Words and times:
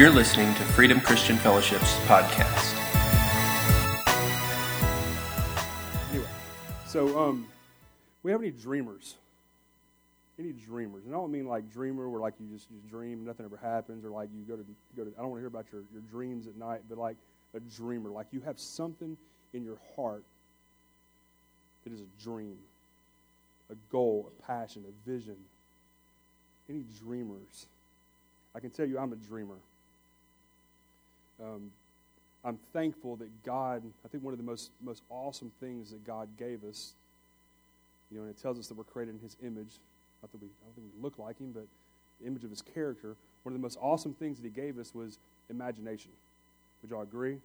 You're 0.00 0.08
listening 0.08 0.54
to 0.54 0.62
Freedom 0.62 0.98
Christian 0.98 1.36
Fellowship's 1.36 1.92
podcast. 2.06 2.74
Anyway, 6.10 6.26
so 6.86 7.20
um, 7.20 7.46
we 8.22 8.30
have 8.30 8.40
any 8.40 8.50
dreamers? 8.50 9.16
Any 10.38 10.52
dreamers? 10.52 11.04
And 11.04 11.14
I 11.14 11.18
don't 11.18 11.30
mean 11.30 11.46
like 11.46 11.70
dreamer 11.70 12.08
where 12.08 12.18
like 12.18 12.32
you 12.40 12.46
just, 12.46 12.70
you 12.70 12.78
dream, 12.88 13.26
nothing 13.26 13.44
ever 13.44 13.58
happens, 13.58 14.02
or 14.02 14.08
like 14.08 14.30
you 14.34 14.42
go 14.44 14.56
to 14.56 14.64
go 14.96 15.04
to. 15.04 15.10
I 15.18 15.20
don't 15.20 15.32
want 15.32 15.40
to 15.40 15.42
hear 15.42 15.48
about 15.48 15.66
your, 15.70 15.82
your 15.92 16.00
dreams 16.10 16.46
at 16.46 16.56
night, 16.56 16.80
but 16.88 16.96
like 16.96 17.16
a 17.54 17.60
dreamer, 17.60 18.08
like 18.08 18.28
you 18.30 18.40
have 18.40 18.58
something 18.58 19.18
in 19.52 19.64
your 19.64 19.76
heart 19.96 20.24
that 21.84 21.92
is 21.92 22.00
a 22.00 22.24
dream, 22.24 22.56
a 23.70 23.74
goal, 23.92 24.32
a 24.38 24.42
passion, 24.46 24.82
a 24.88 25.10
vision. 25.10 25.36
Any 26.70 26.84
dreamers? 27.04 27.66
I 28.54 28.60
can 28.60 28.70
tell 28.70 28.86
you, 28.86 28.98
I'm 28.98 29.12
a 29.12 29.16
dreamer. 29.16 29.56
Um, 31.42 31.70
I'm 32.44 32.58
thankful 32.72 33.16
that 33.16 33.44
God, 33.44 33.82
I 34.04 34.08
think 34.08 34.24
one 34.24 34.32
of 34.32 34.38
the 34.38 34.44
most, 34.44 34.70
most 34.82 35.02
awesome 35.10 35.52
things 35.60 35.90
that 35.90 36.06
God 36.06 36.28
gave 36.38 36.64
us, 36.64 36.92
you 38.10 38.18
know, 38.18 38.24
and 38.24 38.30
it 38.30 38.40
tells 38.40 38.58
us 38.58 38.68
that 38.68 38.76
we're 38.76 38.84
created 38.84 39.14
in 39.14 39.20
His 39.20 39.36
image. 39.42 39.78
Not 40.22 40.32
that 40.32 40.40
we, 40.40 40.48
I 40.48 40.64
don't 40.64 40.74
think 40.74 40.86
we 40.96 41.02
look 41.02 41.18
like 41.18 41.38
Him, 41.38 41.52
but 41.52 41.66
the 42.20 42.26
image 42.26 42.44
of 42.44 42.50
His 42.50 42.62
character. 42.62 43.14
One 43.42 43.54
of 43.54 43.60
the 43.60 43.62
most 43.62 43.78
awesome 43.80 44.14
things 44.14 44.38
that 44.38 44.44
He 44.44 44.50
gave 44.50 44.78
us 44.78 44.94
was 44.94 45.18
imagination. 45.48 46.10
Would 46.82 46.90
y'all 46.90 47.02
agree? 47.02 47.38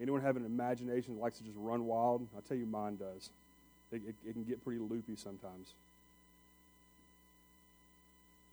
Anyone 0.00 0.22
have 0.22 0.36
an 0.36 0.46
imagination 0.46 1.14
that 1.14 1.20
likes 1.20 1.38
to 1.38 1.44
just 1.44 1.56
run 1.58 1.86
wild? 1.86 2.26
I'll 2.34 2.42
tell 2.42 2.56
you, 2.56 2.66
mine 2.66 2.96
does. 2.96 3.30
It, 3.92 4.00
it, 4.08 4.14
it 4.26 4.32
can 4.32 4.44
get 4.44 4.64
pretty 4.64 4.80
loopy 4.80 5.16
sometimes. 5.16 5.74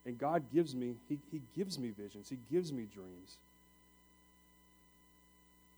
And 0.06 0.18
God 0.18 0.44
gives 0.54 0.76
me, 0.76 0.96
he, 1.08 1.18
he 1.32 1.42
gives 1.56 1.80
me 1.80 1.92
visions. 1.98 2.30
He 2.30 2.38
gives 2.52 2.74
me 2.74 2.88
dreams. 2.94 3.38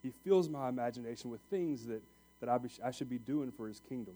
He 0.02 0.12
fills 0.24 0.48
my 0.48 0.68
imagination 0.68 1.30
with 1.30 1.40
things 1.50 1.86
that, 1.86 2.02
that 2.40 2.48
I, 2.48 2.58
be, 2.58 2.68
I 2.84 2.90
should 2.90 3.08
be 3.08 3.18
doing 3.18 3.52
for 3.56 3.68
His 3.68 3.80
kingdom, 3.88 4.14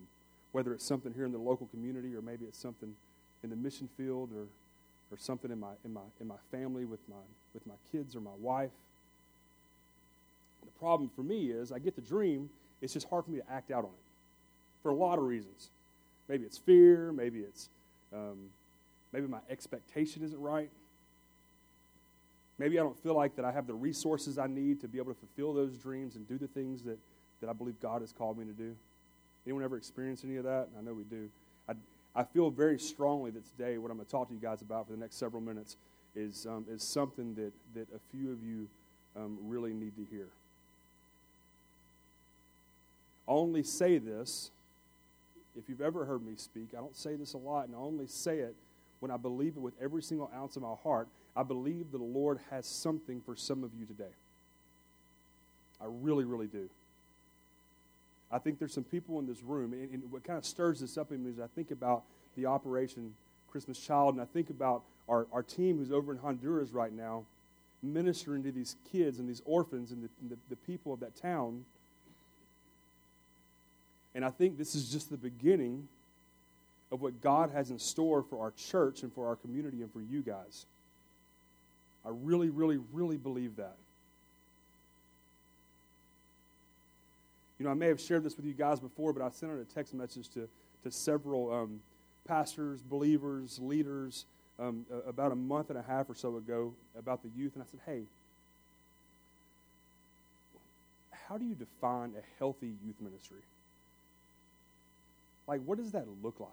whether 0.51 0.73
it's 0.73 0.85
something 0.85 1.13
here 1.13 1.25
in 1.25 1.31
the 1.31 1.37
local 1.37 1.67
community 1.67 2.15
or 2.15 2.21
maybe 2.21 2.45
it's 2.45 2.59
something 2.59 2.95
in 3.43 3.49
the 3.49 3.55
mission 3.55 3.87
field 3.97 4.29
or, 4.35 4.43
or 5.11 5.17
something 5.17 5.51
in 5.51 5.59
my, 5.59 5.71
in, 5.85 5.93
my, 5.93 6.01
in 6.19 6.27
my 6.27 6.35
family 6.51 6.85
with 6.85 6.99
my, 7.09 7.15
with 7.53 7.65
my 7.65 7.75
kids 7.91 8.15
or 8.15 8.19
my 8.19 8.35
wife. 8.39 8.71
The 10.65 10.79
problem 10.79 11.09
for 11.15 11.23
me 11.23 11.51
is 11.51 11.71
I 11.71 11.79
get 11.79 11.95
the 11.95 12.01
dream, 12.01 12.49
it's 12.81 12.93
just 12.93 13.07
hard 13.09 13.25
for 13.25 13.31
me 13.31 13.39
to 13.39 13.51
act 13.51 13.71
out 13.71 13.83
on 13.83 13.89
it 13.89 14.07
for 14.83 14.89
a 14.89 14.95
lot 14.95 15.17
of 15.17 15.25
reasons. 15.25 15.69
Maybe 16.27 16.45
it's 16.45 16.57
fear, 16.57 17.11
maybe 17.11 17.39
it's 17.39 17.69
um, 18.13 18.49
maybe 19.11 19.27
my 19.27 19.39
expectation 19.49 20.23
isn't 20.23 20.39
right. 20.39 20.69
Maybe 22.59 22.79
I 22.79 22.83
don't 22.83 22.97
feel 23.03 23.13
like 23.13 23.35
that 23.35 23.45
I 23.45 23.51
have 23.51 23.67
the 23.67 23.73
resources 23.73 24.37
I 24.37 24.47
need 24.47 24.81
to 24.81 24.87
be 24.87 24.97
able 24.97 25.13
to 25.13 25.19
fulfill 25.19 25.53
those 25.53 25.77
dreams 25.77 26.15
and 26.15 26.27
do 26.27 26.37
the 26.37 26.47
things 26.47 26.81
that, 26.83 26.97
that 27.41 27.49
I 27.49 27.53
believe 27.53 27.79
God 27.81 28.01
has 28.01 28.11
called 28.11 28.37
me 28.37 28.45
to 28.45 28.51
do. 28.51 28.75
Anyone 29.45 29.63
ever 29.63 29.77
experience 29.77 30.23
any 30.23 30.37
of 30.37 30.43
that? 30.45 30.67
I 30.77 30.81
know 30.81 30.93
we 30.93 31.03
do. 31.03 31.29
I, 31.69 31.73
I 32.15 32.23
feel 32.23 32.49
very 32.49 32.79
strongly 32.79 33.31
that 33.31 33.43
today, 33.57 33.77
what 33.77 33.91
I'm 33.91 33.97
going 33.97 34.05
to 34.05 34.11
talk 34.11 34.27
to 34.29 34.33
you 34.33 34.39
guys 34.39 34.61
about 34.61 34.87
for 34.87 34.93
the 34.93 34.99
next 34.99 35.15
several 35.17 35.41
minutes, 35.41 35.77
is, 36.15 36.47
um, 36.47 36.65
is 36.69 36.81
something 36.81 37.35
that, 37.35 37.51
that 37.75 37.87
a 37.95 37.99
few 38.11 38.31
of 38.31 38.43
you 38.43 38.67
um, 39.15 39.37
really 39.43 39.73
need 39.73 39.95
to 39.95 40.05
hear. 40.09 40.27
I 43.27 43.31
only 43.31 43.61
say 43.61 43.99
this, 43.99 44.49
if 45.55 45.69
you've 45.69 45.81
ever 45.81 46.05
heard 46.05 46.25
me 46.25 46.33
speak, 46.37 46.69
I 46.73 46.77
don't 46.77 46.95
say 46.95 47.15
this 47.15 47.33
a 47.33 47.37
lot, 47.37 47.67
and 47.67 47.75
I 47.75 47.79
only 47.79 48.07
say 48.07 48.39
it 48.39 48.55
when 48.99 49.11
I 49.11 49.17
believe 49.17 49.53
it 49.57 49.59
with 49.59 49.73
every 49.81 50.01
single 50.01 50.31
ounce 50.35 50.55
of 50.55 50.63
my 50.63 50.73
heart 50.81 51.07
I 51.37 51.43
believe 51.43 51.91
the 51.91 51.99
Lord 51.99 52.39
has 52.49 52.65
something 52.65 53.21
for 53.21 53.35
some 53.35 53.63
of 53.63 53.69
you 53.79 53.85
today. 53.85 54.09
I 55.79 55.85
really, 55.87 56.25
really 56.25 56.47
do. 56.47 56.67
I 58.31 58.39
think 58.39 58.57
there's 58.57 58.73
some 58.73 58.83
people 58.83 59.19
in 59.19 59.27
this 59.27 59.43
room, 59.43 59.71
and, 59.71 59.89
and 59.93 60.11
what 60.11 60.23
kind 60.23 60.39
of 60.39 60.45
stirs 60.45 60.79
this 60.79 60.97
up 60.97 61.11
in 61.11 61.23
me 61.23 61.29
is 61.29 61.39
I 61.39 61.45
think 61.55 61.69
about 61.69 62.01
the 62.35 62.47
Operation 62.47 63.13
Christmas 63.51 63.79
Child, 63.79 64.15
and 64.15 64.21
I 64.21 64.25
think 64.25 64.49
about 64.49 64.81
our, 65.07 65.27
our 65.31 65.43
team 65.43 65.77
who's 65.77 65.91
over 65.91 66.11
in 66.11 66.17
Honduras 66.17 66.71
right 66.71 66.91
now, 66.91 67.23
ministering 67.83 68.41
to 68.43 68.51
these 68.51 68.75
kids 68.91 69.19
and 69.19 69.29
these 69.29 69.43
orphans 69.45 69.91
and 69.91 70.03
the, 70.03 70.09
and 70.21 70.31
the, 70.31 70.37
the 70.49 70.55
people 70.55 70.91
of 70.91 70.99
that 71.01 71.15
town. 71.15 71.63
And 74.15 74.25
I 74.25 74.31
think 74.31 74.57
this 74.57 74.73
is 74.73 74.91
just 74.91 75.11
the 75.11 75.17
beginning 75.17 75.87
of 76.91 77.01
what 77.01 77.21
God 77.21 77.51
has 77.51 77.69
in 77.69 77.77
store 77.77 78.23
for 78.23 78.41
our 78.41 78.51
church 78.57 79.03
and 79.03 79.13
for 79.13 79.27
our 79.27 79.35
community 79.35 79.83
and 79.83 79.93
for 79.93 80.01
you 80.01 80.23
guys. 80.23 80.65
I 82.07 82.11
really, 82.23 82.49
really, 82.49 82.79
really 82.93 83.17
believe 83.17 83.57
that. 83.57 83.75
You 87.59 87.65
know, 87.65 87.71
I 87.71 87.73
may 87.73 87.87
have 87.87 87.99
shared 87.99 88.23
this 88.23 88.37
with 88.37 88.45
you 88.45 88.53
guys 88.53 88.79
before, 88.79 89.11
but 89.11 89.21
I 89.21 89.29
sent 89.29 89.51
out 89.51 89.57
a 89.59 89.65
text 89.65 89.93
message 89.93 90.29
to, 90.29 90.47
to 90.83 90.91
several 90.91 91.51
um, 91.51 91.81
pastors, 92.25 92.81
believers, 92.81 93.59
leaders 93.61 94.25
um, 94.57 94.85
about 95.05 95.31
a 95.33 95.35
month 95.35 95.69
and 95.69 95.77
a 95.77 95.81
half 95.81 96.09
or 96.09 96.15
so 96.15 96.37
ago 96.37 96.73
about 96.97 97.23
the 97.23 97.29
youth. 97.35 97.53
And 97.55 97.63
I 97.63 97.65
said, 97.69 97.81
hey, 97.85 98.03
how 101.27 101.37
do 101.37 101.43
you 101.43 101.55
define 101.55 102.13
a 102.17 102.23
healthy 102.39 102.73
youth 102.85 102.95
ministry? 103.01 103.41
Like, 105.45 105.61
what 105.65 105.77
does 105.77 105.91
that 105.91 106.05
look 106.23 106.39
like? 106.39 106.49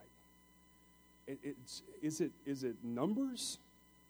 It, 1.27 1.57
is, 2.03 2.21
it, 2.21 2.33
is 2.45 2.65
it 2.65 2.75
numbers? 2.83 3.59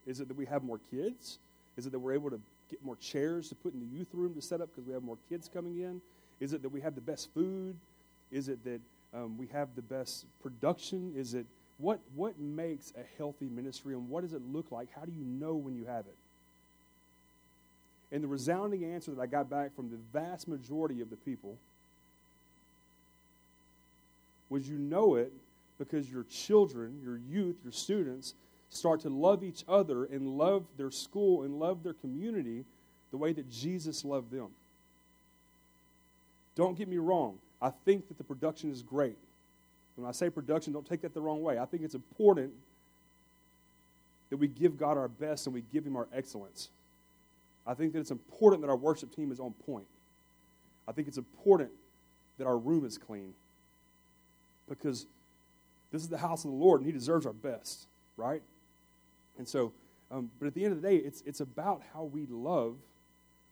Is 0.07 0.21
it 0.21 0.29
that 0.29 0.37
we 0.37 0.47
have 0.47 0.63
more 0.63 0.81
kids? 0.91 1.39
Is 1.77 1.87
it 1.87 1.93
that 1.93 1.99
we're 1.99 2.13
able 2.13 2.31
to 2.31 2.41
get 2.71 2.85
more 2.85 2.97
chairs 2.97 3.49
to 3.49 3.55
put 3.55 3.75
in 3.75 3.81
the 3.81 3.87
youth 3.87 4.09
room 4.13 4.35
to 4.35 4.43
set 4.43 4.61
up 4.61 4.69
because 4.71 4.87
we 4.87 4.93
have 4.93 5.03
more 5.03 5.19
kids 5.29 5.49
coming 5.53 5.79
in? 5.79 6.01
Is 6.41 6.53
it 6.53 6.63
that 6.63 6.69
we 6.69 6.81
have 6.81 6.95
the 6.95 7.01
best 7.01 7.33
food? 7.35 7.77
Is 8.31 8.49
it 8.49 8.63
that 8.65 8.81
um, 9.15 9.39
we 9.39 9.47
have 9.49 9.69
the 9.77 9.83
best 9.83 10.27
production? 10.43 11.13
Is 11.17 11.35
it 11.35 11.47
what 11.79 12.01
what 12.15 12.39
makes 12.39 12.93
a 12.97 13.19
healthy 13.19 13.49
ministry 13.49 13.95
and 13.95 14.09
what 14.09 14.23
does 14.23 14.33
it 14.33 14.43
look 14.53 14.71
like? 14.71 14.89
How 14.95 15.05
do 15.05 15.13
you 15.13 15.25
know 15.25 15.55
when 15.55 15.75
you 15.75 15.85
have 15.87 16.07
it? 16.07 16.17
And 18.13 18.23
the 18.23 18.29
resounding 18.29 18.85
answer 18.85 19.11
that 19.13 19.21
I 19.21 19.27
got 19.27 19.51
back 19.51 19.75
from 19.75 19.91
the 19.91 19.99
vast 20.13 20.47
majority 20.47 21.01
of 21.01 21.11
the 21.11 21.17
people 21.17 21.57
was 24.49 24.69
you 24.69 24.79
know 24.79 25.17
it 25.17 25.33
because 25.79 26.09
your 26.09 26.25
children, 26.25 27.01
your 27.03 27.17
youth, 27.17 27.57
your 27.65 27.73
students 27.73 28.35
start 28.75 29.01
to 29.01 29.09
love 29.09 29.43
each 29.45 29.65
other 29.69 30.05
and 30.05 30.37
love 30.37 30.65
their 30.77 30.91
school 30.91 31.43
and 31.43 31.59
love 31.59 31.83
their 31.83 31.93
community 31.95 32.65
the 33.11 33.17
way 33.17 33.33
that 33.33 33.51
Jesus 33.51 34.05
loved 34.05 34.31
them. 34.31 34.49
Don't 36.57 36.77
get 36.77 36.89
me 36.89 36.99
wrong. 36.99 37.39
I 37.61 37.71
think 37.85 38.09
that 38.09 38.19
the 38.19 38.25
production 38.25 38.71
is 38.71 38.83
great. 38.83 39.17
When 39.97 40.09
I 40.09 40.12
say 40.12 40.29
production, 40.31 40.73
don't 40.73 40.87
take 40.87 41.03
that 41.03 41.15
the 41.15 41.21
wrong 41.21 41.43
way. 41.43 41.59
I 41.59 41.65
think 41.65 41.83
it's 41.83 41.95
important 41.95 42.53
that 44.31 44.37
we 44.37 44.49
give 44.49 44.77
God 44.77 44.99
our 44.99 45.09
best 45.09 45.47
and 45.47 45.55
we 45.55 45.62
give 45.73 45.87
Him 45.87 45.97
our 45.97 46.09
excellence. 46.12 46.71
I 47.67 47.75
think 47.75 47.93
that 47.93 48.01
it's 48.01 48.11
important 48.11 48.62
that 48.62 48.69
our 48.69 48.77
worship 48.77 49.15
team 49.15 49.31
is 49.31 49.41
on 49.41 49.53
point. 49.65 49.87
I 50.87 50.93
think 50.93 51.09
it's 51.09 51.19
important 51.19 51.71
that 52.39 52.47
our 52.47 52.59
room 52.59 52.85
is 52.85 52.99
clean 52.99 53.33
because 54.69 55.06
this 55.93 56.03
is 56.03 56.09
the 56.09 56.19
house 56.19 56.45
of 56.45 56.51
the 56.51 56.56
Lord 56.56 56.81
and 56.81 56.87
He 56.87 56.93
deserves 56.93 57.25
our 57.27 57.33
best, 57.33 57.87
right? 58.17 58.43
And 59.39 59.49
so, 59.49 59.72
um, 60.11 60.31
but 60.39 60.47
at 60.47 60.55
the 60.55 60.65
end 60.65 60.75
of 60.75 60.83
the 60.83 60.89
day, 60.89 60.97
it's, 60.97 61.22
it's 61.27 61.41
about 61.41 61.83
how 61.93 62.05
we 62.05 62.27
love 62.27 62.77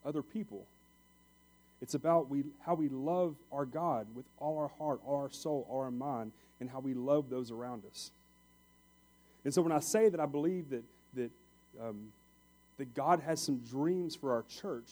other 0.05 0.23
people. 0.23 0.67
It's 1.81 1.95
about 1.95 2.31
we, 2.31 2.45
how 2.65 2.75
we 2.75 2.89
love 2.89 3.35
our 3.51 3.65
God 3.65 4.07
with 4.15 4.25
all 4.39 4.59
our 4.59 4.71
heart, 4.79 5.01
all 5.05 5.17
our 5.17 5.31
soul, 5.31 5.67
all 5.69 5.81
our 5.81 5.91
mind, 5.91 6.33
and 6.61 6.71
how 6.71 6.79
we 6.79 6.95
love 6.95 7.29
those 7.29 7.51
around 7.51 7.83
us. 7.91 8.13
And 9.45 9.53
so 9.53 9.63
when 9.63 9.73
I 9.73 9.81
say 9.81 10.09
that 10.09 10.21
I 10.21 10.27
believe 10.27 10.71
that, 10.71 10.85
that, 11.15 11.31
um, 11.81 12.13
that 12.79 12.95
God 12.95 13.21
has 13.21 13.41
some 13.41 13.59
dreams 13.59 14.15
for 14.15 14.33
our 14.33 14.45
church, 14.49 14.89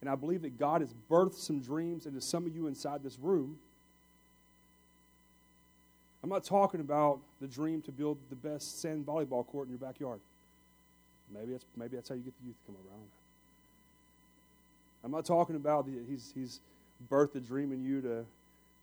and 0.00 0.10
I 0.10 0.16
believe 0.16 0.42
that 0.42 0.58
God 0.58 0.80
has 0.80 0.92
birthed 1.08 1.34
some 1.34 1.60
dreams 1.60 2.06
into 2.06 2.20
some 2.20 2.46
of 2.46 2.54
you 2.54 2.66
inside 2.66 3.04
this 3.04 3.18
room, 3.20 3.58
I'm 6.22 6.30
not 6.30 6.44
talking 6.44 6.80
about 6.80 7.20
the 7.40 7.46
dream 7.46 7.80
to 7.82 7.92
build 7.92 8.18
the 8.30 8.36
best 8.36 8.80
sand 8.80 9.06
volleyball 9.06 9.46
court 9.46 9.68
in 9.68 9.70
your 9.70 9.78
backyard. 9.78 10.20
Maybe 11.32 11.52
that's, 11.52 11.64
maybe 11.76 11.96
that's 11.96 12.08
how 12.08 12.14
you 12.14 12.22
get 12.22 12.34
the 12.40 12.46
youth 12.46 12.56
to 12.66 12.72
come 12.72 12.76
around. 12.76 13.06
I'm 15.04 15.12
not 15.12 15.24
talking 15.24 15.56
about 15.56 15.86
the, 15.86 15.92
he's, 16.08 16.32
he's 16.34 16.60
birthed 17.10 17.36
a 17.36 17.40
dream 17.40 17.72
in 17.72 17.84
you 17.84 18.00
to, 18.00 18.24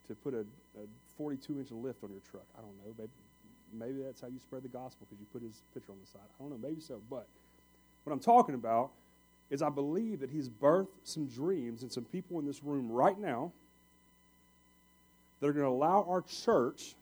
to 0.08 0.16
put 0.24 0.34
a, 0.34 0.40
a 0.80 0.86
42 1.18 1.60
inch 1.60 1.72
lift 1.72 2.04
on 2.04 2.12
your 2.12 2.22
truck. 2.32 2.46
I 2.58 2.62
don't 2.62 2.72
know. 2.78 2.94
Maybe, 2.98 3.12
maybe 3.74 4.04
that's 4.06 4.22
how 4.22 4.28
you 4.28 4.40
spread 4.40 4.64
the 4.64 4.70
gospel 4.70 5.06
because 5.10 5.20
you 5.20 5.26
put 5.34 5.42
his 5.42 5.62
picture 5.74 5.92
on 5.92 5.98
the 6.00 6.08
side. 6.08 6.28
I 6.40 6.44
don't 6.44 6.52
know. 6.52 6.68
Maybe 6.68 6.80
so. 6.80 7.02
But 7.10 7.28
what 8.04 8.14
I'm 8.14 8.20
talking 8.20 8.56
about 8.56 8.92
is 9.50 9.62
I 9.62 9.70
believe 9.70 10.22
that 10.22 10.30
he's 10.30 10.50
birthed 10.50 10.88
some 11.04 11.28
dreams 11.28 11.84
in 11.84 11.90
some 11.90 12.06
people 12.06 12.40
in 12.40 12.46
this 12.46 12.64
room 12.64 12.90
right 12.90 13.18
now 13.20 13.52
that 15.40 15.48
are 15.48 15.54
going 15.54 15.66
to 15.66 15.70
allow 15.70 16.06
our 16.08 16.22
church 16.22 16.96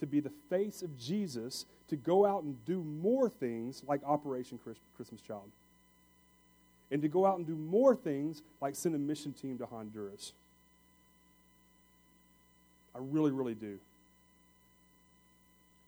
to 0.00 0.06
be 0.06 0.20
the 0.20 0.32
face 0.50 0.82
of 0.82 0.98
Jesus 0.98 1.64
to 1.88 1.96
go 1.96 2.26
out 2.26 2.42
and 2.42 2.62
do 2.64 2.82
more 2.82 3.28
things 3.28 3.82
like 3.86 4.02
Operation 4.04 4.58
Christmas 4.96 5.20
Child. 5.20 5.50
and 6.90 7.02
to 7.02 7.08
go 7.08 7.26
out 7.26 7.36
and 7.36 7.46
do 7.46 7.56
more 7.56 7.96
things 7.96 8.42
like 8.60 8.76
send 8.76 8.94
a 8.94 8.98
mission 8.98 9.32
team 9.32 9.58
to 9.58 9.66
Honduras. 9.66 10.32
I 12.94 12.98
really, 13.00 13.32
really 13.32 13.54
do. 13.54 13.78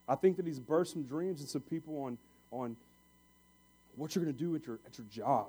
I 0.08 0.16
think 0.16 0.36
that 0.38 0.46
he's 0.46 0.58
burst 0.58 0.92
some 0.92 1.04
dreams 1.04 1.40
in 1.40 1.46
some 1.46 1.60
people 1.62 2.02
on, 2.02 2.18
on 2.50 2.76
what 3.96 4.14
you're 4.14 4.24
going 4.24 4.34
to 4.34 4.44
do 4.44 4.56
at 4.56 4.66
your, 4.66 4.78
at 4.86 4.98
your 4.98 5.06
job. 5.12 5.46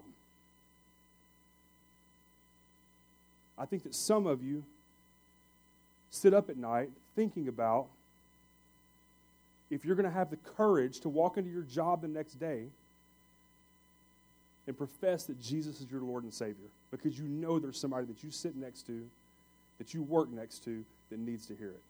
I 3.57 3.65
think 3.65 3.83
that 3.83 3.95
some 3.95 4.27
of 4.27 4.43
you 4.43 4.63
sit 6.11 6.33
up 6.33 6.49
at 6.49 6.57
night 6.57 6.89
thinking 7.15 7.47
about 7.47 7.87
if 9.69 9.85
you're 9.85 9.95
going 9.95 10.05
to 10.05 10.11
have 10.11 10.29
the 10.29 10.37
courage 10.37 10.99
to 11.01 11.09
walk 11.09 11.37
into 11.37 11.49
your 11.49 11.63
job 11.63 12.01
the 12.01 12.07
next 12.07 12.39
day 12.39 12.63
and 14.67 14.77
profess 14.77 15.23
that 15.25 15.39
Jesus 15.41 15.79
is 15.79 15.91
your 15.91 16.01
Lord 16.01 16.23
and 16.23 16.33
Savior 16.33 16.67
because 16.91 17.17
you 17.17 17.25
know 17.25 17.59
there's 17.59 17.79
somebody 17.79 18.05
that 18.07 18.23
you 18.23 18.31
sit 18.31 18.55
next 18.55 18.85
to, 18.87 19.05
that 19.77 19.93
you 19.93 20.01
work 20.01 20.29
next 20.31 20.63
to, 20.65 20.83
that 21.09 21.19
needs 21.19 21.45
to 21.47 21.55
hear 21.55 21.69
it. 21.69 21.81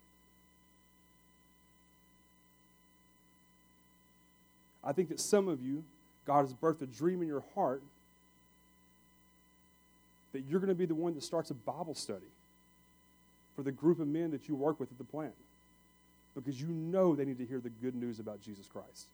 I 4.84 4.94
think 4.94 5.10
that 5.10 5.20
some 5.20 5.48
of 5.48 5.62
you, 5.62 5.84
God 6.26 6.42
has 6.42 6.54
birthed 6.54 6.82
a 6.82 6.86
dream 6.86 7.22
in 7.22 7.28
your 7.28 7.44
heart 7.54 7.82
that 10.32 10.44
you're 10.48 10.60
going 10.60 10.70
to 10.70 10.76
be 10.76 10.86
the 10.86 10.96
one 10.96 11.16
that 11.16 11.24
starts 11.24 11.50
a 11.50 11.54
Bible 11.54 11.96
study 11.96 12.28
for 13.56 13.64
the 13.64 13.72
group 13.72 14.00
of 14.00 14.08
men 14.08 14.32
that 14.32 14.48
you 14.48 14.56
work 14.56 14.80
with 14.80 14.92
at 14.92 14.98
the 14.98 15.04
plant 15.04 15.34
because 16.46 16.60
you 16.60 16.68
know 16.68 17.16
they 17.16 17.26
need 17.26 17.38
to 17.38 17.46
hear 17.46 17.60
the 17.60 17.70
good 17.70 17.96
news 17.96 18.20
about 18.20 18.42
Jesus 18.42 18.68
Christ. 18.68 19.08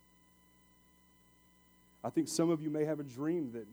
I 2.04 2.10
think 2.10 2.28
some 2.28 2.50
of 2.50 2.62
you 2.62 2.70
may 2.70 2.86
have 2.86 3.00
a 3.00 3.04
dream 3.04 3.52
that 3.54 3.66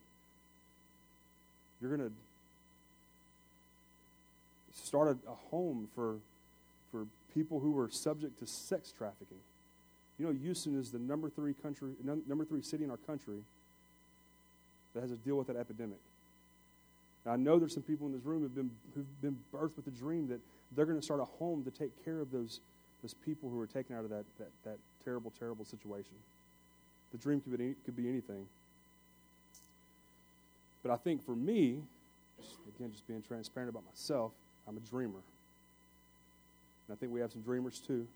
you're 1.80 1.94
going 1.94 2.08
to 2.08 2.14
start 4.74 5.08
a, 5.08 5.30
a, 5.30 5.34
home 5.50 5.88
for, 5.94 6.16
for 6.90 7.06
people 7.34 7.60
who 7.60 7.78
are 7.78 7.90
subject 7.90 8.38
to 8.38 8.46
sex 8.46 8.92
trafficking. 8.96 9.38
You 10.18 10.26
know, 10.26 10.32
Houston 10.32 10.78
is 10.78 10.90
the 10.90 10.98
number 10.98 11.28
three 11.28 11.54
country, 11.54 11.90
number 12.02 12.44
three 12.44 12.62
city 12.62 12.84
in 12.84 12.90
our 12.90 12.96
country 12.96 13.38
that 14.94 15.00
has 15.00 15.10
to 15.10 15.16
deal 15.16 15.36
with 15.36 15.48
that 15.48 15.56
epidemic. 15.56 15.98
Now, 17.24 17.32
I 17.32 17.36
know 17.36 17.58
there's 17.58 17.74
some 17.74 17.82
people 17.82 18.06
in 18.06 18.12
this 18.12 18.24
room 18.24 18.42
who've 18.42 18.54
been, 18.54 18.70
who've 18.94 19.22
been 19.22 19.36
birthed 19.54 19.76
with 19.76 19.84
the 19.84 19.90
dream 19.90 20.28
that 20.28 20.40
they're 20.74 20.86
going 20.86 20.98
to 20.98 21.04
start 21.04 21.20
a 21.20 21.24
home 21.24 21.64
to 21.64 21.70
take 21.70 22.04
care 22.04 22.20
of 22.20 22.30
those, 22.30 22.60
those 23.02 23.14
people 23.14 23.50
who 23.50 23.58
are 23.60 23.66
taken 23.66 23.96
out 23.96 24.04
of 24.04 24.10
that, 24.10 24.24
that, 24.38 24.48
that 24.64 24.78
terrible, 25.04 25.32
terrible 25.38 25.64
situation. 25.64 26.14
The 27.10 27.18
dream 27.18 27.40
could 27.40 27.56
be, 27.58 27.74
could 27.84 27.96
be 27.96 28.08
anything. 28.08 28.46
But 30.82 30.92
I 30.92 30.96
think 30.96 31.24
for 31.24 31.36
me, 31.36 31.80
again, 32.76 32.90
just 32.90 33.06
being 33.06 33.22
transparent 33.22 33.70
about 33.70 33.84
myself, 33.84 34.32
I'm 34.68 34.76
a 34.76 34.80
dreamer. 34.80 35.20
And 36.88 36.96
I 36.96 36.96
think 36.96 37.12
we 37.12 37.20
have 37.20 37.32
some 37.32 37.42
dreamers 37.42 37.80
too. 37.84 38.06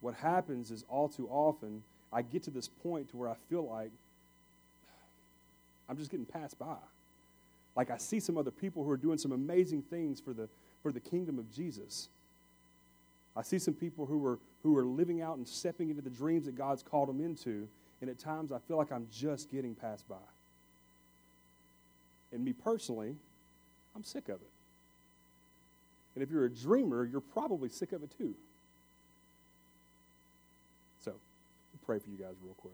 What 0.00 0.14
happens 0.14 0.70
is 0.70 0.84
all 0.88 1.08
too 1.08 1.28
often, 1.30 1.82
I 2.12 2.22
get 2.22 2.42
to 2.44 2.50
this 2.50 2.68
point 2.68 3.10
to 3.10 3.16
where 3.16 3.28
I 3.28 3.34
feel 3.48 3.66
like 3.68 3.90
I'm 5.88 5.96
just 5.96 6.10
getting 6.10 6.26
passed 6.26 6.58
by. 6.58 6.76
Like 7.76 7.90
I 7.90 7.96
see 7.96 8.20
some 8.20 8.38
other 8.38 8.50
people 8.50 8.84
who 8.84 8.90
are 8.90 8.96
doing 8.96 9.18
some 9.18 9.32
amazing 9.32 9.82
things 9.82 10.20
for 10.20 10.32
the, 10.32 10.48
for 10.82 10.92
the 10.92 11.00
kingdom 11.00 11.38
of 11.38 11.52
Jesus. 11.52 12.08
I 13.36 13.42
see 13.42 13.58
some 13.58 13.74
people 13.74 14.06
who 14.06 14.24
are, 14.26 14.38
who 14.62 14.76
are 14.76 14.84
living 14.84 15.20
out 15.20 15.36
and 15.36 15.46
stepping 15.46 15.90
into 15.90 16.02
the 16.02 16.10
dreams 16.10 16.46
that 16.46 16.56
God's 16.56 16.82
called 16.82 17.08
them 17.08 17.20
into, 17.20 17.68
and 18.00 18.08
at 18.08 18.18
times 18.18 18.52
I 18.52 18.58
feel 18.58 18.76
like 18.76 18.92
I'm 18.92 19.08
just 19.12 19.50
getting 19.50 19.74
passed 19.74 20.08
by. 20.08 20.16
And 22.32 22.44
me 22.44 22.52
personally, 22.52 23.16
I'm 23.94 24.04
sick 24.04 24.28
of 24.28 24.36
it. 24.36 24.50
And 26.14 26.22
if 26.22 26.30
you're 26.30 26.44
a 26.44 26.50
dreamer, 26.50 27.04
you're 27.04 27.20
probably 27.20 27.68
sick 27.68 27.92
of 27.92 28.02
it 28.02 28.10
too. 28.16 28.34
So, 31.04 31.12
pray 31.84 31.98
for 31.98 32.08
you 32.10 32.16
guys 32.16 32.34
real 32.42 32.54
quick. 32.54 32.72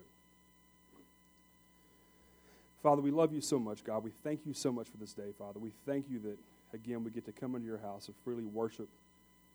Father, 2.82 3.02
we 3.02 3.10
love 3.10 3.32
you 3.34 3.40
so 3.40 3.58
much, 3.58 3.84
God. 3.84 4.04
We 4.04 4.12
thank 4.24 4.40
you 4.46 4.54
so 4.54 4.72
much 4.72 4.88
for 4.88 4.96
this 4.96 5.12
day, 5.12 5.32
Father. 5.38 5.58
We 5.58 5.72
thank 5.86 6.06
you 6.10 6.18
that, 6.20 6.38
again, 6.72 7.04
we 7.04 7.10
get 7.10 7.26
to 7.26 7.32
come 7.32 7.54
into 7.54 7.66
your 7.66 7.78
house 7.78 8.06
and 8.06 8.14
freely 8.24 8.44
worship 8.44 8.88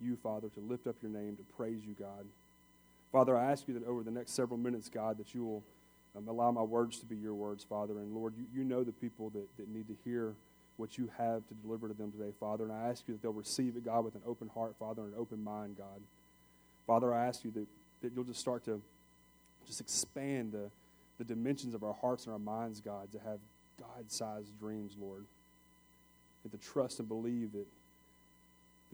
you, 0.02 0.18
Father, 0.22 0.50
to 0.50 0.60
lift 0.60 0.88
up 0.88 0.96
your 1.02 1.12
name, 1.12 1.36
to 1.38 1.44
praise 1.56 1.80
you, 1.86 1.96
God. 1.98 2.26
Father, 3.12 3.38
I 3.38 3.52
ask 3.52 3.68
you 3.68 3.74
that 3.76 3.88
over 3.88 4.04
the 4.04 4.12
next 4.12 4.32
several 4.32 4.58
minutes, 4.58 4.90
God, 4.90 5.18
that 5.18 5.34
you 5.34 5.46
will 5.46 5.64
um, 6.18 6.28
allow 6.28 6.52
my 6.52 6.62
words 6.62 7.00
to 7.00 7.06
be 7.06 7.16
your 7.16 7.34
words, 7.34 7.64
Father. 7.64 7.94
And 8.00 8.14
Lord, 8.14 8.34
you, 8.38 8.46
you 8.54 8.64
know 8.64 8.84
the 8.84 8.92
people 8.92 9.30
that, 9.32 9.48
that 9.58 9.70
need 9.70 9.88
to 9.88 9.96
hear 10.04 10.34
what 10.78 10.98
you 10.98 11.10
have 11.18 11.48
to 11.48 11.54
deliver 11.64 11.88
to 11.88 11.94
them 11.94 12.12
today, 12.12 12.32
Father. 12.40 12.66
And 12.66 12.74
I 12.74 12.90
ask 12.90 13.04
you 13.08 13.14
that 13.14 13.22
they'll 13.22 13.32
receive 13.32 13.78
it, 13.78 13.86
God, 13.86 14.04
with 14.04 14.16
an 14.16 14.22
open 14.28 14.50
heart, 14.54 14.76
Father, 14.78 15.04
and 15.04 15.14
an 15.14 15.20
open 15.20 15.44
mind, 15.44 15.78
God. 15.78 16.02
Father, 16.86 17.14
I 17.14 17.26
ask 17.26 17.44
you 17.44 17.52
that, 17.52 17.68
that 18.02 18.12
you'll 18.14 18.26
just 18.26 18.40
start 18.40 18.66
to 18.66 18.82
just 19.66 19.82
expand 19.82 20.52
the, 20.52 20.70
the 21.18 21.24
dimensions 21.24 21.74
of 21.74 21.84
our 21.84 21.94
hearts 21.94 22.26
and 22.26 22.34
our 22.34 22.40
minds, 22.40 22.82
God, 22.82 23.12
to 23.14 23.20
have 23.20 23.40
God 23.80 24.12
sized 24.12 24.58
dreams, 24.60 24.96
Lord. 25.00 25.24
And 26.44 26.52
to 26.52 26.58
trust 26.58 27.00
and 27.00 27.08
believe 27.08 27.54
that, 27.54 27.66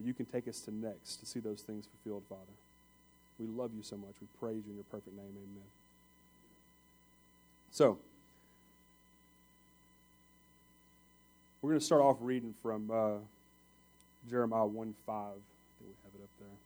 you 0.06 0.13
can 0.13 0.25
take 0.25 0.48
us 0.48 0.59
to 0.62 0.71
next 0.74 1.18
to 1.18 1.25
see 1.25 1.39
those 1.39 1.62
things 1.62 1.86
fulfilled, 1.88 2.24
Father. 2.30 2.42
We 3.39 3.48
love 3.48 3.71
you 3.75 3.83
so 3.83 3.98
much. 3.98 4.13
We 4.21 4.27
praise 4.39 4.63
you 4.65 4.71
in 4.71 4.75
your 4.75 4.86
perfect 4.92 5.15
name. 5.15 5.25
Amen. 5.25 5.63
So, 7.71 7.98
we're 11.62 11.71
going 11.71 11.80
to 11.80 11.86
start 11.86 12.01
off 12.01 12.18
reading 12.19 12.53
from 12.62 12.92
uh, 12.92 13.19
Jeremiah 14.30 14.65
1 14.65 14.94
5. 15.06 15.15
I 15.15 15.30
think 15.30 15.39
we 15.81 15.88
have 16.04 16.13
it 16.19 16.24
up 16.24 16.30
there. 16.39 16.57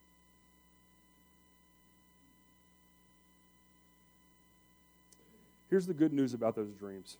Here's 5.69 5.85
the 5.85 5.93
good 5.93 6.13
news 6.13 6.33
about 6.33 6.55
those 6.55 6.71
dreams. 6.79 7.17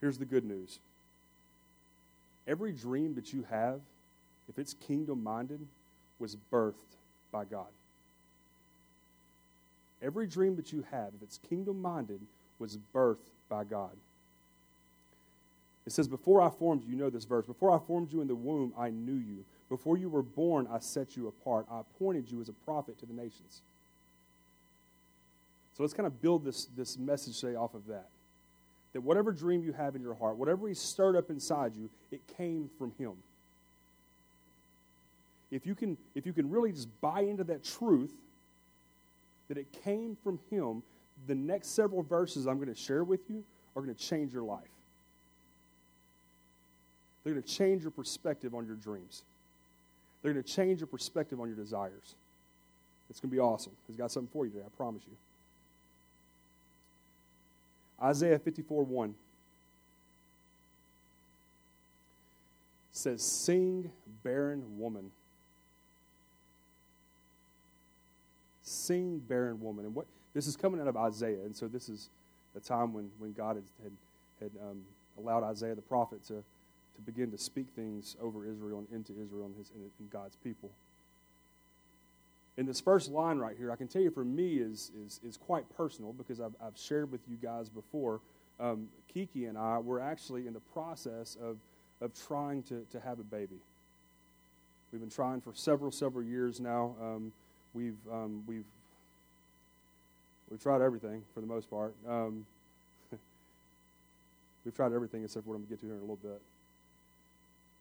Here's 0.00 0.18
the 0.18 0.24
good 0.24 0.44
news. 0.44 0.78
Every 2.46 2.72
dream 2.72 3.14
that 3.14 3.32
you 3.32 3.44
have, 3.50 3.80
if 4.48 4.58
it's 4.58 4.74
kingdom 4.74 5.22
minded, 5.22 5.60
was 6.18 6.36
birthed 6.52 6.96
by 7.32 7.44
God. 7.44 7.66
Every 10.02 10.26
dream 10.26 10.56
that 10.56 10.72
you 10.72 10.84
have, 10.90 11.08
if 11.16 11.22
it's 11.22 11.38
kingdom 11.48 11.82
minded, 11.82 12.20
was 12.58 12.78
birthed 12.94 13.30
by 13.48 13.64
God. 13.64 13.96
It 15.86 15.92
says, 15.92 16.08
Before 16.08 16.40
I 16.40 16.50
formed 16.50 16.84
you, 16.84 16.90
you 16.90 16.96
know 16.96 17.10
this 17.10 17.24
verse, 17.24 17.46
before 17.46 17.70
I 17.70 17.78
formed 17.78 18.12
you 18.12 18.20
in 18.20 18.28
the 18.28 18.34
womb, 18.34 18.72
I 18.78 18.90
knew 18.90 19.14
you. 19.14 19.44
Before 19.68 19.96
you 19.96 20.08
were 20.08 20.22
born, 20.22 20.68
I 20.70 20.78
set 20.78 21.16
you 21.16 21.28
apart. 21.28 21.66
I 21.70 21.80
appointed 21.80 22.30
you 22.30 22.40
as 22.40 22.48
a 22.48 22.52
prophet 22.52 22.98
to 23.00 23.06
the 23.06 23.14
nations. 23.14 23.62
So 25.76 25.82
let's 25.82 25.92
kind 25.92 26.06
of 26.06 26.22
build 26.22 26.44
this, 26.44 26.66
this 26.76 26.96
message 26.96 27.40
today 27.40 27.56
off 27.56 27.74
of 27.74 27.86
that. 27.88 28.08
That 28.96 29.02
whatever 29.02 29.30
dream 29.30 29.62
you 29.62 29.74
have 29.74 29.94
in 29.94 30.00
your 30.00 30.14
heart, 30.14 30.38
whatever 30.38 30.66
He 30.66 30.72
stirred 30.72 31.16
up 31.16 31.28
inside 31.28 31.76
you, 31.76 31.90
it 32.10 32.22
came 32.38 32.70
from 32.78 32.92
Him. 32.98 33.12
If 35.50 35.66
you 35.66 35.74
can, 35.74 35.98
if 36.14 36.24
you 36.24 36.32
can 36.32 36.48
really 36.48 36.72
just 36.72 36.88
buy 37.02 37.20
into 37.20 37.44
that 37.44 37.62
truth, 37.62 38.14
that 39.48 39.58
it 39.58 39.66
came 39.84 40.16
from 40.24 40.38
Him, 40.48 40.82
the 41.26 41.34
next 41.34 41.74
several 41.74 42.04
verses 42.04 42.46
I'm 42.46 42.56
going 42.56 42.72
to 42.72 42.74
share 42.74 43.04
with 43.04 43.20
you 43.28 43.44
are 43.76 43.82
going 43.82 43.94
to 43.94 44.02
change 44.02 44.32
your 44.32 44.44
life. 44.44 44.62
They're 47.22 47.34
going 47.34 47.42
to 47.42 47.52
change 47.52 47.82
your 47.82 47.90
perspective 47.90 48.54
on 48.54 48.64
your 48.64 48.76
dreams. 48.76 49.24
They're 50.22 50.32
going 50.32 50.42
to 50.42 50.50
change 50.50 50.80
your 50.80 50.86
perspective 50.86 51.38
on 51.38 51.48
your 51.48 51.56
desires. 51.56 52.14
It's 53.10 53.20
going 53.20 53.28
to 53.28 53.36
be 53.36 53.40
awesome. 53.40 53.72
He's 53.88 53.96
got 53.96 54.10
something 54.10 54.30
for 54.32 54.46
you 54.46 54.52
today, 54.52 54.64
I 54.64 54.74
promise 54.74 55.02
you. 55.06 55.18
Isaiah 58.02 58.38
54 58.38 58.84
1 58.84 59.14
says, 62.92 63.22
Sing, 63.22 63.90
barren 64.22 64.78
woman. 64.78 65.10
Sing, 68.62 69.18
barren 69.18 69.60
woman. 69.60 69.86
And 69.86 69.94
what 69.94 70.06
this 70.34 70.46
is 70.46 70.56
coming 70.56 70.80
out 70.80 70.88
of 70.88 70.96
Isaiah, 70.96 71.44
and 71.44 71.56
so 71.56 71.68
this 71.68 71.88
is 71.88 72.10
a 72.56 72.60
time 72.60 72.92
when, 72.92 73.10
when 73.18 73.32
God 73.32 73.56
had, 73.82 73.92
had, 74.40 74.50
um, 74.62 74.82
allowed 75.18 75.44
Isaiah 75.44 75.74
the 75.74 75.82
prophet 75.82 76.22
to, 76.24 76.34
to 76.34 77.02
begin 77.04 77.30
to 77.30 77.38
speak 77.38 77.66
things 77.74 78.16
over 78.20 78.44
Israel 78.44 78.78
and 78.78 78.88
into 78.92 79.12
Israel 79.12 79.46
and, 79.46 79.56
his, 79.56 79.70
and 79.74 80.10
God's 80.10 80.36
people 80.36 80.70
in 82.56 82.66
this 82.66 82.80
first 82.80 83.10
line 83.10 83.38
right 83.38 83.56
here, 83.56 83.70
I 83.70 83.76
can 83.76 83.88
tell 83.88 84.02
you 84.02 84.10
for 84.10 84.24
me 84.24 84.54
is, 84.54 84.90
is, 85.04 85.20
is 85.22 85.36
quite 85.36 85.64
personal 85.76 86.12
because 86.12 86.40
I've, 86.40 86.54
I've 86.62 86.78
shared 86.78 87.12
with 87.12 87.20
you 87.28 87.36
guys 87.36 87.68
before. 87.68 88.20
Um, 88.58 88.88
Kiki 89.12 89.44
and 89.44 89.58
I 89.58 89.78
were 89.78 90.00
actually 90.00 90.46
in 90.46 90.54
the 90.54 90.60
process 90.72 91.36
of, 91.42 91.58
of 92.00 92.12
trying 92.26 92.62
to, 92.64 92.86
to 92.92 93.00
have 93.00 93.18
a 93.18 93.24
baby. 93.24 93.56
We've 94.92 95.00
been 95.00 95.10
trying 95.10 95.40
for 95.40 95.52
several, 95.54 95.90
several 95.90 96.24
years 96.24 96.60
now. 96.60 96.94
Um, 97.00 97.32
we've, 97.74 97.98
um, 98.10 98.44
we've 98.46 98.64
We've 100.50 100.62
tried 100.62 100.80
everything 100.80 101.22
for 101.34 101.40
the 101.40 101.46
most 101.46 101.68
part. 101.68 101.94
Um, 102.08 102.46
we've 104.64 104.74
tried 104.74 104.92
everything 104.92 105.24
except 105.24 105.44
for 105.44 105.50
what 105.50 105.56
I'm 105.56 105.62
going 105.62 105.68
to 105.68 105.74
get 105.74 105.80
to 105.80 105.86
here 105.86 105.94
in 105.94 105.98
a 105.98 106.02
little 106.02 106.16
bit. 106.16 106.40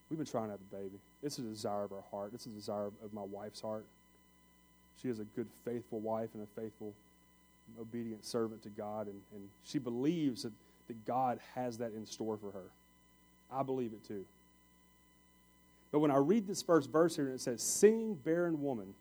We've 0.09 0.17
been 0.17 0.25
trying 0.25 0.45
to 0.45 0.51
have 0.51 0.59
a 0.71 0.75
baby. 0.75 0.97
It's 1.23 1.37
a 1.37 1.41
desire 1.41 1.83
of 1.83 1.91
our 1.91 2.03
heart. 2.11 2.31
It's 2.33 2.45
a 2.45 2.49
desire 2.49 2.87
of 2.87 3.13
my 3.13 3.23
wife's 3.23 3.61
heart. 3.61 3.85
She 5.01 5.09
is 5.09 5.19
a 5.19 5.23
good, 5.23 5.47
faithful 5.63 5.99
wife 5.99 6.29
and 6.33 6.43
a 6.43 6.61
faithful, 6.61 6.93
obedient 7.79 8.25
servant 8.25 8.63
to 8.63 8.69
God, 8.69 9.07
and, 9.07 9.19
and 9.33 9.49
she 9.63 9.79
believes 9.79 10.43
that, 10.43 10.53
that 10.87 11.05
God 11.05 11.39
has 11.53 11.77
that 11.79 11.93
in 11.93 12.05
store 12.05 12.37
for 12.37 12.51
her. 12.51 12.65
I 13.51 13.63
believe 13.63 13.91
it 13.93 14.05
too. 14.07 14.25
But 15.91 15.99
when 15.99 16.11
I 16.11 16.17
read 16.17 16.47
this 16.47 16.61
first 16.61 16.89
verse 16.89 17.15
here 17.15 17.25
and 17.25 17.35
it 17.35 17.41
says, 17.41 17.61
Sing, 17.61 18.15
barren 18.15 18.61
woman, 18.61 18.93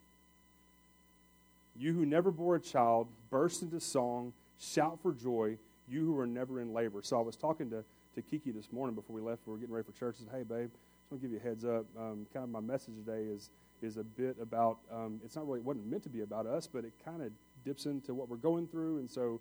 you 1.77 1.93
who 1.93 2.07
never 2.07 2.31
bore 2.31 2.57
a 2.57 2.61
child, 2.61 3.09
burst 3.31 3.63
into 3.63 3.81
song, 3.81 4.33
shout 4.61 4.99
for 5.03 5.13
joy, 5.13 5.57
you 5.89 6.05
who 6.05 6.19
are 6.19 6.27
never 6.27 6.61
in 6.61 6.73
labor. 6.73 7.01
So 7.03 7.19
I 7.19 7.23
was 7.23 7.37
talking 7.37 7.69
to, 7.71 7.83
to 8.15 8.23
Kiki 8.23 8.53
this 8.53 8.71
morning 8.73 8.95
before 8.95 9.17
we 9.17 9.23
left. 9.23 9.41
We 9.47 9.53
were 9.53 9.59
getting 9.59 9.75
ready 9.75 9.87
for 9.91 9.99
church. 9.99 10.17
I 10.21 10.25
said, 10.25 10.39
Hey, 10.39 10.43
babe, 10.45 10.71
I 10.71 11.11
just 11.11 11.11
want 11.11 11.23
to 11.23 11.29
give 11.29 11.33
you 11.33 11.41
a 11.41 11.43
heads 11.43 11.65
up. 11.65 11.85
Um, 11.99 12.27
kind 12.33 12.45
of 12.45 12.51
my 12.51 12.61
message 12.61 12.95
today 13.05 13.25
is, 13.25 13.51
is 13.83 13.97
a 13.97 14.05
bit 14.05 14.37
about, 14.41 14.79
um, 14.93 15.21
it's 15.25 15.37
not 15.37 15.47
really, 15.47 15.61
it 15.61 15.65
wasn't 15.65 15.87
meant 15.87 16.03
to 16.05 16.09
be 16.09 16.23
about 16.23 16.47
us, 16.47 16.67
but 16.67 16.85
it 16.85 16.93
kind 17.05 17.23
of 17.23 17.31
dips 17.65 17.87
into 17.87 18.15
what 18.15 18.29
we're 18.29 18.37
going 18.37 18.67
through. 18.67 18.99
And 18.99 19.11
so 19.11 19.41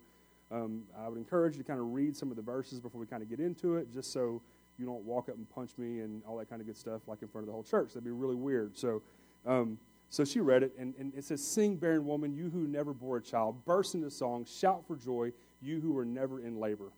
um, 0.50 0.82
I 0.98 1.08
would 1.08 1.18
encourage 1.18 1.56
you 1.56 1.62
to 1.62 1.66
kind 1.66 1.80
of 1.80 1.92
read 1.92 2.16
some 2.16 2.30
of 2.30 2.36
the 2.36 2.42
verses 2.42 2.80
before 2.80 3.00
we 3.00 3.06
kind 3.06 3.22
of 3.22 3.30
get 3.30 3.40
into 3.40 3.76
it, 3.76 3.92
just 3.92 4.12
so 4.12 4.40
you 4.78 4.86
don't 4.86 5.04
walk 5.04 5.28
up 5.28 5.36
and 5.36 5.48
punch 5.54 5.70
me 5.78 6.00
and 6.00 6.22
all 6.26 6.36
that 6.38 6.50
kind 6.50 6.60
of 6.60 6.66
good 6.66 6.76
stuff 6.76 7.02
like 7.06 7.22
in 7.22 7.28
front 7.28 7.42
of 7.42 7.46
the 7.46 7.52
whole 7.52 7.62
church. 7.62 7.88
That'd 7.88 8.04
be 8.04 8.10
really 8.10 8.34
weird. 8.34 8.76
So, 8.76 9.02
um, 9.46 9.78
so 10.10 10.24
she 10.24 10.40
read 10.40 10.62
it, 10.62 10.72
and, 10.78 10.94
and 10.98 11.12
it 11.14 11.24
says, 11.24 11.42
Sing, 11.42 11.76
barren 11.76 12.06
woman, 12.06 12.34
you 12.34 12.50
who 12.50 12.66
never 12.66 12.92
bore 12.92 13.16
a 13.16 13.22
child, 13.22 13.64
burst 13.64 13.94
into 13.94 14.10
song, 14.10 14.44
shout 14.44 14.84
for 14.86 14.96
joy, 14.96 15.32
you 15.62 15.80
who 15.80 15.92
were 15.92 16.04
never 16.04 16.40
in 16.40 16.60
labor. 16.60 16.90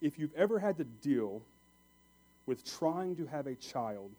If 0.00 0.18
you've 0.18 0.34
ever 0.34 0.58
had 0.58 0.76
to 0.78 0.84
deal 0.84 1.42
with 2.46 2.64
trying 2.64 3.14
to 3.16 3.26
have 3.26 3.46
a 3.46 3.54
child 3.54 4.10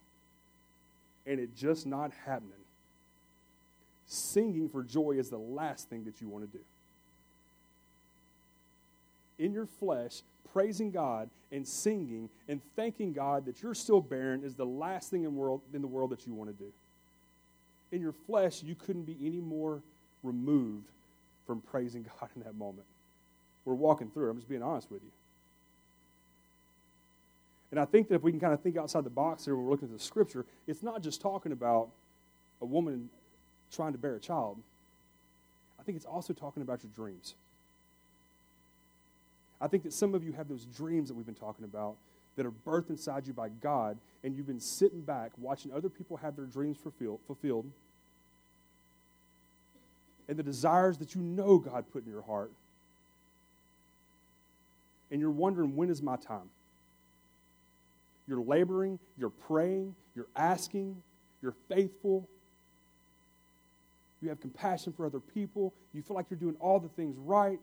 and 1.26 1.40
it 1.40 1.56
just 1.56 1.86
not 1.86 2.12
happening, 2.26 2.52
singing 4.06 4.68
for 4.70 4.84
joy 4.84 5.12
is 5.12 5.30
the 5.30 5.38
last 5.38 5.90
thing 5.90 6.06
that 6.06 6.22
you 6.22 6.28
want 6.28 6.50
to 6.50 6.58
do. 6.58 6.64
In 9.40 9.54
your 9.54 9.66
flesh, 9.66 10.22
praising 10.52 10.92
God 10.92 11.30
and 11.52 11.68
singing 11.68 12.30
and 12.48 12.62
thanking 12.76 13.14
God 13.14 13.46
that 13.46 13.62
you're 13.62 13.74
still 13.74 14.02
barren 14.02 14.44
is 14.44 14.56
the 14.56 14.66
last 14.66 15.10
thing 15.10 15.24
in, 15.24 15.36
world, 15.36 15.62
in 15.74 15.82
the 15.82 15.88
world 15.88 16.12
that 16.12 16.28
you 16.28 16.34
want 16.34 16.56
to 16.56 16.64
do. 16.64 16.72
In 17.92 18.02
your 18.02 18.12
flesh, 18.12 18.64
you 18.64 18.76
couldn't 18.76 19.04
be 19.04 19.18
any 19.24 19.40
more 19.40 19.82
removed 20.24 20.86
from 21.46 21.62
praising 21.62 22.06
God 22.20 22.30
in 22.36 22.44
that 22.44 22.56
moment. 22.56 22.86
We're 23.66 23.74
walking 23.74 24.10
through. 24.10 24.30
I'm 24.30 24.38
just 24.38 24.50
being 24.50 24.64
honest 24.64 24.92
with 24.92 25.02
you. 25.04 25.10
And 27.74 27.80
I 27.80 27.86
think 27.86 28.08
that 28.10 28.14
if 28.14 28.22
we 28.22 28.30
can 28.30 28.40
kind 28.40 28.54
of 28.54 28.62
think 28.62 28.78
outside 28.78 29.04
the 29.04 29.10
box 29.10 29.46
here 29.46 29.56
when 29.56 29.66
we're 29.66 29.72
looking 29.72 29.88
at 29.88 29.98
the 29.98 30.04
scripture, 30.04 30.46
it's 30.68 30.84
not 30.84 31.02
just 31.02 31.22
talking 31.22 31.52
about 31.52 31.90
a 32.62 32.66
woman 32.68 33.10
trying 33.72 33.94
to 33.94 33.98
bear 33.98 34.14
a 34.14 34.20
child. 34.20 34.60
I 35.80 35.82
think 35.82 35.96
it's 35.96 36.06
also 36.06 36.34
talking 36.34 36.62
about 36.62 36.84
your 36.84 36.92
dreams. 36.96 37.34
I 39.60 39.68
think 39.68 39.82
that 39.86 39.94
some 39.94 40.14
of 40.14 40.24
you 40.24 40.34
have 40.34 40.48
those 40.48 40.66
dreams 40.66 41.10
that 41.10 41.16
we've 41.16 41.26
been 41.26 41.34
talking 41.34 41.66
about 41.66 41.96
that 42.36 42.46
are 42.46 42.52
birthed 42.52 42.92
inside 42.92 43.26
you 43.26 43.34
by 43.34 43.50
God, 43.50 43.98
and 44.24 44.38
you've 44.38 44.46
been 44.46 44.60
sitting 44.60 45.02
back 45.02 45.32
watching 45.40 45.74
other 45.74 45.90
people 45.90 46.18
have 46.18 46.36
their 46.36 46.46
dreams 46.46 46.78
fulfilled, 46.78 47.66
and 50.28 50.38
the 50.38 50.44
desires 50.44 51.00
that 51.00 51.16
you 51.16 51.22
know 51.22 51.58
God 51.58 51.86
put 51.92 52.06
in 52.06 52.12
your 52.12 52.22
heart. 52.22 52.52
And 55.10 55.20
you're 55.20 55.32
wondering, 55.32 55.76
when 55.76 55.90
is 55.90 56.04
my 56.04 56.18
time? 56.18 56.52
You're 58.28 58.42
laboring, 58.42 59.00
you're 59.18 59.30
praying, 59.30 59.96
you're 60.16 60.28
asking, 60.36 61.02
you're 61.42 61.56
faithful. 61.68 62.28
You 64.22 64.30
have 64.30 64.40
compassion 64.40 64.94
for 64.94 65.06
other 65.06 65.20
people. 65.20 65.74
You 65.94 66.02
feel 66.02 66.16
like 66.16 66.28
you're 66.30 66.40
doing 66.40 66.56
all 66.60 66.80
the 66.80 66.88
things 66.90 67.18
right 67.18 67.60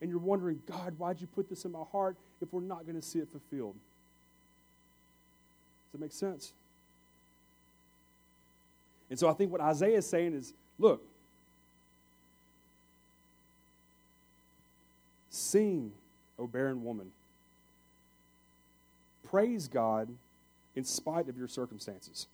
and 0.00 0.10
you're 0.10 0.18
wondering, 0.18 0.60
God, 0.66 0.94
why'd 0.98 1.20
you 1.20 1.26
put 1.26 1.48
this 1.48 1.64
in 1.64 1.72
my 1.72 1.82
heart 1.90 2.16
if 2.42 2.52
we're 2.52 2.60
not 2.60 2.84
going 2.84 3.00
to 3.00 3.02
see 3.02 3.20
it 3.20 3.28
fulfilled? 3.32 3.74
Does 5.86 5.92
that 5.92 6.00
make 6.00 6.12
sense? 6.12 6.52
And 9.08 9.18
so 9.18 9.28
I 9.28 9.32
think 9.32 9.50
what 9.50 9.62
Isaiah 9.62 9.98
is 9.98 10.06
saying 10.06 10.34
is 10.34 10.52
look, 10.78 11.02
sing, 15.30 15.92
O 16.38 16.42
oh, 16.42 16.46
barren 16.46 16.84
woman. 16.84 17.10
Praise 19.34 19.66
God 19.66 20.08
in 20.76 20.84
spite 20.84 21.28
of 21.28 21.36
your 21.36 21.48
circumstances. 21.48 22.28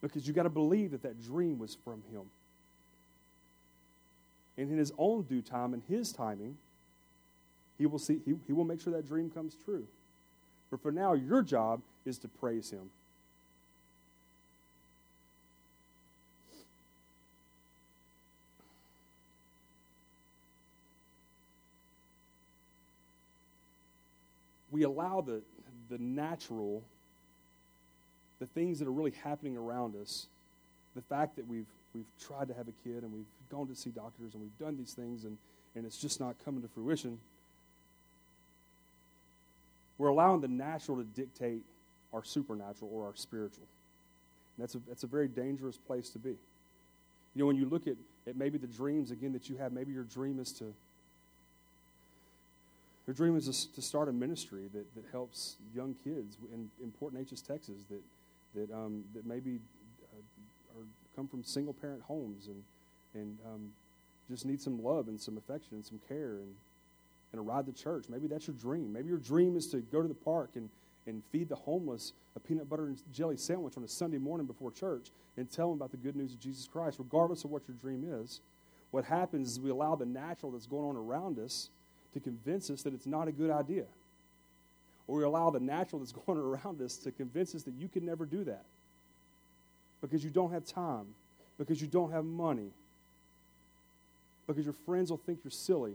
Because 0.00 0.26
you've 0.26 0.36
got 0.36 0.44
to 0.44 0.50
believe 0.50 0.92
that 0.92 1.02
that 1.02 1.20
dream 1.22 1.58
was 1.58 1.76
from 1.84 2.02
Him 2.12 2.22
and 4.56 4.70
in 4.70 4.78
his 4.78 4.92
own 4.98 5.22
due 5.22 5.42
time 5.42 5.72
and 5.74 5.82
his 5.88 6.12
timing, 6.12 6.56
he 7.78 7.86
will 7.86 7.98
see 7.98 8.20
he, 8.24 8.34
he 8.46 8.52
will 8.52 8.64
make 8.64 8.80
sure 8.80 8.92
that 8.92 9.08
dream 9.08 9.30
comes 9.30 9.56
true. 9.64 9.86
But 10.70 10.80
for 10.82 10.92
now, 10.92 11.14
your 11.14 11.42
job 11.42 11.80
is 12.04 12.18
to 12.18 12.28
praise 12.28 12.70
him. 12.70 12.90
We 24.82 24.86
allow 24.86 25.20
the, 25.20 25.42
the 25.90 25.98
natural, 25.98 26.82
the 28.40 28.46
things 28.46 28.80
that 28.80 28.88
are 28.88 28.92
really 28.92 29.12
happening 29.22 29.56
around 29.56 29.94
us, 29.94 30.26
the 30.96 31.02
fact 31.02 31.36
that 31.36 31.46
we've 31.46 31.68
we've 31.94 32.04
tried 32.20 32.48
to 32.48 32.54
have 32.54 32.66
a 32.66 32.72
kid 32.82 33.04
and 33.04 33.12
we've 33.12 33.24
gone 33.48 33.68
to 33.68 33.76
see 33.76 33.90
doctors 33.90 34.34
and 34.34 34.42
we've 34.42 34.58
done 34.58 34.76
these 34.76 34.92
things 34.92 35.22
and, 35.22 35.38
and 35.76 35.86
it's 35.86 35.98
just 35.98 36.18
not 36.18 36.34
coming 36.44 36.62
to 36.62 36.68
fruition. 36.68 37.16
We're 39.98 40.08
allowing 40.08 40.40
the 40.40 40.48
natural 40.48 40.96
to 40.96 41.04
dictate 41.04 41.62
our 42.12 42.24
supernatural 42.24 42.90
or 42.92 43.06
our 43.06 43.14
spiritual. 43.14 43.66
And 44.56 44.64
that's 44.64 44.74
a, 44.74 44.80
that's 44.88 45.04
a 45.04 45.06
very 45.06 45.28
dangerous 45.28 45.76
place 45.76 46.08
to 46.10 46.18
be. 46.18 46.30
You 46.30 46.36
know, 47.36 47.46
when 47.46 47.56
you 47.56 47.66
look 47.66 47.86
at, 47.86 47.94
at 48.26 48.34
maybe 48.34 48.58
the 48.58 48.66
dreams, 48.66 49.12
again, 49.12 49.32
that 49.34 49.48
you 49.48 49.58
have, 49.58 49.72
maybe 49.72 49.92
your 49.92 50.02
dream 50.02 50.40
is 50.40 50.50
to, 50.54 50.74
your 53.06 53.14
dream 53.14 53.36
is 53.36 53.46
to, 53.46 53.74
to 53.74 53.82
start 53.82 54.08
a 54.08 54.12
ministry 54.12 54.68
that, 54.72 54.94
that 54.94 55.04
helps 55.10 55.56
young 55.74 55.94
kids 56.04 56.36
in, 56.52 56.70
in 56.82 56.90
Port 56.92 57.14
Neches, 57.14 57.44
Texas, 57.44 57.84
that, 57.90 58.02
that, 58.54 58.74
um, 58.74 59.04
that 59.14 59.26
maybe 59.26 59.58
uh, 60.12 60.80
are 60.80 60.84
come 61.16 61.26
from 61.26 61.42
single 61.42 61.74
parent 61.74 62.02
homes 62.02 62.46
and, 62.46 62.62
and 63.14 63.38
um, 63.46 63.70
just 64.30 64.46
need 64.46 64.60
some 64.60 64.82
love 64.82 65.08
and 65.08 65.20
some 65.20 65.36
affection 65.36 65.74
and 65.74 65.84
some 65.84 66.00
care 66.08 66.36
and, 66.36 66.54
and 67.32 67.40
a 67.40 67.42
ride 67.42 67.66
to 67.66 67.72
church. 67.72 68.06
Maybe 68.08 68.28
that's 68.28 68.46
your 68.46 68.56
dream. 68.56 68.92
Maybe 68.92 69.08
your 69.08 69.18
dream 69.18 69.56
is 69.56 69.66
to 69.68 69.78
go 69.78 70.00
to 70.00 70.08
the 70.08 70.14
park 70.14 70.50
and, 70.54 70.70
and 71.06 71.22
feed 71.32 71.48
the 71.48 71.56
homeless 71.56 72.12
a 72.36 72.40
peanut 72.40 72.68
butter 72.68 72.86
and 72.86 72.98
jelly 73.12 73.36
sandwich 73.36 73.76
on 73.76 73.84
a 73.84 73.88
Sunday 73.88 74.18
morning 74.18 74.46
before 74.46 74.70
church 74.70 75.08
and 75.36 75.50
tell 75.50 75.68
them 75.68 75.78
about 75.78 75.90
the 75.90 75.96
good 75.96 76.16
news 76.16 76.32
of 76.32 76.40
Jesus 76.40 76.66
Christ, 76.66 76.98
regardless 76.98 77.44
of 77.44 77.50
what 77.50 77.62
your 77.68 77.76
dream 77.76 78.04
is. 78.22 78.40
What 78.90 79.04
happens 79.04 79.52
is 79.52 79.60
we 79.60 79.70
allow 79.70 79.96
the 79.96 80.06
natural 80.06 80.52
that's 80.52 80.66
going 80.66 80.84
on 80.84 80.96
around 80.96 81.38
us 81.38 81.68
to 82.14 82.20
convince 82.20 82.70
us 82.70 82.82
that 82.82 82.94
it's 82.94 83.06
not 83.06 83.28
a 83.28 83.32
good 83.32 83.50
idea. 83.50 83.84
Or 85.06 85.18
we 85.18 85.24
allow 85.24 85.50
the 85.50 85.60
natural 85.60 86.00
that's 86.00 86.12
going 86.26 86.38
around 86.38 86.80
us 86.80 86.96
to 86.98 87.12
convince 87.12 87.54
us 87.54 87.62
that 87.64 87.74
you 87.74 87.88
can 87.88 88.04
never 88.04 88.24
do 88.24 88.44
that 88.44 88.64
because 90.00 90.24
you 90.24 90.30
don't 90.30 90.52
have 90.52 90.66
time, 90.66 91.06
because 91.58 91.80
you 91.80 91.86
don't 91.86 92.12
have 92.12 92.24
money, 92.24 92.70
because 94.46 94.64
your 94.64 94.74
friends 94.84 95.10
will 95.10 95.18
think 95.18 95.40
you're 95.44 95.50
silly. 95.50 95.94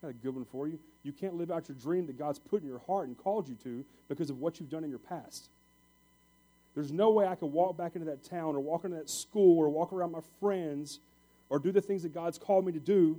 Got 0.00 0.10
a 0.10 0.12
good 0.14 0.34
one 0.34 0.44
for 0.44 0.68
you. 0.68 0.78
You 1.02 1.12
can't 1.12 1.34
live 1.34 1.50
out 1.50 1.68
your 1.68 1.76
dream 1.76 2.06
that 2.06 2.18
God's 2.18 2.38
put 2.38 2.62
in 2.62 2.68
your 2.68 2.80
heart 2.86 3.08
and 3.08 3.18
called 3.18 3.48
you 3.48 3.56
to 3.64 3.84
because 4.08 4.30
of 4.30 4.40
what 4.40 4.60
you've 4.60 4.70
done 4.70 4.84
in 4.84 4.90
your 4.90 4.98
past. 4.98 5.48
There's 6.74 6.92
no 6.92 7.10
way 7.10 7.26
I 7.26 7.34
can 7.34 7.52
walk 7.52 7.76
back 7.76 7.94
into 7.94 8.06
that 8.06 8.24
town 8.24 8.54
or 8.54 8.60
walk 8.60 8.84
into 8.84 8.96
that 8.96 9.10
school 9.10 9.58
or 9.58 9.68
walk 9.68 9.92
around 9.92 10.12
my 10.12 10.20
friends 10.40 10.98
or 11.48 11.58
do 11.58 11.72
the 11.72 11.80
things 11.80 12.02
that 12.02 12.12
God's 12.12 12.38
called 12.38 12.66
me 12.66 12.72
to 12.72 12.80
do 12.80 13.18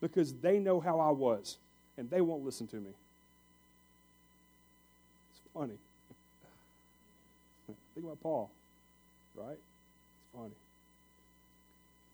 because 0.00 0.32
they 0.34 0.58
know 0.58 0.80
how 0.80 1.00
I 1.00 1.10
was 1.10 1.58
and 1.96 2.10
they 2.10 2.20
won't 2.20 2.44
listen 2.44 2.66
to 2.68 2.76
me. 2.76 2.90
It's 5.30 5.40
funny. 5.54 5.78
Think 7.66 8.04
about 8.04 8.20
Paul, 8.22 8.50
right? 9.34 9.52
It's 9.52 10.36
funny. 10.36 10.54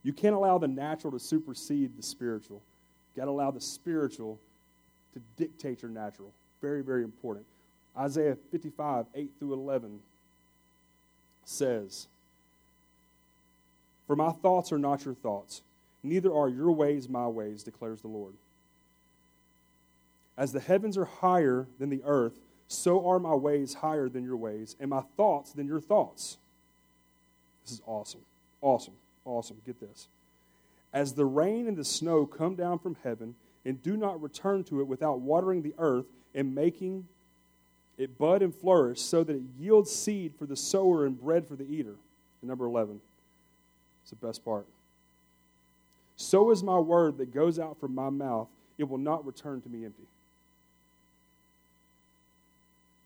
You 0.04 0.12
can't 0.12 0.34
allow 0.34 0.58
the 0.58 0.68
natural 0.68 1.12
to 1.12 1.18
supersede 1.18 1.96
the 1.96 2.02
spiritual. 2.02 2.62
You 3.14 3.20
got 3.20 3.26
to 3.26 3.30
allow 3.30 3.50
the 3.50 3.60
spiritual 3.60 4.38
to 5.14 5.20
dictate 5.36 5.82
your 5.82 5.90
natural. 5.90 6.32
Very, 6.60 6.82
very 6.82 7.02
important. 7.02 7.46
Isaiah 7.98 8.36
55, 8.50 9.06
8 9.14 9.30
through 9.38 9.52
11 9.52 10.00
says, 11.44 12.06
For 14.06 14.16
my 14.16 14.30
thoughts 14.30 14.72
are 14.72 14.78
not 14.78 15.04
your 15.04 15.14
thoughts, 15.14 15.62
neither 16.02 16.32
are 16.34 16.48
your 16.48 16.72
ways 16.72 17.08
my 17.08 17.26
ways, 17.26 17.62
declares 17.62 18.00
the 18.00 18.08
Lord. 18.08 18.34
As 20.36 20.52
the 20.52 20.60
heavens 20.60 20.96
are 20.96 21.04
higher 21.04 21.66
than 21.78 21.90
the 21.90 22.02
earth, 22.04 22.34
so 22.68 23.06
are 23.06 23.18
my 23.18 23.34
ways 23.34 23.74
higher 23.74 24.08
than 24.08 24.24
your 24.24 24.36
ways, 24.36 24.76
and 24.80 24.90
my 24.90 25.02
thoughts 25.16 25.52
than 25.52 25.66
your 25.66 25.80
thoughts. 25.80 26.38
This 27.64 27.72
is 27.72 27.82
awesome. 27.86 28.22
Awesome. 28.60 28.94
Awesome. 29.24 29.58
Get 29.66 29.78
this. 29.78 30.08
As 30.92 31.14
the 31.14 31.24
rain 31.24 31.68
and 31.68 31.76
the 31.76 31.84
snow 31.84 32.26
come 32.26 32.54
down 32.54 32.78
from 32.78 32.96
heaven 33.02 33.34
and 33.64 33.82
do 33.82 33.96
not 33.96 34.20
return 34.20 34.64
to 34.64 34.80
it 34.80 34.86
without 34.86 35.20
watering 35.20 35.62
the 35.62 35.74
earth 35.78 36.06
and 36.34 36.54
making 36.54 37.06
it 37.98 38.18
bud 38.18 38.42
and 38.42 38.54
flourish, 38.54 39.00
so 39.00 39.22
that 39.22 39.36
it 39.36 39.42
yields 39.58 39.94
seed 39.94 40.32
for 40.38 40.46
the 40.46 40.56
sower 40.56 41.04
and 41.06 41.20
bread 41.20 41.46
for 41.46 41.54
the 41.56 41.70
eater. 41.70 41.94
And 42.40 42.48
number 42.48 42.64
11. 42.64 43.00
It's 44.02 44.10
the 44.10 44.26
best 44.26 44.44
part. 44.44 44.66
So 46.22 46.52
is 46.52 46.62
my 46.62 46.78
word 46.78 47.18
that 47.18 47.34
goes 47.34 47.58
out 47.58 47.80
from 47.80 47.96
my 47.96 48.08
mouth, 48.08 48.46
it 48.78 48.88
will 48.88 48.98
not 48.98 49.26
return 49.26 49.60
to 49.60 49.68
me 49.68 49.84
empty. 49.84 50.06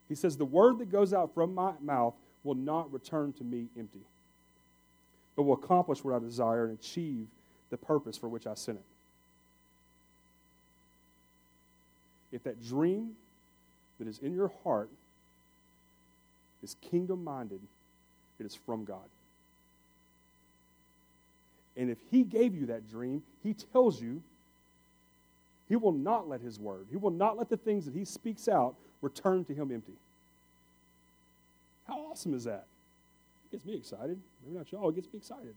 He 0.07 0.15
says, 0.15 0.37
The 0.37 0.45
word 0.45 0.79
that 0.79 0.93
goes 0.93 1.15
out 1.15 1.33
from 1.33 1.55
my 1.55 1.73
mouth 1.81 2.13
will 2.45 2.55
not 2.55 2.93
return 2.93 3.33
to 3.35 3.45
me 3.45 3.69
empty, 3.77 4.05
but 5.35 5.45
will 5.45 5.55
accomplish 5.55 6.05
what 6.05 6.15
I 6.15 6.19
desire 6.19 6.67
and 6.67 6.79
achieve 6.79 7.27
the 7.71 7.79
purpose 7.79 8.19
for 8.19 8.29
which 8.29 8.47
I 8.47 8.53
sent 8.53 8.79
it. 8.79 8.85
If 12.33 12.45
that 12.45 12.63
dream 12.63 13.13
that 13.99 14.07
is 14.07 14.19
in 14.19 14.35
your 14.35 14.53
heart 14.63 14.91
is 16.63 16.77
kingdom 16.83 17.25
minded, 17.25 17.61
it 18.39 18.45
is 18.45 18.55
from 18.55 18.85
God. 18.85 19.09
And 21.77 21.91
if 21.91 21.99
He 22.11 22.23
gave 22.23 22.55
you 22.55 22.67
that 22.67 22.89
dream, 22.89 23.23
He 23.43 23.55
tells 23.55 24.01
you 24.01 24.23
He 25.69 25.77
will 25.77 25.93
not 25.93 26.29
let 26.29 26.41
His 26.41 26.59
word, 26.59 26.87
He 26.91 26.97
will 26.97 27.11
not 27.11 27.37
let 27.37 27.49
the 27.49 27.57
things 27.57 27.85
that 27.87 27.95
He 27.95 28.05
speaks 28.05 28.49
out 28.49 28.75
return 29.03 29.45
to 29.45 29.55
Him 29.55 29.71
empty. 29.73 29.95
How 31.87 31.99
awesome 32.11 32.35
is 32.35 32.45
that? 32.45 32.67
It 33.47 33.57
gets 33.57 33.65
me 33.65 33.75
excited. 33.75 34.19
Maybe 34.45 34.59
not 34.59 34.71
y'all, 34.73 34.89
it 34.89 34.95
gets 34.95 35.07
me 35.13 35.19
excited. 35.19 35.55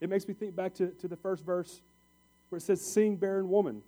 It 0.00 0.10
makes 0.10 0.28
me 0.28 0.34
think 0.34 0.54
back 0.54 0.74
to, 0.74 0.88
to 0.88 1.08
the 1.08 1.16
first 1.16 1.44
verse 1.44 1.80
where 2.48 2.58
it 2.58 2.62
says, 2.62 2.92
Sing, 2.92 3.16
barren 3.16 3.48
woman. 3.48 3.82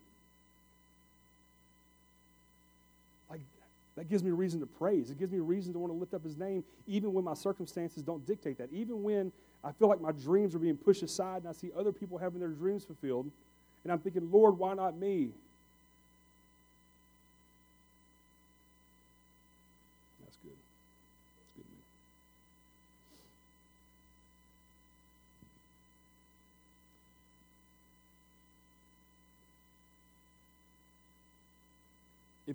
Like, 3.30 3.40
that 3.98 4.08
gives 4.08 4.22
me 4.22 4.30
reason 4.30 4.60
to 4.60 4.66
praise. 4.66 5.10
It 5.10 5.18
gives 5.18 5.32
me 5.32 5.40
reason 5.40 5.72
to 5.72 5.78
want 5.78 5.92
to 5.92 5.98
lift 5.98 6.14
up 6.14 6.22
his 6.22 6.36
name, 6.36 6.62
even 6.86 7.12
when 7.12 7.24
my 7.24 7.34
circumstances 7.34 8.02
don't 8.02 8.24
dictate 8.24 8.56
that. 8.58 8.68
Even 8.72 9.02
when 9.02 9.32
I 9.64 9.72
feel 9.72 9.88
like 9.88 10.00
my 10.00 10.12
dreams 10.12 10.54
are 10.54 10.60
being 10.60 10.76
pushed 10.76 11.02
aside 11.02 11.38
and 11.38 11.48
I 11.48 11.52
see 11.52 11.70
other 11.76 11.90
people 11.90 12.16
having 12.16 12.38
their 12.38 12.48
dreams 12.50 12.84
fulfilled. 12.84 13.30
And 13.82 13.92
I'm 13.92 13.98
thinking, 13.98 14.30
Lord, 14.30 14.56
why 14.56 14.74
not 14.74 14.96
me? 14.96 15.30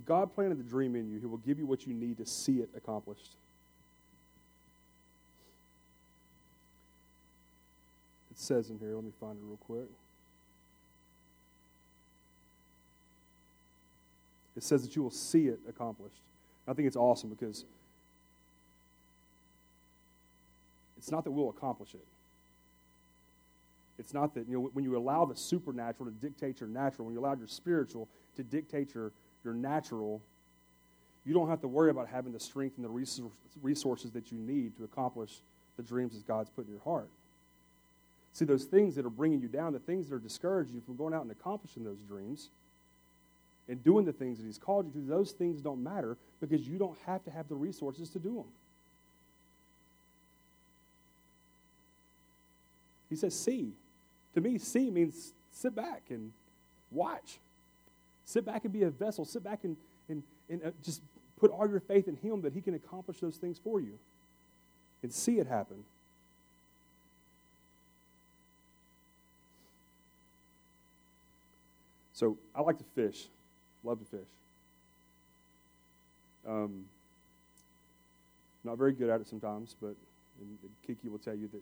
God 0.06 0.34
planted 0.34 0.60
the 0.60 0.64
dream 0.64 0.96
in 0.96 1.10
you, 1.10 1.20
He 1.20 1.26
will 1.26 1.38
give 1.38 1.60
you 1.60 1.66
what 1.66 1.86
you 1.86 1.94
need 1.94 2.18
to 2.18 2.26
see 2.26 2.60
it 2.60 2.70
accomplished. 2.76 3.36
It 8.32 8.40
says 8.40 8.70
in 8.70 8.80
here, 8.80 8.96
let 8.96 9.04
me 9.04 9.12
find 9.20 9.38
it 9.38 9.44
real 9.44 9.58
quick. 9.58 9.90
It 14.56 14.64
says 14.64 14.84
that 14.84 14.96
you 14.96 15.04
will 15.04 15.12
see 15.12 15.48
it 15.48 15.60
accomplished. 15.68 16.22
I 16.68 16.74
think 16.74 16.88
it's 16.88 16.96
awesome 16.96 17.30
because 17.30 17.66
it's 20.98 21.12
not 21.12 21.24
that 21.26 21.32
we'll 21.32 21.50
accomplish 21.50 21.94
it. 21.94 22.06
It's 24.00 24.14
not 24.14 24.34
that, 24.36 24.48
you 24.48 24.56
know, 24.56 24.70
when 24.74 24.84
you 24.84 24.98
allow 24.98 25.26
the 25.26 25.36
supernatural 25.36 26.10
to 26.10 26.16
dictate 26.16 26.60
your 26.60 26.70
natural, 26.70 27.06
when 27.06 27.14
you 27.14 27.22
allow 27.22 27.36
your 27.36 27.48
spiritual 27.48 28.08
to 28.36 28.44
dictate 28.44 28.94
your, 28.96 29.12
your 29.44 29.54
natural, 29.54 30.22
you 31.26 31.34
don't 31.34 31.50
have 31.50 31.62
to 31.62 31.68
worry 31.68 31.90
about 31.90 32.08
having 32.08 32.34
the 32.34 32.40
strength 32.40 32.78
and 32.78 32.86
the 32.86 33.32
resources 33.62 34.12
that 34.12 34.32
you 34.32 34.38
need 34.38 34.76
to 34.78 34.84
accomplish 34.84 35.32
the 35.78 35.84
dreams 35.84 36.14
that 36.14 36.28
God's 36.28 36.50
put 36.50 36.66
in 36.66 36.72
your 36.72 36.82
heart. 36.82 37.10
See, 38.34 38.46
those 38.46 38.66
things 38.66 38.96
that 38.96 39.06
are 39.06 39.12
bringing 39.12 39.42
you 39.42 39.48
down, 39.48 39.74
the 39.74 39.80
things 39.80 40.10
that 40.10 40.16
are 40.16 40.20
discouraging 40.20 40.76
you 40.76 40.82
from 40.82 40.96
going 40.96 41.14
out 41.14 41.22
and 41.22 41.32
accomplishing 41.32 41.84
those 41.84 42.00
dreams 42.08 42.50
and 43.70 43.84
doing 43.84 44.06
the 44.06 44.12
things 44.12 44.40
that 44.40 44.46
He's 44.46 44.58
called 44.58 44.88
you 44.88 45.02
to, 45.02 45.08
those 45.08 45.32
things 45.32 45.62
don't 45.62 45.84
matter 45.84 46.18
because 46.42 46.68
you 46.68 46.78
don't 46.78 46.98
have 47.06 47.24
to 47.26 47.32
have 47.32 47.48
the 47.48 47.56
resources 47.56 48.10
to 48.10 48.20
do 48.20 48.36
them. 48.36 48.46
He 53.10 53.16
says, 53.16 53.38
see. 53.38 53.74
To 54.34 54.42
me, 54.42 54.58
see 54.58 54.90
means 54.90 55.34
sit 55.52 55.76
back 55.76 56.02
and 56.10 56.32
watch. 56.92 57.38
Sit 58.26 58.46
back 58.46 58.64
and 58.64 58.74
be 58.74 58.84
a 58.84 58.90
vessel. 58.90 59.26
Sit 59.26 59.44
back 59.44 59.64
and, 59.64 59.76
and, 60.10 60.24
and 60.50 60.64
uh, 60.64 60.72
just 60.84 61.02
put 61.40 61.52
all 61.52 61.68
your 61.70 61.80
faith 61.80 62.08
in 62.08 62.16
Him 62.16 62.42
that 62.42 62.54
He 62.54 62.62
can 62.62 62.74
accomplish 62.74 63.20
those 63.20 63.38
things 63.38 63.60
for 63.62 63.80
you 63.80 63.98
and 65.02 65.12
see 65.12 65.40
it 65.40 65.48
happen. 65.48 65.84
So 72.14 72.38
I 72.56 72.62
like 72.62 72.78
to 72.78 72.86
fish, 72.96 73.28
love 73.84 74.00
to 74.00 74.06
fish. 74.06 74.28
Um, 76.48 76.86
not 78.64 78.78
very 78.78 78.94
good 78.94 79.10
at 79.10 79.20
it 79.20 79.28
sometimes, 79.28 79.76
but 79.82 79.96
Kiki 80.86 81.10
will 81.10 81.18
tell 81.18 81.36
you 81.36 81.50
that 81.50 81.62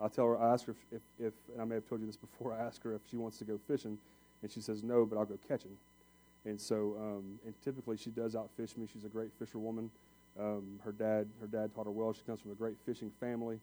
I'll 0.00 0.08
tell 0.08 0.26
her, 0.26 0.40
I 0.40 0.52
ask 0.52 0.64
her 0.66 0.74
if, 0.90 0.96
if, 0.96 1.26
if, 1.26 1.32
and 1.52 1.60
I 1.60 1.64
may 1.64 1.74
have 1.74 1.86
told 1.86 2.00
you 2.00 2.06
this 2.06 2.16
before, 2.16 2.54
I 2.54 2.64
ask 2.64 2.82
her 2.84 2.94
if 2.94 3.02
she 3.10 3.18
wants 3.18 3.38
to 3.38 3.44
go 3.44 3.60
fishing, 3.68 3.98
and 4.42 4.50
she 4.50 4.60
says 4.60 4.82
no, 4.82 5.04
but 5.04 5.18
I'll 5.18 5.26
go 5.26 5.38
catching. 5.46 5.76
And 6.46 6.60
so, 6.60 6.96
um, 6.98 7.38
and 7.44 7.54
typically 7.62 7.96
she 7.96 8.10
does 8.10 8.34
outfish 8.34 8.76
me. 8.76 8.86
She's 8.92 9.04
a 9.04 9.08
great 9.08 9.30
fisherwoman. 9.38 9.90
Um, 10.38 10.80
her 10.84 10.92
dad, 10.92 11.26
her 11.40 11.46
dad 11.46 11.74
taught 11.74 11.84
her 11.84 11.90
well. 11.90 12.12
She 12.12 12.22
comes 12.26 12.40
from 12.40 12.52
a 12.52 12.54
great 12.54 12.76
fishing 12.86 13.10
family. 13.20 13.58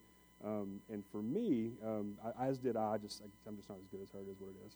Um, 0.46 0.80
and 0.92 1.04
for 1.12 1.22
me, 1.22 1.72
um, 1.84 2.14
I, 2.24 2.48
as 2.48 2.60
did 2.60 2.76
I, 2.76 2.98
just 2.98 3.22
I, 3.22 3.50
I'm 3.50 3.58
just 3.58 3.70
not 3.70 3.80
as 3.80 3.88
good 3.92 4.02
as 4.04 4.10
her. 4.12 4.20
It 4.20 4.32
is 4.32 4.40
what 4.40 4.50
it 4.50 4.68
is. 4.68 4.74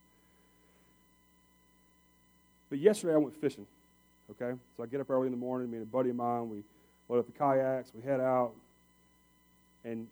But 2.69 2.79
yesterday 2.79 3.13
I 3.13 3.17
went 3.17 3.39
fishing. 3.39 3.67
Okay, 4.31 4.57
so 4.77 4.83
I 4.83 4.85
get 4.87 5.01
up 5.01 5.09
early 5.09 5.27
in 5.27 5.31
the 5.31 5.37
morning. 5.37 5.69
Me 5.69 5.77
and 5.77 5.85
a 5.85 5.89
buddy 5.89 6.09
of 6.09 6.15
mine, 6.15 6.49
we 6.49 6.63
load 7.09 7.19
up 7.19 7.25
the 7.25 7.37
kayaks, 7.37 7.91
we 7.93 8.01
head 8.01 8.21
out, 8.21 8.53
and 9.83 10.07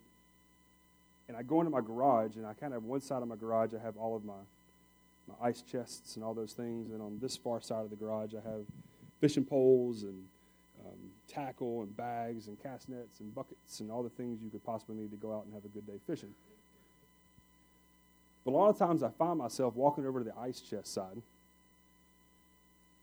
and 1.26 1.36
I 1.36 1.42
go 1.42 1.60
into 1.60 1.70
my 1.70 1.80
garage, 1.80 2.36
and 2.36 2.44
I 2.44 2.52
kind 2.52 2.74
of 2.74 2.82
have 2.82 2.84
one 2.84 3.00
side 3.00 3.22
of 3.22 3.28
my 3.28 3.36
garage 3.36 3.70
I 3.72 3.82
have 3.82 3.96
all 3.96 4.14
of 4.14 4.24
my 4.24 4.34
my 5.40 5.48
ice 5.48 5.62
chests 5.62 6.16
and 6.16 6.24
all 6.24 6.34
those 6.34 6.52
things, 6.52 6.90
and 6.90 7.00
on 7.00 7.18
this 7.20 7.36
far 7.36 7.60
side 7.60 7.84
of 7.84 7.90
the 7.90 7.96
garage 7.96 8.32
I 8.34 8.48
have 8.48 8.64
fishing 9.20 9.44
poles 9.44 10.02
and 10.02 10.24
um, 10.84 10.98
tackle 11.28 11.82
and 11.82 11.96
bags 11.96 12.48
and 12.48 12.60
cast 12.62 12.88
nets 12.88 13.20
and 13.20 13.34
buckets 13.34 13.80
and 13.80 13.90
all 13.90 14.02
the 14.02 14.10
things 14.10 14.40
you 14.42 14.50
could 14.50 14.64
possibly 14.64 14.96
need 14.96 15.10
to 15.10 15.16
go 15.16 15.34
out 15.34 15.44
and 15.44 15.54
have 15.54 15.64
a 15.64 15.68
good 15.68 15.86
day 15.86 15.98
fishing. 16.06 16.34
But 18.44 18.52
a 18.52 18.56
lot 18.56 18.70
of 18.70 18.78
times 18.78 19.02
I 19.02 19.10
find 19.10 19.38
myself 19.38 19.74
walking 19.74 20.06
over 20.06 20.20
to 20.20 20.24
the 20.24 20.36
ice 20.38 20.60
chest 20.60 20.94
side 20.94 21.22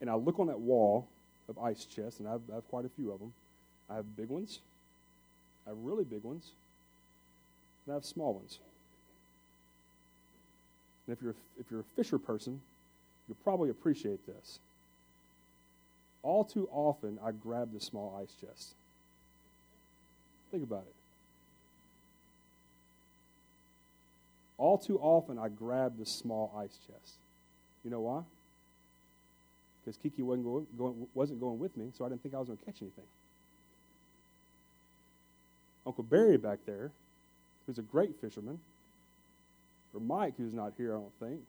and 0.01 0.09
I 0.09 0.15
look 0.15 0.39
on 0.39 0.47
that 0.47 0.59
wall 0.59 1.07
of 1.49 1.57
ice 1.57 1.85
chests, 1.85 2.19
and 2.19 2.27
I 2.27 2.33
have, 2.33 2.41
I 2.51 2.55
have 2.55 2.67
quite 2.67 2.85
a 2.85 2.89
few 2.89 3.11
of 3.11 3.19
them. 3.19 3.33
I 3.89 3.95
have 3.95 4.15
big 4.15 4.29
ones, 4.29 4.59
I 5.65 5.69
have 5.69 5.77
really 5.79 6.03
big 6.03 6.23
ones, 6.23 6.51
and 7.85 7.93
I 7.93 7.95
have 7.95 8.05
small 8.05 8.33
ones. 8.33 8.59
And 11.07 11.15
if 11.15 11.21
you're, 11.21 11.35
if 11.59 11.71
you're 11.71 11.81
a 11.81 11.95
fisher 11.95 12.17
person, 12.17 12.61
you'll 13.27 13.37
probably 13.43 13.69
appreciate 13.69 14.25
this. 14.27 14.59
All 16.23 16.43
too 16.43 16.67
often, 16.71 17.19
I 17.23 17.31
grab 17.31 17.73
the 17.73 17.79
small 17.79 18.19
ice 18.21 18.33
chest. 18.41 18.73
Think 20.51 20.63
about 20.63 20.83
it. 20.87 20.93
All 24.57 24.77
too 24.77 24.97
often, 24.99 25.37
I 25.39 25.49
grab 25.49 25.97
the 25.97 26.05
small 26.05 26.53
ice 26.57 26.77
chest. 26.87 27.15
You 27.83 27.91
know 27.91 28.01
why? 28.01 28.23
because 29.87 29.97
Kiki 30.03 30.21
wasn't 30.21 30.45
going, 30.45 30.67
going, 30.77 31.07
wasn't 31.13 31.39
going 31.39 31.59
with 31.59 31.77
me, 31.77 31.91
so 31.97 32.03
I 32.03 32.09
didn't 32.09 32.21
think 32.21 32.35
I 32.35 32.39
was 32.39 32.47
going 32.47 32.59
to 32.59 32.65
catch 32.65 32.81
anything. 32.81 33.05
Uncle 35.85 36.03
Barry 36.03 36.35
back 36.35 36.59
there, 36.65 36.91
who's 37.65 37.77
a 37.77 37.83
great 37.83 38.19
fisherman, 38.19 38.59
or 39.97 39.99
Mike, 39.99 40.35
who's 40.37 40.53
not 40.53 40.73
here, 40.77 40.95
I 40.95 40.99
don't 40.99 41.19
think, 41.19 41.41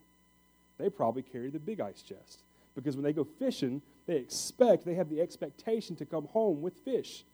they 0.79 0.89
probably 0.89 1.23
carry 1.23 1.51
the 1.51 1.59
big 1.59 1.81
ice 1.81 2.03
chest. 2.03 2.41
Because 2.75 2.97
when 2.97 3.05
they 3.05 3.13
go 3.13 3.27
fishing, 3.39 3.83
they 4.07 4.17
expect, 4.17 4.85
they 4.85 4.95
have 4.95 5.11
the 5.11 5.21
expectation 5.21 5.97
to 5.97 6.05
come 6.05 6.27
home 6.29 6.63
with 6.63 6.75
fish. 6.85 7.25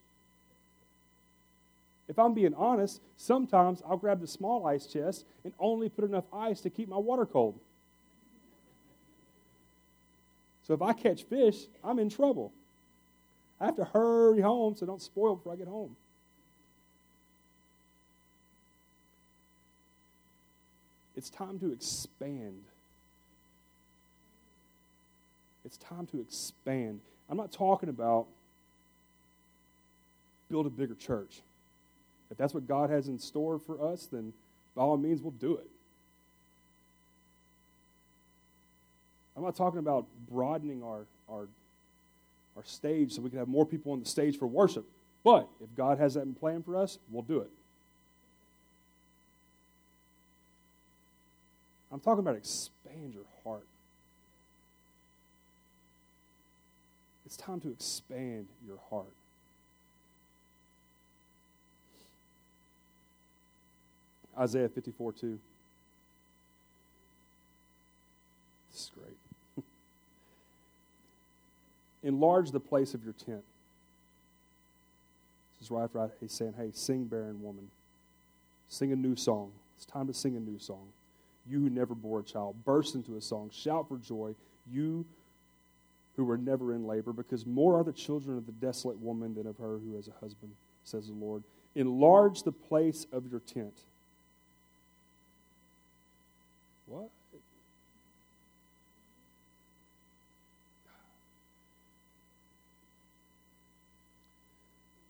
If 2.08 2.18
I'm 2.18 2.34
being 2.34 2.54
honest, 2.54 3.00
sometimes 3.16 3.82
I'll 3.86 3.96
grab 3.96 4.20
the 4.20 4.26
small 4.26 4.66
ice 4.66 4.86
chest 4.86 5.24
and 5.44 5.52
only 5.58 5.88
put 5.88 6.04
enough 6.04 6.24
ice 6.32 6.60
to 6.62 6.70
keep 6.70 6.88
my 6.88 6.98
water 6.98 7.24
cold. 7.24 7.58
So 10.66 10.74
if 10.74 10.82
I 10.82 10.92
catch 10.92 11.24
fish, 11.24 11.66
I'm 11.82 11.98
in 11.98 12.08
trouble. 12.08 12.52
I 13.60 13.66
have 13.66 13.76
to 13.76 13.84
hurry 13.84 14.40
home 14.40 14.74
so 14.76 14.86
don't 14.86 15.00
spoil 15.00 15.36
before 15.36 15.52
I 15.52 15.56
get 15.56 15.68
home. 15.68 15.96
It's 21.16 21.30
time 21.30 21.58
to 21.60 21.72
expand. 21.72 22.62
It's 25.64 25.76
time 25.76 26.06
to 26.08 26.20
expand. 26.20 27.00
I'm 27.30 27.36
not 27.36 27.52
talking 27.52 27.88
about 27.88 28.26
build 30.50 30.66
a 30.66 30.70
bigger 30.70 30.94
church. 30.94 31.40
If 32.30 32.36
that's 32.36 32.52
what 32.52 32.66
God 32.66 32.90
has 32.90 33.08
in 33.08 33.18
store 33.18 33.58
for 33.58 33.92
us, 33.92 34.06
then 34.10 34.32
by 34.74 34.82
all 34.82 34.96
means, 34.96 35.22
we'll 35.22 35.30
do 35.32 35.56
it. 35.56 35.68
I'm 39.36 39.42
not 39.42 39.56
talking 39.56 39.78
about 39.78 40.06
broadening 40.30 40.82
our, 40.82 41.06
our, 41.28 41.46
our 42.56 42.64
stage 42.64 43.12
so 43.12 43.22
we 43.22 43.30
can 43.30 43.38
have 43.38 43.48
more 43.48 43.66
people 43.66 43.92
on 43.92 44.00
the 44.00 44.06
stage 44.06 44.38
for 44.38 44.46
worship. 44.46 44.84
But 45.24 45.48
if 45.62 45.74
God 45.76 45.98
has 45.98 46.14
that 46.14 46.22
in 46.22 46.34
plan 46.34 46.62
for 46.62 46.76
us, 46.76 46.98
we'll 47.10 47.22
do 47.22 47.40
it. 47.40 47.50
I'm 51.94 52.00
talking 52.00 52.18
about 52.18 52.34
expand 52.34 53.14
your 53.14 53.22
heart. 53.44 53.64
It's 57.24 57.36
time 57.36 57.60
to 57.60 57.70
expand 57.70 58.48
your 58.66 58.78
heart. 58.90 59.12
Isaiah 64.36 64.68
54 64.68 65.12
2. 65.12 65.38
This 68.72 68.80
is 68.80 68.90
great. 68.98 69.64
Enlarge 72.02 72.50
the 72.50 72.58
place 72.58 72.94
of 72.94 73.04
your 73.04 73.12
tent. 73.12 73.44
This 75.60 75.68
is 75.68 75.70
right 75.70 75.84
after 75.84 76.10
he's 76.20 76.32
saying, 76.32 76.54
Hey, 76.56 76.70
sing, 76.74 77.04
barren 77.04 77.40
woman. 77.40 77.70
Sing 78.68 78.90
a 78.90 78.96
new 78.96 79.14
song. 79.14 79.52
It's 79.76 79.86
time 79.86 80.08
to 80.08 80.12
sing 80.12 80.34
a 80.34 80.40
new 80.40 80.58
song. 80.58 80.88
You 81.48 81.60
who 81.60 81.70
never 81.70 81.94
bore 81.94 82.20
a 82.20 82.24
child, 82.24 82.56
burst 82.64 82.94
into 82.94 83.16
a 83.16 83.20
song. 83.20 83.50
Shout 83.52 83.88
for 83.88 83.98
joy, 83.98 84.34
you 84.72 85.04
who 86.16 86.24
were 86.24 86.38
never 86.38 86.72
in 86.72 86.86
labor, 86.86 87.12
because 87.12 87.44
more 87.44 87.78
are 87.78 87.84
the 87.84 87.92
children 87.92 88.38
of 88.38 88.46
the 88.46 88.52
desolate 88.52 88.98
woman 89.00 89.34
than 89.34 89.46
of 89.46 89.58
her 89.58 89.78
who 89.78 89.96
has 89.96 90.08
a 90.08 90.12
husband, 90.20 90.52
says 90.84 91.08
the 91.08 91.12
Lord. 91.12 91.42
Enlarge 91.74 92.44
the 92.44 92.52
place 92.52 93.06
of 93.12 93.30
your 93.30 93.40
tent 93.40 93.74
what? 96.86 97.08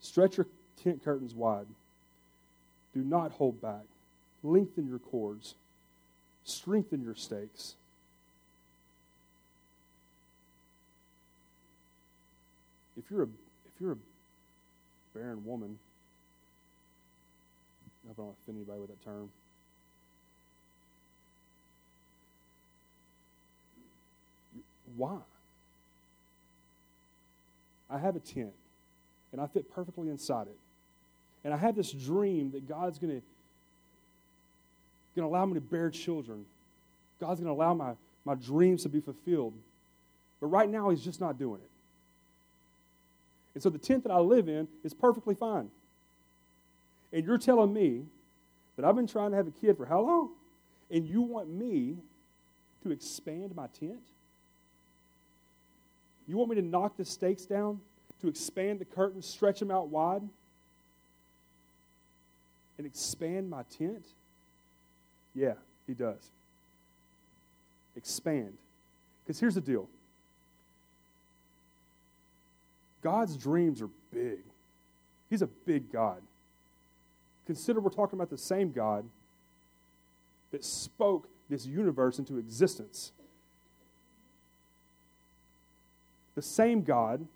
Stretch 0.00 0.36
your 0.36 0.46
tent 0.82 1.04
curtains 1.04 1.34
wide. 1.34 1.66
Do 2.94 3.02
not 3.02 3.32
hold 3.32 3.60
back. 3.60 3.82
Lengthen 4.44 4.86
your 4.86 5.00
cords. 5.00 5.54
Strengthen 6.44 7.02
your 7.02 7.14
stakes. 7.14 7.74
If 12.96 13.10
you're 13.10 13.22
a 13.22 13.26
if 13.26 13.80
you're 13.80 13.92
a 13.92 13.96
barren 15.14 15.44
woman, 15.44 15.78
I 18.08 18.12
don't 18.12 18.34
offend 18.42 18.58
anybody 18.58 18.80
with 18.80 18.90
that 18.90 19.04
term. 19.04 19.30
Why? 24.96 25.18
I 27.90 27.98
have 27.98 28.16
a 28.16 28.20
tent, 28.20 28.52
and 29.32 29.40
I 29.40 29.46
fit 29.46 29.72
perfectly 29.74 30.08
inside 30.08 30.46
it. 30.46 30.56
And 31.44 31.52
I 31.52 31.56
have 31.56 31.74
this 31.76 31.92
dream 31.92 32.52
that 32.52 32.68
God's 32.68 32.98
going 32.98 33.20
to 33.20 33.22
going 35.14 35.28
to 35.28 35.34
allow 35.34 35.46
me 35.46 35.54
to 35.54 35.60
bear 35.60 35.90
children. 35.90 36.44
God's 37.20 37.40
going 37.40 37.54
to 37.54 37.58
allow 37.58 37.74
my, 37.74 37.92
my 38.24 38.34
dreams 38.34 38.82
to 38.82 38.88
be 38.88 39.00
fulfilled. 39.00 39.54
But 40.40 40.48
right 40.48 40.68
now, 40.68 40.90
He's 40.90 41.02
just 41.02 41.20
not 41.20 41.38
doing 41.38 41.60
it. 41.60 41.70
And 43.54 43.62
so 43.62 43.70
the 43.70 43.78
tent 43.78 44.02
that 44.02 44.12
I 44.12 44.18
live 44.18 44.48
in 44.48 44.66
is 44.82 44.92
perfectly 44.92 45.34
fine. 45.34 45.70
And 47.12 47.24
you're 47.24 47.38
telling 47.38 47.72
me 47.72 48.02
that 48.76 48.84
I've 48.84 48.96
been 48.96 49.06
trying 49.06 49.30
to 49.30 49.36
have 49.36 49.46
a 49.46 49.52
kid 49.52 49.76
for 49.76 49.86
how 49.86 50.00
long? 50.00 50.30
And 50.90 51.08
you 51.08 51.22
want 51.22 51.48
me 51.48 51.96
to 52.82 52.90
expand 52.90 53.54
my 53.54 53.68
tent? 53.78 54.00
You 56.26 56.36
want 56.36 56.50
me 56.50 56.56
to 56.56 56.62
knock 56.62 56.96
the 56.96 57.04
stakes 57.04 57.44
down, 57.44 57.80
to 58.20 58.28
expand 58.28 58.80
the 58.80 58.84
curtains, 58.84 59.26
stretch 59.26 59.60
them 59.60 59.70
out 59.70 59.88
wide, 59.88 60.22
and 62.78 62.86
expand 62.86 63.48
my 63.48 63.62
tent? 63.78 64.04
Yeah, 65.34 65.54
he 65.86 65.94
does. 65.94 66.30
Expand. 67.96 68.52
Because 69.24 69.40
here's 69.40 69.54
the 69.54 69.60
deal 69.60 69.88
God's 73.02 73.36
dreams 73.36 73.82
are 73.82 73.90
big, 74.12 74.40
He's 75.30 75.42
a 75.42 75.46
big 75.46 75.90
God. 75.92 76.20
Consider 77.46 77.80
we're 77.80 77.90
talking 77.90 78.18
about 78.18 78.30
the 78.30 78.38
same 78.38 78.72
God 78.72 79.04
that 80.50 80.64
spoke 80.64 81.28
this 81.50 81.66
universe 81.66 82.18
into 82.18 82.38
existence. 82.38 83.12
the 86.34 86.42
same 86.42 86.82
God 86.82 87.26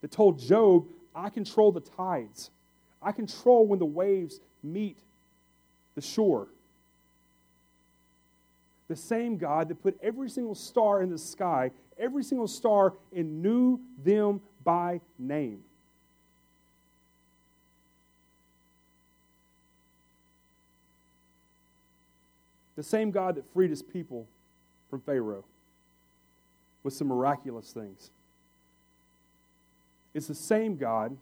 that 0.00 0.10
told 0.10 0.38
Job, 0.38 0.86
I 1.14 1.28
control 1.30 1.72
the 1.72 1.80
tides, 1.80 2.50
I 3.02 3.12
control 3.12 3.66
when 3.66 3.78
the 3.78 3.86
waves 3.86 4.40
meet 4.62 4.98
the 5.94 6.00
shore. 6.00 6.48
The 8.88 8.96
same 8.96 9.38
God 9.38 9.68
that 9.68 9.82
put 9.82 9.98
every 10.02 10.28
single 10.28 10.54
star 10.54 11.02
in 11.02 11.10
the 11.10 11.18
sky, 11.18 11.70
every 11.98 12.22
single 12.22 12.48
star, 12.48 12.92
and 13.14 13.42
knew 13.42 13.80
them 14.04 14.40
by 14.62 15.00
name. 15.18 15.62
The 22.76 22.82
same 22.82 23.10
God 23.10 23.36
that 23.36 23.44
freed 23.52 23.70
his 23.70 23.82
people 23.82 24.26
from 24.90 25.00
Pharaoh 25.00 25.44
with 26.82 26.92
some 26.92 27.08
miraculous 27.08 27.72
things. 27.72 28.10
It's 30.12 30.26
the 30.26 30.34
same 30.34 30.76
God 30.76 31.16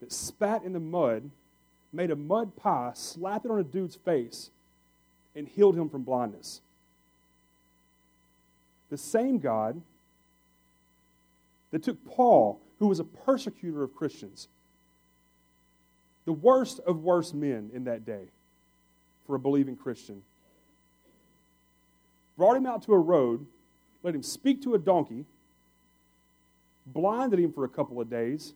that 0.00 0.12
spat 0.12 0.64
in 0.64 0.72
the 0.72 0.80
mud, 0.80 1.30
made 1.94 2.10
a 2.10 2.16
mud 2.16 2.56
pie, 2.56 2.92
slapped 2.94 3.44
it 3.44 3.50
on 3.50 3.58
a 3.58 3.64
dude's 3.64 3.96
face, 3.96 4.50
and 5.34 5.48
healed 5.48 5.76
him 5.76 5.88
from 5.88 6.02
blindness. 6.02 6.60
The 8.90 8.98
same 8.98 9.38
God 9.38 9.80
that 11.70 11.82
took 11.82 12.04
Paul, 12.04 12.60
who 12.78 12.86
was 12.86 13.00
a 13.00 13.04
persecutor 13.04 13.82
of 13.82 13.94
Christians, 13.94 14.48
the 16.24 16.32
worst 16.32 16.80
of 16.80 17.02
worst 17.02 17.34
men 17.34 17.70
in 17.72 17.84
that 17.84 18.04
day 18.04 18.24
for 19.26 19.34
a 19.36 19.38
believing 19.38 19.76
Christian, 19.76 20.22
brought 22.36 22.56
him 22.56 22.66
out 22.66 22.82
to 22.84 22.92
a 22.92 22.98
road 22.98 23.46
let 24.04 24.14
him 24.14 24.22
speak 24.22 24.62
to 24.62 24.74
a 24.74 24.78
donkey, 24.78 25.24
blinded 26.86 27.40
him 27.40 27.52
for 27.52 27.64
a 27.64 27.68
couple 27.68 28.00
of 28.00 28.08
days, 28.08 28.52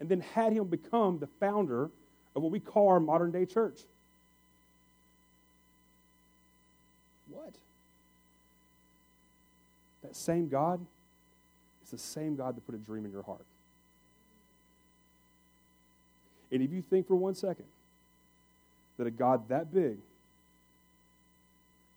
and 0.00 0.08
then 0.08 0.20
had 0.20 0.52
him 0.52 0.64
become 0.64 1.20
the 1.20 1.28
founder 1.38 1.88
of 2.34 2.42
what 2.42 2.50
we 2.50 2.60
call 2.60 2.88
our 2.88 3.00
modern 3.00 3.30
day 3.30 3.44
church. 3.44 3.80
What? 7.28 7.54
That 10.02 10.16
same 10.16 10.48
God 10.48 10.80
is 11.84 11.90
the 11.90 11.98
same 11.98 12.36
God 12.36 12.56
that 12.56 12.66
put 12.66 12.74
a 12.74 12.78
dream 12.78 13.04
in 13.04 13.12
your 13.12 13.22
heart. 13.22 13.44
And 16.50 16.62
if 16.62 16.70
you 16.70 16.82
think 16.82 17.06
for 17.06 17.16
one 17.16 17.34
second 17.34 17.64
that 18.98 19.06
a 19.06 19.10
God 19.10 19.48
that 19.48 19.72
big 19.72 19.96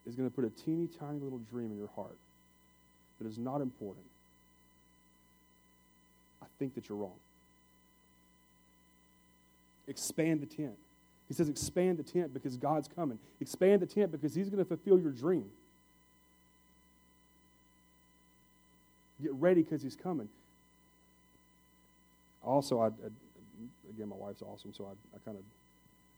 is 0.08 0.16
going 0.16 0.30
to 0.30 0.34
put 0.34 0.46
a 0.46 0.50
teeny 0.50 0.88
tiny 0.88 1.20
little 1.20 1.42
dream 1.52 1.72
in 1.72 1.78
your 1.78 1.90
heart, 1.96 2.16
that 3.20 3.28
is 3.28 3.38
not 3.38 3.60
important, 3.62 4.06
I 6.42 6.46
think 6.58 6.76
that 6.76 6.88
you're 6.88 6.98
wrong. 6.98 7.12
Expand 9.88 10.42
the 10.42 10.46
tent. 10.46 10.78
He 11.28 11.34
says, 11.34 11.50
expand 11.50 11.98
the 11.98 12.04
tent 12.04 12.34
because 12.34 12.56
God's 12.58 12.88
coming. 12.88 13.18
Expand 13.42 13.82
the 13.82 13.86
tent 13.86 14.12
because 14.12 14.36
He's 14.36 14.50
going 14.50 14.64
to 14.64 14.68
fulfill 14.68 15.00
your 15.00 15.12
dream. 15.12 15.50
Get 19.22 19.34
ready 19.34 19.64
because 19.64 19.82
He's 19.82 19.96
coming. 19.96 20.30
Also, 22.44 22.80
I, 22.80 22.88
I, 22.88 22.90
again, 23.90 24.10
my 24.10 24.16
wife's 24.16 24.44
awesome, 24.44 24.72
so 24.74 24.86
I, 24.86 25.16
I 25.16 25.20
kind 25.26 25.38
of 25.38 25.44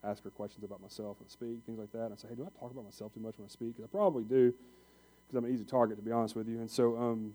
ask 0.10 0.24
her 0.24 0.30
questions 0.30 0.64
about 0.64 0.82
myself 0.82 1.18
I 1.22 1.30
speak, 1.30 1.60
things 1.66 1.80
like 1.80 1.92
that. 1.94 2.06
And 2.06 2.14
I 2.14 2.18
say, 2.18 2.28
hey, 2.30 2.36
do 2.36 2.44
I 2.44 2.60
talk 2.60 2.72
about 2.72 2.84
myself 2.84 3.14
too 3.14 3.20
much 3.20 3.36
when 3.38 3.46
I 3.46 3.50
speak? 3.50 3.76
Because 3.76 3.86
I 3.86 3.92
probably 3.96 4.24
do, 4.24 4.54
because 5.28 5.38
I'm 5.38 5.46
an 5.46 5.54
easy 5.54 5.64
target, 5.64 5.98
to 5.98 6.04
be 6.04 6.12
honest 6.12 6.36
with 6.36 6.48
you. 6.48 6.60
And 6.60 6.70
so, 6.70 6.98
um, 6.98 7.34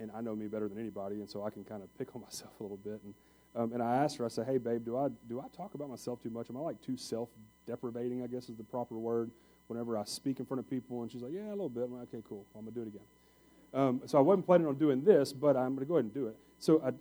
and 0.00 0.10
I 0.14 0.20
know 0.20 0.34
me 0.34 0.46
better 0.46 0.68
than 0.68 0.78
anybody, 0.78 1.16
and 1.16 1.28
so 1.28 1.44
I 1.44 1.50
can 1.50 1.64
kind 1.64 1.82
of 1.82 1.98
pick 1.98 2.14
on 2.14 2.22
myself 2.28 2.52
a 2.60 2.62
little 2.62 2.78
bit. 2.78 3.00
And 3.04 3.14
um, 3.54 3.72
and 3.72 3.82
I 3.82 3.96
asked 3.96 4.16
her, 4.16 4.24
I 4.24 4.28
said, 4.28 4.46
hey, 4.46 4.58
babe, 4.58 4.84
do 4.84 4.96
I 4.96 5.08
do 5.28 5.40
I 5.40 5.44
talk 5.56 5.74
about 5.74 5.90
myself 5.90 6.22
too 6.22 6.30
much? 6.30 6.48
Am 6.48 6.56
I 6.56 6.60
like 6.60 6.80
too 6.80 6.96
self-deprivating? 6.96 8.22
I 8.22 8.26
guess 8.26 8.48
is 8.48 8.56
the 8.56 8.64
proper 8.64 8.94
word. 8.94 9.30
Whenever 9.68 9.96
I 9.96 10.04
speak 10.04 10.38
in 10.38 10.44
front 10.44 10.58
of 10.58 10.68
people, 10.68 11.02
and 11.02 11.10
she's 11.10 11.22
like, 11.22 11.32
yeah, 11.32 11.48
a 11.48 11.50
little 11.50 11.68
bit. 11.68 11.84
I'm 11.84 11.98
like, 11.98 12.08
okay, 12.12 12.22
cool. 12.28 12.44
I'm 12.54 12.62
gonna 12.62 12.72
do 12.72 12.82
it 12.82 12.88
again. 12.88 13.02
Um, 13.74 14.02
so 14.06 14.18
I 14.18 14.20
wasn't 14.20 14.44
planning 14.44 14.66
on 14.66 14.74
doing 14.74 15.02
this, 15.02 15.32
but 15.32 15.56
I'm 15.56 15.74
gonna 15.74 15.86
go 15.86 15.94
ahead 15.94 16.04
and 16.04 16.14
do 16.14 16.26
it. 16.26 16.36
So 16.58 16.82
I, 16.84 16.92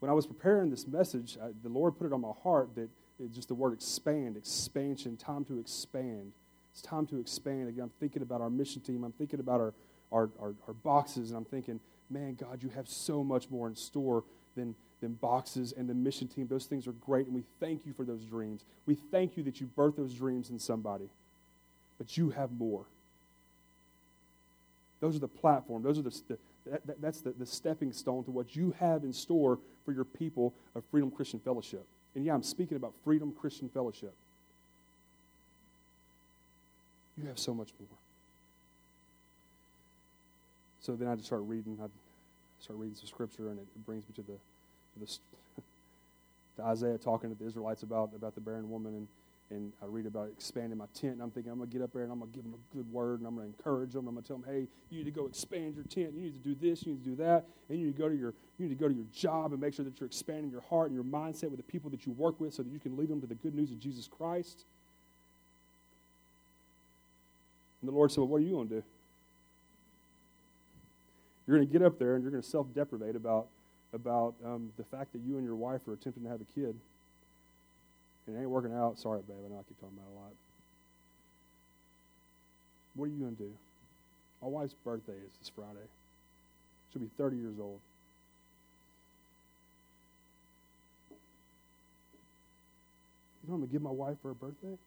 when 0.00 0.10
I 0.10 0.14
was 0.14 0.26
preparing 0.26 0.70
this 0.70 0.86
message, 0.86 1.36
I, 1.42 1.48
the 1.62 1.68
Lord 1.68 1.98
put 1.98 2.06
it 2.06 2.12
on 2.12 2.20
my 2.20 2.32
heart 2.42 2.74
that 2.76 2.88
it, 3.18 3.32
just 3.32 3.48
the 3.48 3.54
word 3.54 3.72
expand, 3.72 4.36
expansion, 4.36 5.16
time 5.16 5.44
to 5.46 5.58
expand. 5.58 6.32
It's 6.72 6.82
time 6.82 7.06
to 7.08 7.18
expand. 7.18 7.68
Again, 7.68 7.84
I'm 7.84 7.92
thinking 8.00 8.22
about 8.22 8.40
our 8.40 8.50
mission 8.50 8.80
team. 8.80 9.04
I'm 9.04 9.12
thinking 9.12 9.40
about 9.40 9.60
our, 9.60 9.74
our, 10.10 10.30
our, 10.40 10.54
our 10.66 10.74
boxes, 10.74 11.30
and 11.30 11.36
I'm 11.36 11.44
thinking, 11.44 11.80
man, 12.08 12.34
God, 12.34 12.62
you 12.62 12.70
have 12.70 12.88
so 12.88 13.22
much 13.22 13.50
more 13.50 13.68
in 13.68 13.76
store 13.76 14.24
than, 14.56 14.74
than 15.00 15.14
boxes 15.14 15.72
and 15.76 15.88
the 15.88 15.94
mission 15.94 16.28
team. 16.28 16.46
Those 16.46 16.66
things 16.66 16.86
are 16.86 16.92
great, 16.92 17.26
and 17.26 17.34
we 17.34 17.44
thank 17.60 17.86
you 17.86 17.92
for 17.92 18.04
those 18.04 18.24
dreams. 18.24 18.64
We 18.86 18.94
thank 18.94 19.36
you 19.36 19.42
that 19.44 19.60
you 19.60 19.70
birthed 19.76 19.96
those 19.96 20.14
dreams 20.14 20.50
in 20.50 20.58
somebody, 20.58 21.08
but 21.98 22.16
you 22.16 22.30
have 22.30 22.52
more. 22.52 22.84
Those 25.00 25.16
are 25.16 25.20
the 25.20 25.28
platform. 25.28 25.82
Those 25.82 25.98
are 25.98 26.02
the, 26.02 26.20
the 26.28 26.38
that, 26.70 26.86
that, 26.86 27.02
that's 27.02 27.20
the, 27.20 27.32
the 27.32 27.46
stepping 27.46 27.92
stone 27.92 28.24
to 28.24 28.30
what 28.30 28.54
you 28.54 28.74
have 28.78 29.02
in 29.04 29.12
store 29.12 29.58
for 29.84 29.92
your 29.92 30.04
people 30.04 30.54
of 30.74 30.84
Freedom 30.90 31.10
Christian 31.10 31.40
Fellowship. 31.40 31.84
And 32.14 32.24
yeah, 32.24 32.34
I'm 32.34 32.42
speaking 32.42 32.76
about 32.76 32.92
Freedom 33.02 33.32
Christian 33.32 33.68
Fellowship. 33.68 34.14
You 37.20 37.26
have 37.26 37.38
so 37.38 37.52
much 37.52 37.70
more. 37.78 37.98
So 40.80 40.96
then 40.96 41.08
I 41.08 41.14
just 41.14 41.26
start 41.26 41.42
reading. 41.42 41.78
I 41.80 41.86
start 42.62 42.78
reading 42.78 42.94
some 42.94 43.08
scripture, 43.08 43.48
and 43.48 43.58
it 43.58 43.66
brings 43.84 44.04
me 44.08 44.14
to 44.14 44.22
the, 44.22 44.32
to, 44.34 45.00
the, 45.00 45.06
to 46.56 46.62
Isaiah 46.62 46.96
talking 46.96 47.34
to 47.34 47.38
the 47.38 47.44
Israelites 47.44 47.82
about, 47.82 48.10
about 48.14 48.34
the 48.34 48.40
barren 48.40 48.70
woman. 48.70 48.94
And, 48.94 49.08
and 49.50 49.72
I 49.82 49.86
read 49.86 50.06
about 50.06 50.28
expanding 50.28 50.78
my 50.78 50.86
tent. 50.94 51.14
And 51.14 51.22
I'm 51.22 51.30
thinking, 51.30 51.52
I'm 51.52 51.58
going 51.58 51.68
to 51.68 51.76
get 51.76 51.84
up 51.84 51.92
there 51.92 52.04
and 52.04 52.12
I'm 52.12 52.20
going 52.20 52.30
to 52.30 52.34
give 52.34 52.44
them 52.44 52.54
a 52.54 52.76
good 52.76 52.90
word 52.90 53.18
and 53.18 53.26
I'm 53.26 53.34
going 53.34 53.52
to 53.52 53.54
encourage 53.58 53.92
them. 53.92 54.08
I'm 54.08 54.14
going 54.14 54.22
to 54.22 54.28
tell 54.28 54.38
them, 54.38 54.46
hey, 54.48 54.66
you 54.90 54.98
need 54.98 55.04
to 55.04 55.10
go 55.10 55.26
expand 55.26 55.74
your 55.74 55.84
tent. 55.84 56.14
You 56.14 56.22
need 56.22 56.42
to 56.42 56.48
do 56.48 56.54
this. 56.54 56.86
You 56.86 56.92
need 56.92 57.04
to 57.04 57.10
do 57.10 57.16
that. 57.16 57.44
And 57.68 57.78
you 57.78 57.86
need 57.86 57.96
to 57.96 58.02
go 58.02 58.08
to 58.08 58.16
your, 58.16 58.32
you 58.58 58.66
need 58.66 58.78
to 58.78 58.80
go 58.80 58.88
to 58.88 58.94
your 58.94 59.04
job 59.12 59.52
and 59.52 59.60
make 59.60 59.74
sure 59.74 59.84
that 59.84 60.00
you're 60.00 60.06
expanding 60.06 60.50
your 60.50 60.62
heart 60.62 60.90
and 60.90 60.94
your 60.94 61.04
mindset 61.04 61.50
with 61.50 61.58
the 61.58 61.70
people 61.70 61.90
that 61.90 62.06
you 62.06 62.12
work 62.12 62.40
with 62.40 62.54
so 62.54 62.62
that 62.62 62.70
you 62.70 62.78
can 62.78 62.96
lead 62.96 63.08
them 63.08 63.20
to 63.20 63.26
the 63.26 63.34
good 63.34 63.54
news 63.54 63.70
of 63.70 63.78
Jesus 63.78 64.08
Christ. 64.08 64.64
And 67.82 67.88
the 67.90 67.94
Lord 67.94 68.10
said, 68.10 68.20
well, 68.20 68.28
what 68.28 68.36
are 68.38 68.44
you 68.44 68.62
to 68.62 68.76
do? 68.76 68.82
You're 71.52 71.58
going 71.58 71.68
to 71.68 71.78
get 71.78 71.84
up 71.84 71.98
there 71.98 72.14
and 72.14 72.24
you're 72.24 72.30
going 72.30 72.42
to 72.42 72.48
self 72.48 72.66
deprecate 72.74 73.14
about, 73.14 73.46
about 73.92 74.32
um, 74.42 74.72
the 74.78 74.84
fact 74.84 75.12
that 75.12 75.20
you 75.20 75.36
and 75.36 75.44
your 75.44 75.54
wife 75.54 75.86
are 75.86 75.92
attempting 75.92 76.22
to 76.22 76.30
have 76.30 76.40
a 76.40 76.46
kid. 76.58 76.74
And 78.26 78.34
it 78.34 78.40
ain't 78.40 78.48
working 78.48 78.72
out. 78.72 78.98
Sorry, 78.98 79.20
babe. 79.28 79.36
I 79.44 79.48
know 79.50 79.56
I 79.56 79.62
keep 79.68 79.78
talking 79.78 79.98
about 79.98 80.10
a 80.10 80.18
lot. 80.18 80.32
What 82.94 83.04
are 83.04 83.08
you 83.08 83.18
going 83.18 83.36
to 83.36 83.42
do? 83.42 83.52
My 84.40 84.48
wife's 84.48 84.72
birthday 84.82 85.12
is 85.12 85.30
this 85.40 85.52
Friday. 85.54 85.86
She'll 86.90 87.02
be 87.02 87.10
30 87.18 87.36
years 87.36 87.56
old. 87.60 87.80
You 93.44 93.50
know 93.50 93.54
I'm 93.56 93.60
going 93.60 93.68
to 93.68 93.72
give 93.74 93.82
my 93.82 93.90
wife 93.90 94.16
for 94.22 94.28
her 94.28 94.34
birthday? 94.34 94.78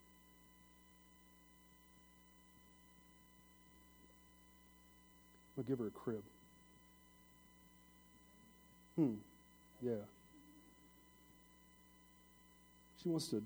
I'm 5.52 5.64
going 5.64 5.66
to 5.66 5.70
give 5.70 5.78
her 5.78 5.86
a 5.86 5.92
crib. 5.92 6.24
Hmm. 8.96 9.14
Yeah. 9.82 9.94
She 13.02 13.10
wants 13.10 13.28
to. 13.28 13.44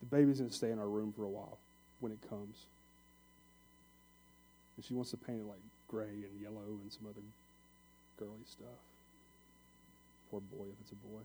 The 0.00 0.06
baby's 0.16 0.38
going 0.38 0.50
to 0.50 0.56
stay 0.56 0.70
in 0.70 0.78
our 0.78 0.88
room 0.88 1.12
for 1.16 1.24
a 1.24 1.28
while 1.28 1.58
when 2.00 2.12
it 2.12 2.18
comes. 2.28 2.66
And 4.76 4.84
she 4.84 4.94
wants 4.94 5.10
to 5.12 5.16
paint 5.16 5.40
it 5.40 5.46
like 5.46 5.60
gray 5.88 6.08
and 6.08 6.40
yellow 6.42 6.66
and 6.82 6.90
some 6.92 7.06
other 7.08 7.22
girly 8.18 8.44
stuff. 8.46 8.66
Poor 10.30 10.40
boy, 10.40 10.64
if 10.64 10.80
it's 10.80 10.92
a 10.92 10.94
boy. 10.96 11.20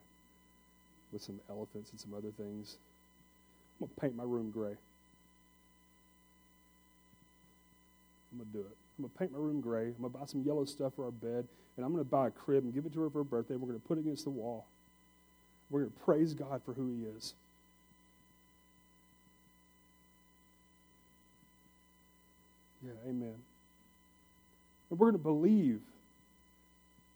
With 1.11 1.21
some 1.21 1.39
elephants 1.49 1.91
and 1.91 1.99
some 1.99 2.13
other 2.13 2.31
things. 2.37 2.77
I'm 3.79 3.87
going 3.87 3.95
to 3.95 4.01
paint 4.01 4.15
my 4.15 4.23
room 4.23 4.51
gray. 4.51 4.75
I'm 8.31 8.37
going 8.37 8.51
to 8.51 8.57
do 8.57 8.59
it. 8.59 8.86
I'm 8.97 9.03
going 9.03 9.11
to 9.11 9.19
paint 9.19 9.31
my 9.31 9.37
room 9.37 9.61
gray. 9.61 9.87
I'm 9.87 10.01
going 10.01 10.11
to 10.11 10.17
buy 10.17 10.25
some 10.25 10.41
yellow 10.43 10.65
stuff 10.65 10.93
for 10.95 11.05
our 11.05 11.11
bed. 11.11 11.47
And 11.75 11.85
I'm 11.85 11.91
going 11.91 12.03
to 12.03 12.09
buy 12.09 12.27
a 12.27 12.31
crib 12.31 12.63
and 12.63 12.73
give 12.73 12.85
it 12.85 12.93
to 12.93 13.01
her 13.01 13.09
for 13.09 13.19
her 13.19 13.23
birthday. 13.23 13.55
We're 13.55 13.67
going 13.67 13.79
to 13.79 13.87
put 13.87 13.99
it 13.99 14.01
against 14.01 14.23
the 14.23 14.31
wall. 14.31 14.65
We're 15.69 15.81
going 15.81 15.91
to 15.91 15.99
praise 15.99 16.33
God 16.33 16.61
for 16.65 16.73
who 16.73 16.89
He 16.89 17.03
is. 17.17 17.33
Yeah, 22.83 22.93
amen. 23.07 23.35
And 24.89 24.99
we're 24.99 25.11
going 25.11 25.13
to 25.13 25.23
believe 25.23 25.81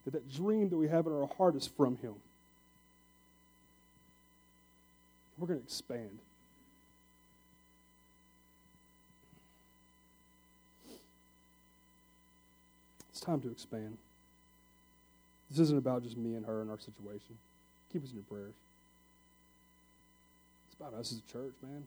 that 0.06 0.12
that 0.12 0.32
dream 0.32 0.70
that 0.70 0.78
we 0.78 0.88
have 0.88 1.08
in 1.08 1.14
our 1.14 1.30
heart 1.38 1.56
is 1.56 1.66
from 1.66 1.98
Him. 1.98 2.14
We're 5.38 5.48
going 5.48 5.60
to 5.60 5.66
expand. 5.66 6.20
It's 13.22 13.26
time 13.28 13.42
to 13.42 13.52
expand. 13.52 14.00
This 15.52 15.60
isn't 15.60 15.78
about 15.78 16.02
just 16.02 16.18
me 16.18 16.34
and 16.34 16.44
her 16.44 16.62
and 16.62 16.72
our 16.72 16.80
situation. 16.80 17.38
Keep 17.94 18.04
us 18.04 18.10
in 18.10 18.16
your 18.16 18.24
prayers. 18.24 18.56
It's 20.66 20.82
about 20.82 21.00
us 21.00 21.12
as 21.12 21.20
a 21.20 21.32
church, 21.32 21.54
man. 21.62 21.86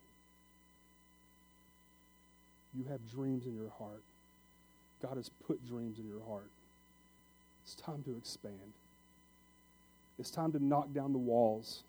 You 2.78 2.84
have 2.88 3.00
dreams 3.10 3.46
in 3.46 3.56
your 3.56 3.72
heart. 3.80 4.02
God 5.02 5.16
has 5.16 5.28
put 5.44 5.66
dreams 5.66 5.98
in 5.98 6.06
your 6.08 6.24
heart. 6.28 6.46
It's 7.64 7.74
time 7.74 8.04
to 8.04 8.16
expand. 8.16 8.72
It's 10.20 10.30
time 10.30 10.52
to 10.52 10.64
knock 10.64 10.92
down 10.94 11.10
the 11.10 11.18
walls. 11.18 11.82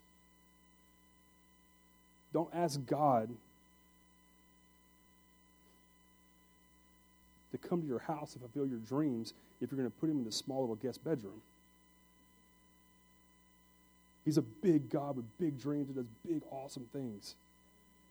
Don't 2.32 2.52
ask 2.52 2.84
God 2.84 3.28
to 7.56 7.68
come 7.68 7.80
to 7.80 7.86
your 7.86 8.00
house 8.00 8.32
and 8.32 8.40
fulfill 8.40 8.66
your 8.66 8.78
dreams 8.78 9.32
if 9.60 9.70
you're 9.70 9.78
going 9.78 9.90
to 9.90 9.96
put 9.98 10.10
him 10.10 10.18
in 10.18 10.24
this 10.24 10.36
small 10.36 10.60
little 10.60 10.76
guest 10.76 11.02
bedroom. 11.04 11.40
He's 14.24 14.38
a 14.38 14.42
big 14.42 14.90
God 14.90 15.16
with 15.16 15.24
big 15.38 15.60
dreams 15.60 15.88
and 15.88 15.96
does 15.96 16.06
big, 16.26 16.42
awesome 16.50 16.86
things. 16.92 17.36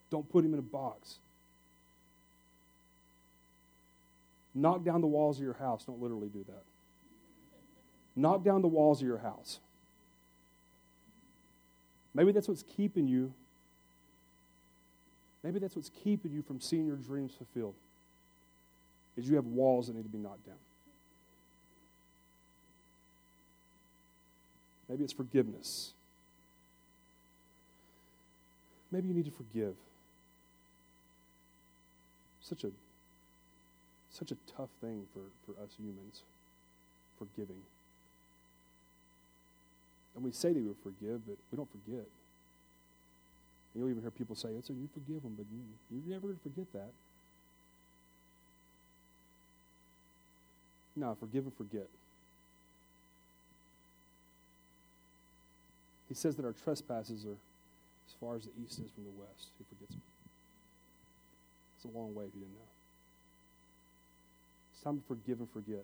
Don't 0.09 0.29
put 0.31 0.45
him 0.45 0.53
in 0.53 0.59
a 0.59 0.63
box. 0.63 1.15
Knock 4.53 4.83
down 4.85 5.01
the 5.01 5.07
walls 5.07 5.37
of 5.37 5.43
your 5.43 5.53
house. 5.53 5.83
Don't 5.83 6.01
literally 6.01 6.29
do 6.29 6.45
that. 6.47 6.63
Knock 8.15 8.43
down 8.43 8.61
the 8.61 8.69
walls 8.69 9.01
of 9.01 9.07
your 9.07 9.17
house. 9.17 9.59
Maybe 12.13 12.31
that's 12.31 12.47
what's 12.47 12.63
keeping 12.63 13.09
you. 13.09 13.33
Maybe 15.43 15.59
that's 15.59 15.75
what's 15.75 15.91
keeping 16.03 16.31
you 16.31 16.41
from 16.41 16.61
seeing 16.61 16.87
your 16.87 16.95
dreams 16.95 17.33
fulfilled. 17.37 17.75
Is 19.17 19.29
you 19.29 19.35
have 19.35 19.45
walls 19.45 19.87
that 19.87 19.95
need 19.95 20.03
to 20.03 20.09
be 20.09 20.17
knocked 20.17 20.45
down. 20.45 20.55
Maybe 24.89 25.03
it's 25.03 25.13
forgiveness. 25.13 25.93
Maybe 28.91 29.07
you 29.07 29.13
need 29.13 29.25
to 29.25 29.31
forgive. 29.31 29.75
Such 32.41 32.63
a 32.63 32.71
such 34.11 34.31
a 34.31 34.37
tough 34.55 34.69
thing 34.79 35.05
for, 35.13 35.19
for 35.45 35.61
us 35.61 35.71
humans, 35.77 36.21
forgiving. 37.19 37.59
And 40.15 40.23
we 40.23 40.31
say 40.31 40.53
that 40.53 40.63
we 40.63 40.71
forgive, 40.81 41.27
but 41.27 41.35
we 41.51 41.57
don't 41.57 41.69
forget. 41.69 42.05
And 43.73 43.75
you'll 43.75 43.89
even 43.89 44.01
hear 44.01 44.11
people 44.11 44.35
say, 44.35 44.49
"So 44.63 44.71
you 44.71 44.87
forgive 44.93 45.23
them, 45.23 45.35
but 45.35 45.45
you 45.51 45.59
you're 45.91 46.13
never 46.13 46.27
going 46.27 46.37
to 46.37 46.43
forget 46.43 46.71
that." 46.73 46.91
No, 50.95 51.15
forgive 51.19 51.43
and 51.43 51.55
forget. 51.55 51.87
He 56.07 56.13
says 56.15 56.35
that 56.35 56.45
our 56.45 56.53
trespasses 56.63 57.25
are 57.25 57.31
as 58.07 58.13
far 58.19 58.35
as 58.35 58.43
the 58.43 58.51
east 58.63 58.79
is 58.79 58.91
from 58.91 59.03
the 59.03 59.19
west. 59.19 59.49
He 59.57 59.65
forgets 59.69 59.91
them. 59.93 60.01
It's 61.75 61.85
a 61.85 61.97
long 61.97 62.13
way 62.15 62.25
if 62.25 62.33
you 62.33 62.41
didn't 62.41 62.53
know. 62.53 62.69
It's 64.73 64.83
time 64.83 64.97
to 64.97 65.03
forgive 65.07 65.39
and 65.39 65.49
forget. 65.49 65.83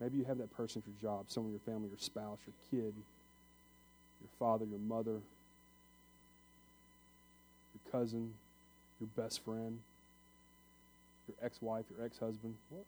Maybe 0.00 0.18
you 0.18 0.24
have 0.24 0.38
that 0.38 0.54
person 0.56 0.82
at 0.82 0.88
your 0.88 1.12
job, 1.12 1.26
someone 1.28 1.52
in 1.52 1.60
your 1.60 1.74
family, 1.74 1.88
your 1.88 1.98
spouse, 1.98 2.38
your 2.46 2.54
kid, 2.70 2.94
your 2.94 4.30
father, 4.38 4.64
your 4.64 4.80
mother, 4.80 5.20
your 7.74 7.92
cousin, 7.92 8.32
your 9.00 9.08
best 9.16 9.44
friend, 9.44 9.78
your 11.28 11.36
ex 11.42 11.60
wife, 11.60 11.84
your 11.96 12.04
ex 12.06 12.18
husband. 12.18 12.54
What? 12.70 12.84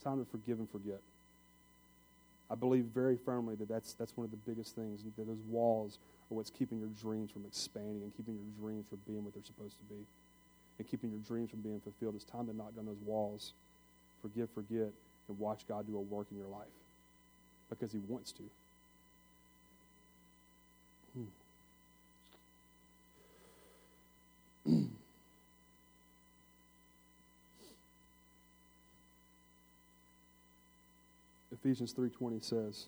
Time 0.00 0.24
to 0.24 0.30
forgive 0.30 0.58
and 0.58 0.68
forget. 0.70 1.00
I 2.50 2.56
believe 2.56 2.84
very 2.86 3.16
firmly 3.16 3.54
that 3.56 3.68
that's, 3.68 3.92
that's 3.94 4.16
one 4.16 4.24
of 4.24 4.30
the 4.30 4.50
biggest 4.50 4.74
things, 4.74 5.02
that 5.04 5.16
those 5.16 5.42
walls 5.48 5.98
are 6.30 6.34
what's 6.34 6.50
keeping 6.50 6.78
your 6.80 6.88
dreams 7.00 7.30
from 7.30 7.44
expanding 7.46 8.02
and 8.02 8.16
keeping 8.16 8.34
your 8.34 8.44
dreams 8.60 8.86
from 8.88 8.98
being 9.06 9.24
what 9.24 9.34
they're 9.34 9.44
supposed 9.44 9.76
to 9.78 9.84
be 9.94 10.04
and 10.78 10.88
keeping 10.88 11.10
your 11.10 11.20
dreams 11.20 11.50
from 11.50 11.60
being 11.60 11.80
fulfilled. 11.80 12.14
It's 12.16 12.24
time 12.24 12.46
to 12.46 12.56
knock 12.56 12.74
down 12.74 12.86
those 12.86 13.00
walls, 13.06 13.52
forgive, 14.22 14.48
forget, 14.50 14.90
and 15.28 15.38
watch 15.38 15.60
God 15.68 15.86
do 15.86 15.96
a 15.96 16.00
work 16.00 16.26
in 16.32 16.38
your 16.38 16.48
life 16.48 16.66
because 17.68 17.92
He 17.92 18.00
wants 18.08 18.32
to. 18.32 18.42
Ephesians 31.62 31.92
3:20 31.92 32.42
says 32.42 32.86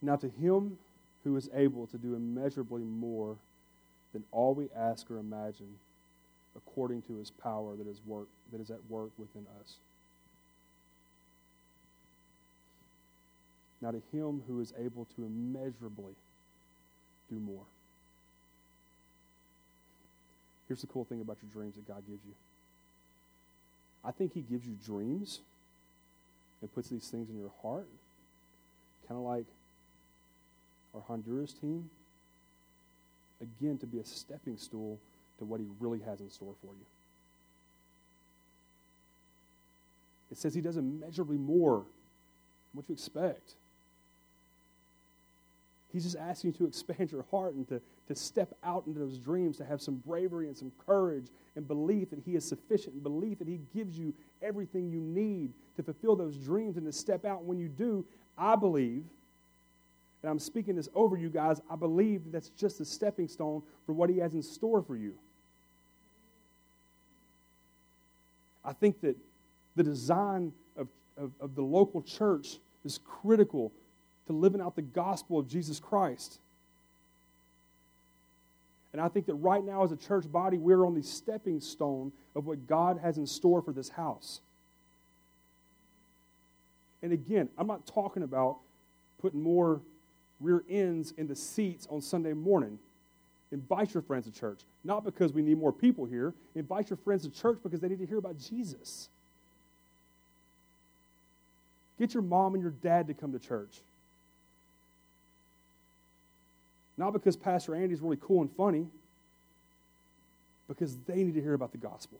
Now 0.00 0.16
to 0.16 0.28
him 0.28 0.78
who 1.24 1.36
is 1.36 1.50
able 1.52 1.86
to 1.88 1.98
do 1.98 2.14
immeasurably 2.14 2.82
more 2.82 3.36
than 4.12 4.24
all 4.30 4.54
we 4.54 4.68
ask 4.76 5.10
or 5.10 5.18
imagine 5.18 5.78
according 6.56 7.02
to 7.02 7.16
his 7.16 7.30
power 7.30 7.74
that 7.76 7.86
is 7.86 8.00
work 8.06 8.28
that 8.52 8.60
is 8.60 8.70
at 8.70 8.78
work 8.88 9.10
within 9.18 9.44
us. 9.60 9.74
Now 13.80 13.90
to 13.90 14.02
him 14.12 14.42
who 14.46 14.60
is 14.60 14.72
able 14.78 15.06
to 15.16 15.24
immeasurably 15.24 16.14
do 17.30 17.38
more. 17.38 17.64
Here's 20.68 20.80
the 20.80 20.86
cool 20.86 21.04
thing 21.04 21.20
about 21.20 21.38
your 21.42 21.50
dreams 21.52 21.76
that 21.76 21.88
God 21.88 22.02
gives 22.06 22.20
you. 22.24 22.34
I 24.08 24.10
think 24.10 24.32
he 24.32 24.40
gives 24.40 24.66
you 24.66 24.74
dreams 24.86 25.40
and 26.62 26.74
puts 26.74 26.88
these 26.88 27.06
things 27.08 27.28
in 27.28 27.36
your 27.38 27.52
heart, 27.62 27.86
kind 29.06 29.18
of 29.18 29.26
like 29.26 29.44
our 30.94 31.02
Honduras 31.02 31.52
team, 31.52 31.90
again, 33.42 33.76
to 33.76 33.86
be 33.86 33.98
a 33.98 34.04
stepping 34.04 34.56
stool 34.56 34.98
to 35.38 35.44
what 35.44 35.60
he 35.60 35.66
really 35.78 35.98
has 36.00 36.20
in 36.20 36.30
store 36.30 36.54
for 36.62 36.68
you. 36.68 36.86
It 40.32 40.38
says 40.38 40.54
he 40.54 40.62
does 40.62 40.78
immeasurably 40.78 41.36
more 41.36 41.76
than 41.76 41.84
what 42.72 42.88
you 42.88 42.94
expect. 42.94 43.56
He's 45.92 46.04
just 46.04 46.16
asking 46.16 46.52
you 46.52 46.58
to 46.58 46.66
expand 46.68 47.12
your 47.12 47.26
heart 47.30 47.52
and 47.52 47.68
to, 47.68 47.82
to 48.08 48.14
step 48.14 48.54
out 48.64 48.84
into 48.86 48.98
those 48.98 49.18
dreams, 49.18 49.58
to 49.58 49.64
have 49.64 49.80
some 49.80 49.96
bravery 50.06 50.48
and 50.48 50.56
some 50.56 50.72
courage 50.86 51.26
and 51.56 51.68
belief 51.68 52.10
that 52.10 52.20
He 52.24 52.34
is 52.34 52.44
sufficient 52.44 52.94
and 52.94 53.02
belief 53.02 53.38
that 53.38 53.48
He 53.48 53.60
gives 53.74 53.98
you 53.98 54.14
everything 54.42 54.90
you 54.90 55.00
need 55.00 55.52
to 55.76 55.82
fulfill 55.82 56.16
those 56.16 56.36
dreams 56.36 56.76
and 56.76 56.86
to 56.86 56.92
step 56.92 57.24
out. 57.24 57.40
And 57.40 57.48
when 57.48 57.58
you 57.58 57.68
do, 57.68 58.04
I 58.36 58.56
believe, 58.56 59.04
and 60.22 60.30
I'm 60.30 60.38
speaking 60.38 60.74
this 60.74 60.88
over 60.94 61.16
you 61.16 61.28
guys, 61.28 61.60
I 61.70 61.76
believe 61.76 62.24
that 62.24 62.32
that's 62.32 62.48
just 62.50 62.80
a 62.80 62.84
stepping 62.84 63.28
stone 63.28 63.62
for 63.86 63.92
what 63.92 64.10
He 64.10 64.18
has 64.18 64.34
in 64.34 64.42
store 64.42 64.82
for 64.82 64.96
you. 64.96 65.14
I 68.64 68.72
think 68.72 69.00
that 69.02 69.16
the 69.76 69.82
design 69.82 70.52
of, 70.76 70.88
of, 71.16 71.30
of 71.40 71.54
the 71.54 71.62
local 71.62 72.02
church 72.02 72.56
is 72.84 72.98
critical 72.98 73.72
to 74.26 74.32
living 74.32 74.60
out 74.60 74.76
the 74.76 74.82
gospel 74.82 75.38
of 75.38 75.48
Jesus 75.48 75.78
Christ. 75.78 76.38
And 78.92 79.02
I 79.02 79.08
think 79.08 79.26
that 79.26 79.34
right 79.34 79.62
now, 79.62 79.84
as 79.84 79.92
a 79.92 79.96
church 79.96 80.30
body, 80.30 80.56
we're 80.56 80.84
on 80.86 80.94
the 80.94 81.02
stepping 81.02 81.60
stone 81.60 82.12
of 82.34 82.46
what 82.46 82.66
God 82.66 82.98
has 83.02 83.18
in 83.18 83.26
store 83.26 83.60
for 83.60 83.72
this 83.72 83.90
house. 83.90 84.40
And 87.02 87.12
again, 87.12 87.48
I'm 87.58 87.66
not 87.66 87.86
talking 87.86 88.22
about 88.22 88.58
putting 89.20 89.42
more 89.42 89.80
rear 90.40 90.62
ends 90.68 91.12
in 91.16 91.28
the 91.28 91.36
seats 91.36 91.86
on 91.90 92.00
Sunday 92.00 92.32
morning. 92.32 92.78
Invite 93.50 93.94
your 93.94 94.02
friends 94.02 94.26
to 94.26 94.32
church, 94.32 94.60
not 94.84 95.04
because 95.04 95.32
we 95.32 95.42
need 95.42 95.58
more 95.58 95.72
people 95.72 96.04
here. 96.04 96.34
Invite 96.54 96.90
your 96.90 96.96
friends 96.98 97.22
to 97.22 97.30
church 97.30 97.58
because 97.62 97.80
they 97.80 97.88
need 97.88 97.98
to 97.98 98.06
hear 98.06 98.18
about 98.18 98.38
Jesus. 98.38 99.08
Get 101.98 102.14
your 102.14 102.22
mom 102.22 102.54
and 102.54 102.62
your 102.62 102.72
dad 102.72 103.08
to 103.08 103.14
come 103.14 103.32
to 103.32 103.38
church. 103.38 103.80
Not 106.98 107.12
because 107.12 107.36
Pastor 107.36 107.76
Andy's 107.76 108.00
really 108.00 108.18
cool 108.20 108.42
and 108.42 108.50
funny, 108.56 108.86
because 110.66 110.96
they 111.06 111.22
need 111.22 111.34
to 111.34 111.40
hear 111.40 111.54
about 111.54 111.70
the 111.70 111.78
gospel. 111.78 112.18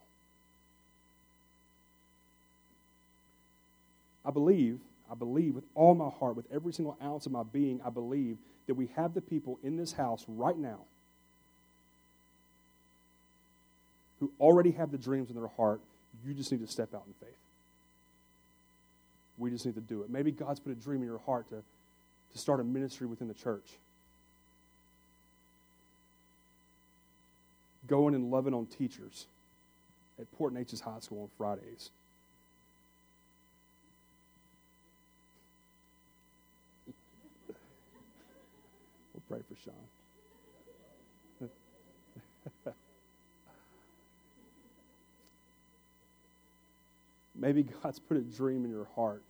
I 4.24 4.30
believe, 4.30 4.78
I 5.10 5.14
believe 5.14 5.54
with 5.54 5.64
all 5.74 5.94
my 5.94 6.08
heart, 6.08 6.36
with 6.36 6.46
every 6.52 6.72
single 6.72 6.96
ounce 7.02 7.26
of 7.26 7.32
my 7.32 7.42
being, 7.42 7.80
I 7.84 7.90
believe 7.90 8.38
that 8.68 8.74
we 8.74 8.88
have 8.94 9.14
the 9.14 9.20
people 9.20 9.58
in 9.64 9.76
this 9.76 9.92
house 9.92 10.24
right 10.28 10.56
now 10.56 10.80
who 14.20 14.30
already 14.38 14.70
have 14.72 14.92
the 14.92 14.98
dreams 14.98 15.30
in 15.30 15.36
their 15.36 15.48
heart. 15.48 15.80
You 16.24 16.34
just 16.34 16.52
need 16.52 16.60
to 16.64 16.70
step 16.70 16.94
out 16.94 17.04
in 17.06 17.14
faith. 17.14 17.36
We 19.38 19.50
just 19.50 19.66
need 19.66 19.76
to 19.76 19.80
do 19.80 20.02
it. 20.02 20.10
Maybe 20.10 20.30
God's 20.30 20.60
put 20.60 20.72
a 20.72 20.74
dream 20.74 21.00
in 21.00 21.08
your 21.08 21.20
heart 21.24 21.48
to, 21.48 21.62
to 22.32 22.38
start 22.38 22.60
a 22.60 22.64
ministry 22.64 23.06
within 23.06 23.28
the 23.28 23.34
church. 23.34 23.66
Going 27.88 28.14
and 28.14 28.30
loving 28.30 28.54
on 28.54 28.66
teachers 28.66 29.26
at 30.20 30.30
Port 30.32 30.54
Neches 30.54 30.80
High 30.80 31.00
School 31.00 31.22
on 31.22 31.28
Fridays. 31.36 31.90
we'll 39.14 39.22
pray 39.28 39.40
for 39.48 39.56
Sean. 39.64 39.74
Maybe 47.34 47.62
God's 47.82 47.98
put 47.98 48.16
a 48.16 48.20
dream 48.20 48.64
in 48.64 48.70
your 48.70 48.88
heart. 48.96 49.22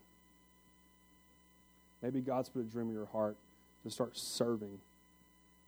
Maybe 2.02 2.20
God's 2.20 2.48
put 2.48 2.60
a 2.60 2.64
dream 2.64 2.88
in 2.88 2.94
your 2.94 3.06
heart 3.06 3.36
to 3.84 3.90
start 3.90 4.16
serving 4.16 4.78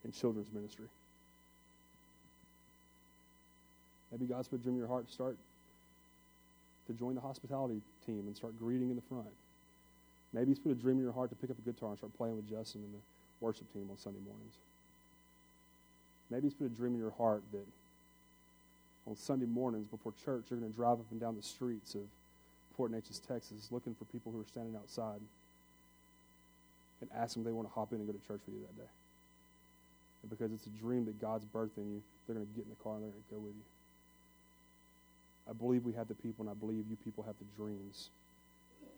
in 0.05 0.13
children's 0.13 0.53
ministry. 0.53 0.87
Maybe 4.11 4.27
God's 4.27 4.49
put 4.49 4.61
a 4.61 4.63
dream 4.63 4.75
in 4.75 4.79
your 4.79 4.89
heart 4.89 5.07
to 5.07 5.13
start 5.13 5.37
to 6.87 6.93
join 6.93 7.15
the 7.15 7.21
hospitality 7.21 7.81
team 8.05 8.25
and 8.27 8.37
start 8.37 8.59
greeting 8.59 8.91
in 8.91 8.97
the 8.97 9.03
front. 9.03 9.29
Maybe 10.33 10.51
He's 10.51 10.59
put 10.59 10.73
a 10.73 10.75
dream 10.75 10.97
in 10.97 11.03
your 11.03 11.13
heart 11.13 11.31
to 11.31 11.37
pick 11.37 11.51
up 11.51 11.57
a 11.59 11.63
guitar 11.63 11.91
and 11.91 11.99
start 11.99 12.17
playing 12.17 12.37
with 12.37 12.49
Justin 12.49 12.83
and 12.83 12.95
the 12.95 12.99
worship 13.41 13.73
team 13.73 13.89
on 13.91 13.99
Sunday 13.99 14.21
mornings. 14.25 14.55
Maybe 16.31 16.47
He's 16.47 16.55
put 16.55 16.67
a 16.67 16.69
dream 16.69 16.95
in 16.95 17.01
your 17.01 17.13
heart 17.13 17.43
that 17.53 17.67
on 19.07 19.17
Sunday 19.17 19.47
mornings 19.47 19.87
before 19.87 20.13
church, 20.25 20.45
you're 20.51 20.59
going 20.59 20.71
to 20.71 20.77
drive 20.77 20.99
up 20.99 21.07
and 21.11 21.21
down 21.21 21.37
the 21.37 21.43
streets 21.43 21.95
of 21.95 22.03
Port 22.77 22.93
Neches, 22.93 23.21
Texas, 23.27 23.69
looking 23.71 23.95
for 23.95 24.05
people 24.07 24.31
who 24.33 24.41
are 24.41 24.47
standing 24.47 24.77
outside 24.77 25.21
and 27.01 27.11
ask 27.17 27.35
them 27.35 27.43
if 27.43 27.47
they 27.47 27.53
want 27.53 27.67
to 27.69 27.75
hop 27.75 27.93
in 27.93 27.99
and 27.99 28.07
go 28.07 28.13
to 28.13 28.27
church 28.27 28.41
with 28.47 28.55
you 28.55 28.61
that 28.61 28.77
day. 28.77 28.91
And 30.23 30.31
because 30.31 30.53
it's 30.53 30.67
a 30.67 30.81
dream 30.81 31.07
that 31.07 31.21
God's 31.21 31.45
birthed 31.47 31.79
in 31.79 31.91
you, 31.91 32.03
they're 32.27 32.37
going 32.37 32.47
to 32.47 32.53
get 32.55 32.65
in 32.65 32.71
the 32.71 32.83
car 32.83 32.95
and 32.95 33.05
they're 33.05 33.11
going 33.11 33.25
to 33.25 33.35
go 33.35 33.41
with 33.41 33.55
you. 33.55 33.80
I 35.49 35.53
believe 35.53 35.85
we 35.85 35.93
have 35.95 36.09
the 36.09 36.15
people, 36.15 36.43
and 36.47 36.51
I 36.51 36.55
believe 36.55 36.85
you 36.89 36.97
people 37.05 37.25
have 37.25 37.35
the 37.39 37.63
dreams 37.63 38.11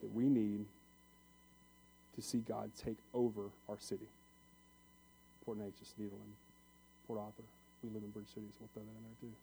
that 0.01 0.13
we 0.15 0.25
need 0.25 0.67
to 2.17 2.23
see 2.23 2.39
God 2.39 2.71
take 2.77 2.97
over 3.15 3.43
our 3.69 3.77
city. 3.79 4.09
Port 5.45 5.59
Neches, 5.59 5.95
Nederland, 6.01 6.37
Port 7.07 7.19
Arthur. 7.19 7.43
We 7.83 7.91
live 7.91 8.03
in 8.03 8.11
Bridge 8.11 8.29
City, 8.35 8.47
so 8.51 8.59
we'll 8.61 8.69
throw 8.75 8.83
that 8.83 8.99
in 8.99 9.05
there 9.05 9.31
too. 9.31 9.35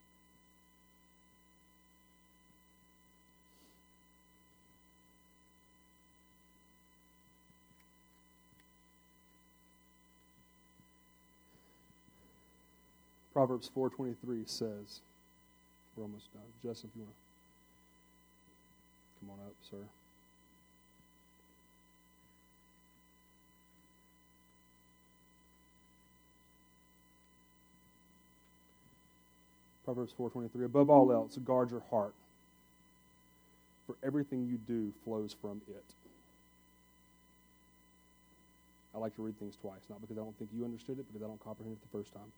Proverbs 13.33 13.69
4:23 13.73 14.47
says, 14.49 14.99
we're 15.99 16.05
almost 16.05 16.31
done. 16.33 16.43
Justin, 16.63 16.89
if 16.93 16.97
you 16.97 17.03
want 17.03 17.13
to 19.13 19.19
come 19.19 19.29
on 19.31 19.45
up, 19.45 19.53
sir. 19.69 19.77
Proverbs 29.83 30.13
4:23 30.17 30.65
Above 30.65 30.89
all 30.89 31.11
else, 31.11 31.37
guard 31.37 31.71
your 31.71 31.83
heart, 31.89 32.13
for 33.87 33.95
everything 34.03 34.45
you 34.45 34.57
do 34.57 34.93
flows 35.03 35.35
from 35.41 35.61
it. 35.67 35.83
I 38.93 38.99
like 38.99 39.15
to 39.15 39.21
read 39.23 39.37
things 39.39 39.55
twice, 39.61 39.81
not 39.89 39.99
because 40.01 40.17
I 40.17 40.21
don't 40.21 40.37
think 40.37 40.51
you 40.55 40.63
understood 40.63 40.99
it, 40.99 41.05
because 41.07 41.23
I 41.23 41.27
don't 41.27 41.43
comprehend 41.43 41.75
it 41.75 41.81
the 41.81 41.97
first 41.97 42.13
time. 42.13 42.31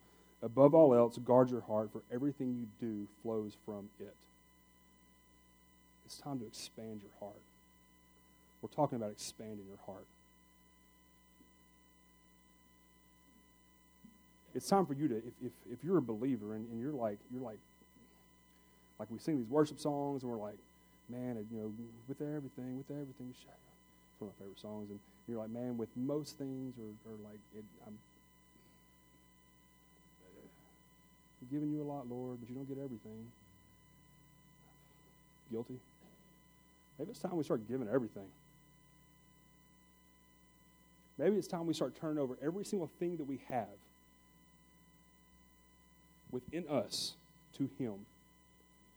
Above 0.44 0.74
all 0.74 0.96
else, 0.96 1.18
guard 1.20 1.52
your 1.52 1.62
heart, 1.62 1.92
for 1.92 2.02
everything 2.12 2.56
you 2.56 2.68
do 2.88 3.08
flows 3.22 3.56
from 3.66 3.90
it. 4.00 4.16
It's 6.06 6.18
time 6.18 6.40
to 6.40 6.46
expand 6.46 7.02
your 7.02 7.12
heart. 7.20 7.42
We're 8.62 8.70
talking 8.70 8.96
about 8.96 9.12
expanding 9.12 9.66
your 9.68 9.78
heart. 9.86 10.06
It's 14.54 14.68
time 14.68 14.86
for 14.86 14.94
you 14.94 15.08
to, 15.08 15.16
if, 15.16 15.34
if, 15.46 15.52
if 15.72 15.84
you're 15.84 15.98
a 15.98 16.02
believer 16.02 16.56
and, 16.56 16.68
and 16.70 16.82
you're 16.82 16.92
like, 16.92 17.18
you're 17.32 17.42
like, 17.42 17.60
like 19.00 19.10
we 19.10 19.18
sing 19.20 19.38
these 19.38 19.50
worship 19.50 19.80
songs 19.80 20.24
and 20.24 20.32
we're 20.32 20.38
like, 20.38 20.58
man, 21.10 21.38
you 21.52 21.58
know, 21.60 21.72
with 22.08 22.22
everything, 22.22 22.78
with 22.78 22.90
everything, 22.90 23.30
it's 23.30 23.46
one 24.20 24.30
of 24.30 24.36
my 24.40 24.44
favorite 24.44 24.60
songs. 24.60 24.90
And 24.90 25.00
you're 25.28 25.40
like, 25.40 25.50
man, 25.50 25.78
with 25.78 25.90
most 25.96 26.38
things, 26.38 26.76
or, 26.78 27.12
or 27.12 27.16
like, 27.24 27.40
it, 27.58 27.64
I'm 27.88 27.98
giving 31.50 31.72
you 31.72 31.82
a 31.82 31.88
lot, 31.88 32.10
Lord, 32.10 32.38
but 32.40 32.50
you 32.50 32.56
don't 32.56 32.68
get 32.68 32.78
everything. 32.78 33.26
Guilty. 35.52 35.80
Maybe 37.00 37.12
it's 37.12 37.20
time 37.20 37.36
we 37.36 37.44
start 37.44 37.68
giving 37.68 37.88
everything. 37.88 38.28
Maybe 41.18 41.36
it's 41.38 41.48
time 41.48 41.66
we 41.68 41.74
start 41.74 41.96
turning 42.00 42.18
over 42.18 42.38
every 42.44 42.66
single 42.66 42.90
thing 43.00 43.18
that 43.18 43.26
we 43.26 43.40
have 43.50 43.68
within 46.32 46.68
us 46.68 47.14
to 47.58 47.70
Him 47.78 47.94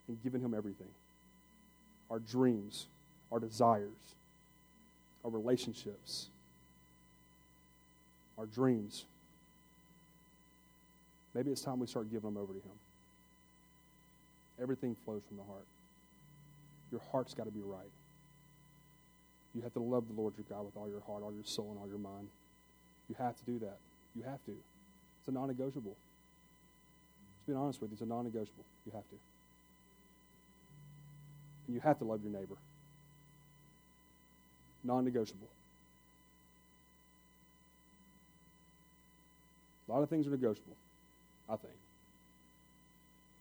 and 0.09 0.23
giving 0.23 0.41
Him 0.41 0.55
everything 0.55 0.89
our 2.11 2.19
dreams, 2.19 2.87
our 3.33 3.41
desires, 3.41 3.89
our 5.25 5.31
relationships, 5.31 6.29
our 8.39 8.47
dreams. 8.47 9.05
Maybe 11.35 11.51
it's 11.51 11.63
time 11.63 11.81
we 11.81 11.87
start 11.87 12.11
giving 12.11 12.33
them 12.33 12.41
over 12.41 12.53
to 12.53 12.61
Him. 12.61 12.79
Everything 14.63 14.97
flows 15.05 15.23
from 15.27 15.37
the 15.37 15.43
heart. 15.43 15.67
Your 16.93 17.01
heart's 17.11 17.35
got 17.35 17.45
to 17.45 17.51
be 17.51 17.61
right. 17.61 17.91
You 19.55 19.63
have 19.63 19.73
to 19.75 19.81
love 19.81 20.05
the 20.09 20.21
Lord 20.21 20.35
your 20.37 20.47
God 20.49 20.65
with 20.65 20.77
all 20.77 20.89
your 20.89 21.01
heart, 21.01 21.23
all 21.23 21.33
your 21.33 21.45
soul, 21.45 21.69
and 21.71 21.79
all 21.79 21.89
your 21.89 21.99
mind. 21.99 22.29
You 23.09 23.17
have 23.19 23.37
to 23.37 23.45
do 23.45 23.59
that. 23.61 23.79
You 24.17 24.23
have 24.23 24.45
to. 24.47 24.53
It's 24.53 25.29
a 25.29 25.33
non 25.33 25.49
negotiable. 25.49 25.97
Just 27.37 27.47
being 27.47 27.59
honest 27.59 27.81
with 27.81 27.91
you, 27.91 27.95
it's 27.95 28.03
a 28.03 28.07
non 28.07 28.25
negotiable. 28.25 28.65
You 28.87 28.93
have 28.93 29.09
to. 29.09 29.17
And 31.67 31.75
you 31.75 31.81
have 31.81 31.99
to 31.99 32.05
love 32.05 32.21
your 32.23 32.33
neighbor. 32.33 32.57
Non 34.83 35.05
negotiable. 35.05 35.49
A 39.89 39.93
lot 39.93 40.03
of 40.03 40.09
things 40.09 40.27
are 40.27 40.31
negotiable, 40.31 40.77
I 41.49 41.57
think. 41.57 41.75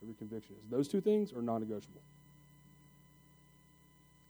Every 0.02 0.16
conviction 0.16 0.56
is. 0.56 0.70
Those 0.70 0.88
two 0.88 1.02
things 1.02 1.32
are 1.34 1.42
non 1.42 1.62
negotiable. 1.62 2.02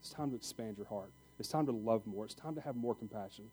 It's 0.01 0.11
time 0.11 0.30
to 0.32 0.36
expand 0.36 0.78
your 0.78 0.86
heart. 0.88 1.09
It's 1.39 1.49
time 1.49 1.65
to 1.65 1.71
love 1.71 2.05
more. 2.05 2.26
It's 2.26 2.34
time 2.34 2.55
to 2.55 2.61
have 2.61 2.76
more 2.76 2.93
compassion. 2.93 3.45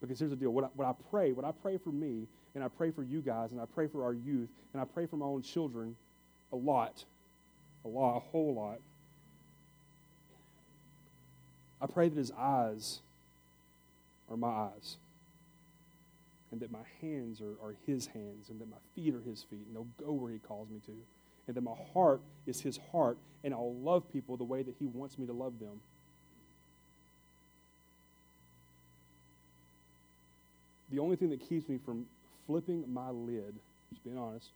Because 0.00 0.18
here's 0.18 0.30
the 0.30 0.36
deal 0.36 0.50
what 0.50 0.64
I, 0.64 0.68
what 0.74 0.86
I 0.86 0.94
pray, 1.10 1.32
what 1.32 1.44
I 1.44 1.52
pray 1.52 1.78
for 1.78 1.90
me, 1.90 2.26
and 2.54 2.62
I 2.62 2.68
pray 2.68 2.90
for 2.90 3.02
you 3.02 3.20
guys, 3.20 3.52
and 3.52 3.60
I 3.60 3.64
pray 3.66 3.86
for 3.86 4.04
our 4.04 4.14
youth, 4.14 4.48
and 4.72 4.80
I 4.80 4.84
pray 4.84 5.06
for 5.06 5.16
my 5.16 5.26
own 5.26 5.42
children 5.42 5.96
a 6.52 6.56
lot, 6.56 7.04
a 7.84 7.88
lot, 7.88 8.16
a 8.16 8.20
whole 8.20 8.54
lot. 8.54 8.78
I 11.80 11.86
pray 11.86 12.08
that 12.08 12.16
his 12.16 12.32
eyes 12.32 13.00
are 14.30 14.36
my 14.36 14.48
eyes, 14.48 14.96
and 16.56 16.62
that 16.62 16.72
my 16.72 16.86
hands 17.02 17.42
are, 17.42 17.54
are 17.62 17.74
his 17.86 18.06
hands, 18.06 18.48
and 18.48 18.58
that 18.60 18.70
my 18.70 18.78
feet 18.94 19.14
are 19.14 19.20
his 19.20 19.42
feet, 19.42 19.66
and 19.66 19.76
they'll 19.76 20.06
go 20.06 20.12
where 20.12 20.32
he 20.32 20.38
calls 20.38 20.70
me 20.70 20.80
to, 20.86 20.92
and 21.46 21.54
that 21.54 21.60
my 21.60 21.76
heart 21.92 22.22
is 22.46 22.62
his 22.62 22.78
heart, 22.90 23.18
and 23.44 23.52
I'll 23.52 23.74
love 23.74 24.10
people 24.10 24.38
the 24.38 24.44
way 24.44 24.62
that 24.62 24.74
he 24.78 24.86
wants 24.86 25.18
me 25.18 25.26
to 25.26 25.34
love 25.34 25.58
them. 25.60 25.80
the 30.90 31.00
only 31.00 31.16
thing 31.16 31.30
that 31.30 31.40
keeps 31.46 31.68
me 31.68 31.78
from 31.84 32.06
flipping 32.46 32.84
my 32.90 33.10
lid, 33.10 33.54
just 33.90 34.04
being 34.04 34.16
honest, 34.16 34.48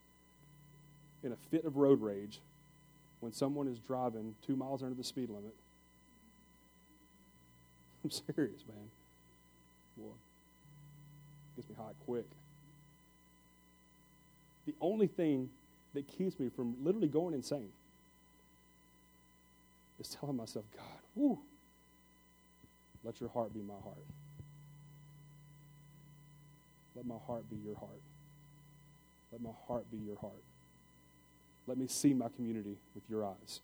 in 1.23 1.33
a 1.33 1.37
fit 1.51 1.65
of 1.65 1.77
road 1.77 2.01
rage 2.01 2.41
when 3.21 3.33
someone 3.33 3.69
is 3.69 3.79
driving 3.81 4.35
two 4.47 4.57
miles 4.57 4.83
under 4.83 4.95
the 4.95 5.05
speed 5.05 5.29
limit. 5.29 5.55
I'm 8.05 8.11
serious, 8.11 8.65
man. 8.67 8.89
Boy, 9.99 10.13
gets 11.61 11.69
me 11.69 11.77
hot 11.79 11.95
quick. 12.07 12.27
The 14.67 14.75
only 14.81 15.07
thing 15.07 15.51
that 15.95 16.07
keeps 16.07 16.39
me 16.39 16.49
from 16.55 16.75
literally 16.83 17.09
going 17.09 17.35
insane 17.35 17.69
is 19.99 20.09
telling 20.09 20.37
myself, 20.37 20.65
God, 20.75 21.37
let 23.05 23.21
your 23.21 23.31
heart 23.31 23.53
be 23.53 23.61
my 23.61 23.75
heart. 23.83 24.05
Let 26.97 27.07
my 27.07 27.17
heart 27.27 27.45
be 27.51 27.57
your 27.65 27.77
heart. 27.77 28.01
Let 29.33 29.43
my 29.43 29.51
heart 29.67 29.85
be 29.91 29.99
your 29.99 30.17
heart. 30.17 30.43
Let 31.67 31.77
me 31.77 31.87
see 31.89 32.15
my 32.15 32.29
community 32.35 32.77
with 32.95 33.05
your 33.09 33.25
eyes. 33.25 33.61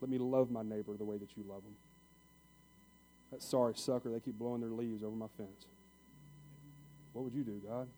Let 0.00 0.10
me 0.10 0.18
love 0.18 0.50
my 0.50 0.62
neighbor 0.62 0.94
the 0.96 1.04
way 1.04 1.16
that 1.18 1.28
you 1.36 1.44
love 1.48 1.62
them. 1.62 1.76
That 3.32 3.42
sorry 3.42 3.74
sucker, 3.76 4.10
they 4.10 4.20
keep 4.20 4.38
blowing 4.38 4.60
their 4.60 4.70
leaves 4.70 5.02
over 5.02 5.16
my 5.16 5.28
fence. 5.36 5.66
What 7.16 7.24
would 7.24 7.34
you 7.34 7.44
do, 7.44 7.62
God? 7.66 7.88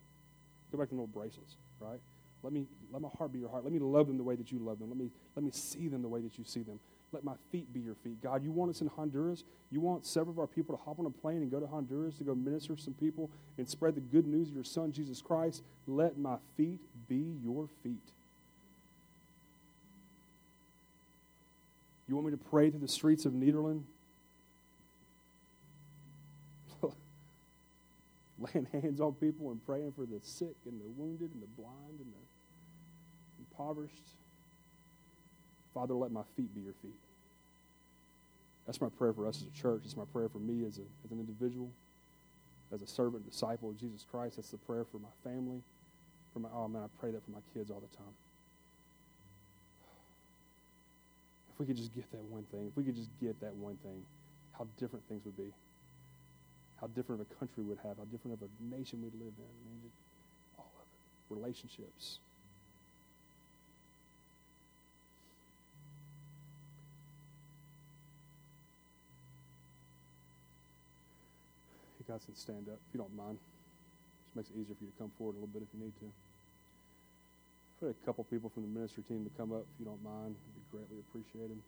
Go 0.70 0.78
back 0.78 0.88
to 0.90 0.94
the 0.94 1.00
little 1.00 1.08
bracelets, 1.08 1.56
right? 1.80 1.98
Let 2.44 2.52
me 2.52 2.66
let 2.92 3.02
my 3.02 3.08
heart 3.18 3.32
be 3.32 3.40
your 3.40 3.48
heart. 3.48 3.64
Let 3.64 3.72
me 3.72 3.80
love 3.80 4.06
them 4.06 4.16
the 4.16 4.22
way 4.22 4.36
that 4.36 4.52
you 4.52 4.60
love 4.60 4.78
them. 4.78 4.90
Let 4.90 4.96
me 4.96 5.10
let 5.34 5.44
me 5.44 5.50
see 5.52 5.88
them 5.88 6.02
the 6.02 6.08
way 6.08 6.20
that 6.20 6.38
you 6.38 6.44
see 6.44 6.62
them. 6.62 6.78
Let 7.10 7.24
my 7.24 7.32
feet 7.50 7.72
be 7.72 7.80
your 7.80 7.96
feet. 7.96 8.22
God, 8.22 8.44
you 8.44 8.52
want 8.52 8.70
us 8.70 8.80
in 8.80 8.86
Honduras. 8.86 9.42
You 9.72 9.80
want 9.80 10.06
several 10.06 10.30
of 10.30 10.38
our 10.38 10.46
people 10.46 10.76
to 10.76 10.82
hop 10.84 11.00
on 11.00 11.06
a 11.06 11.10
plane 11.10 11.38
and 11.38 11.50
go 11.50 11.58
to 11.58 11.66
Honduras 11.66 12.16
to 12.18 12.24
go 12.24 12.34
minister 12.36 12.76
to 12.76 12.80
some 12.80 12.94
people 12.94 13.28
and 13.56 13.68
spread 13.68 13.96
the 13.96 14.00
good 14.00 14.26
news 14.26 14.50
of 14.50 14.54
your 14.54 14.62
son, 14.62 14.92
Jesus 14.92 15.20
Christ. 15.20 15.64
Let 15.88 16.16
my 16.16 16.36
feet 16.56 16.78
be 17.08 17.24
your 17.42 17.68
feet. 17.82 17.96
You 22.06 22.14
want 22.14 22.26
me 22.26 22.32
to 22.32 22.44
pray 22.50 22.70
through 22.70 22.80
the 22.80 22.88
streets 22.88 23.24
of 23.24 23.32
Nederland? 23.32 23.82
Laying 28.54 28.66
hands 28.72 29.00
on 29.00 29.14
people 29.14 29.50
and 29.50 29.64
praying 29.66 29.92
for 29.92 30.06
the 30.06 30.20
sick 30.22 30.54
and 30.66 30.80
the 30.80 30.88
wounded 30.96 31.32
and 31.32 31.42
the 31.42 31.60
blind 31.60 31.98
and 31.98 32.12
the 32.12 32.28
impoverished. 33.38 34.04
Father, 35.74 35.94
let 35.94 36.12
my 36.12 36.22
feet 36.36 36.54
be 36.54 36.60
your 36.60 36.74
feet. 36.82 36.94
That's 38.66 38.80
my 38.80 38.88
prayer 38.90 39.12
for 39.12 39.26
us 39.26 39.36
as 39.38 39.46
a 39.46 39.60
church. 39.60 39.82
It's 39.84 39.96
my 39.96 40.04
prayer 40.12 40.28
for 40.28 40.38
me 40.38 40.64
as, 40.66 40.78
a, 40.78 40.82
as 41.04 41.10
an 41.10 41.18
individual, 41.20 41.70
as 42.72 42.82
a 42.82 42.86
servant, 42.86 43.28
disciple 43.28 43.70
of 43.70 43.78
Jesus 43.78 44.04
Christ. 44.10 44.36
That's 44.36 44.50
the 44.50 44.58
prayer 44.58 44.84
for 44.84 44.98
my 44.98 45.08
family. 45.24 45.62
For 46.32 46.40
my, 46.40 46.48
oh 46.54 46.68
man, 46.68 46.82
I 46.82 46.88
pray 47.00 47.10
that 47.10 47.24
for 47.24 47.30
my 47.30 47.40
kids 47.54 47.70
all 47.70 47.80
the 47.80 47.96
time. 47.96 48.12
If 51.52 51.58
we 51.58 51.66
could 51.66 51.76
just 51.76 51.94
get 51.94 52.10
that 52.12 52.22
one 52.24 52.44
thing, 52.52 52.66
if 52.68 52.76
we 52.76 52.84
could 52.84 52.94
just 52.94 53.10
get 53.20 53.40
that 53.40 53.54
one 53.54 53.76
thing, 53.82 54.02
how 54.52 54.66
different 54.78 55.08
things 55.08 55.24
would 55.24 55.36
be. 55.36 55.52
How 56.80 56.86
different 56.88 57.20
of 57.20 57.26
a 57.30 57.34
country 57.34 57.64
we'd 57.64 57.78
have, 57.82 57.98
how 57.98 58.04
different 58.04 58.40
of 58.40 58.46
a 58.46 58.50
nation 58.62 59.02
we'd 59.02 59.14
live 59.14 59.34
in. 59.34 59.50
I 59.50 59.64
mean, 59.66 59.90
all 60.58 60.70
of 60.78 60.86
it. 60.86 61.34
Relationships, 61.34 62.20
You 71.98 72.14
guys 72.14 72.24
can 72.24 72.36
stand 72.36 72.64
up 72.72 72.80
if 72.88 72.94
you 72.94 72.98
don't 72.98 73.14
mind. 73.16 73.36
Just 73.36 74.36
makes 74.36 74.48
it 74.48 74.56
easier 74.56 74.74
for 74.78 74.84
you 74.84 74.90
to 74.90 74.98
come 74.98 75.12
forward 75.18 75.36
a 75.36 75.44
little 75.44 75.52
bit 75.52 75.60
if 75.66 75.68
you 75.74 75.84
need 75.84 75.92
to. 76.00 76.08
Put 77.80 77.90
a 77.90 78.06
couple 78.06 78.24
people 78.24 78.48
from 78.48 78.62
the 78.64 78.72
ministry 78.72 79.04
team 79.04 79.28
to 79.28 79.32
come 79.36 79.52
up 79.52 79.66
if 79.68 79.76
you 79.78 79.84
don't 79.84 80.02
mind. 80.02 80.32
It'd 80.32 80.56
be 80.56 80.64
greatly 80.72 80.98
appreciated. 81.04 81.58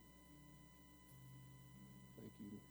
Thank 2.16 2.32
you. 2.40 2.70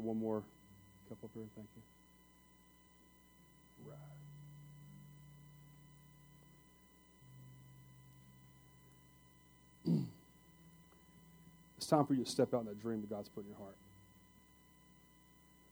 get 0.00 0.06
one 0.06 0.18
more 0.18 0.42
cup 1.08 1.18
up 1.24 1.30
here? 1.34 1.44
Thank 1.54 1.68
you. 9.86 9.92
Right. 9.92 9.98
it's 11.76 11.86
time 11.86 12.06
for 12.06 12.14
you 12.14 12.24
to 12.24 12.30
step 12.30 12.54
out 12.54 12.60
in 12.60 12.66
that 12.66 12.80
dream 12.80 13.00
that 13.00 13.10
God's 13.10 13.28
put 13.28 13.44
in 13.44 13.50
your 13.50 13.58
heart. 13.58 13.76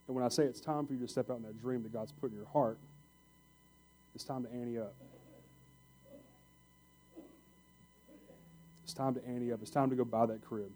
And 0.07 0.17
when 0.17 0.25
I 0.25 0.29
say 0.29 0.45
it's 0.45 0.61
time 0.61 0.87
for 0.87 0.95
you 0.95 1.01
to 1.01 1.09
step 1.09 1.31
out 1.31 1.37
in 1.37 1.43
that 1.43 1.61
dream 1.61 1.83
that 1.83 1.93
God's 1.93 2.13
put 2.13 2.31
in 2.31 2.37
your 2.37 2.47
heart, 2.47 2.79
it's 4.15 4.25
time 4.25 4.43
to 4.45 4.53
ante 4.53 4.79
up. 4.79 4.95
It's 8.85 8.95
time 8.95 9.15
to 9.15 9.27
ante 9.29 9.53
up. 9.53 9.61
It's 9.61 9.71
time 9.71 9.91
to 9.91 9.97
go 9.97 10.05
buy 10.05 10.25
that 10.27 10.43
crib 10.43 10.71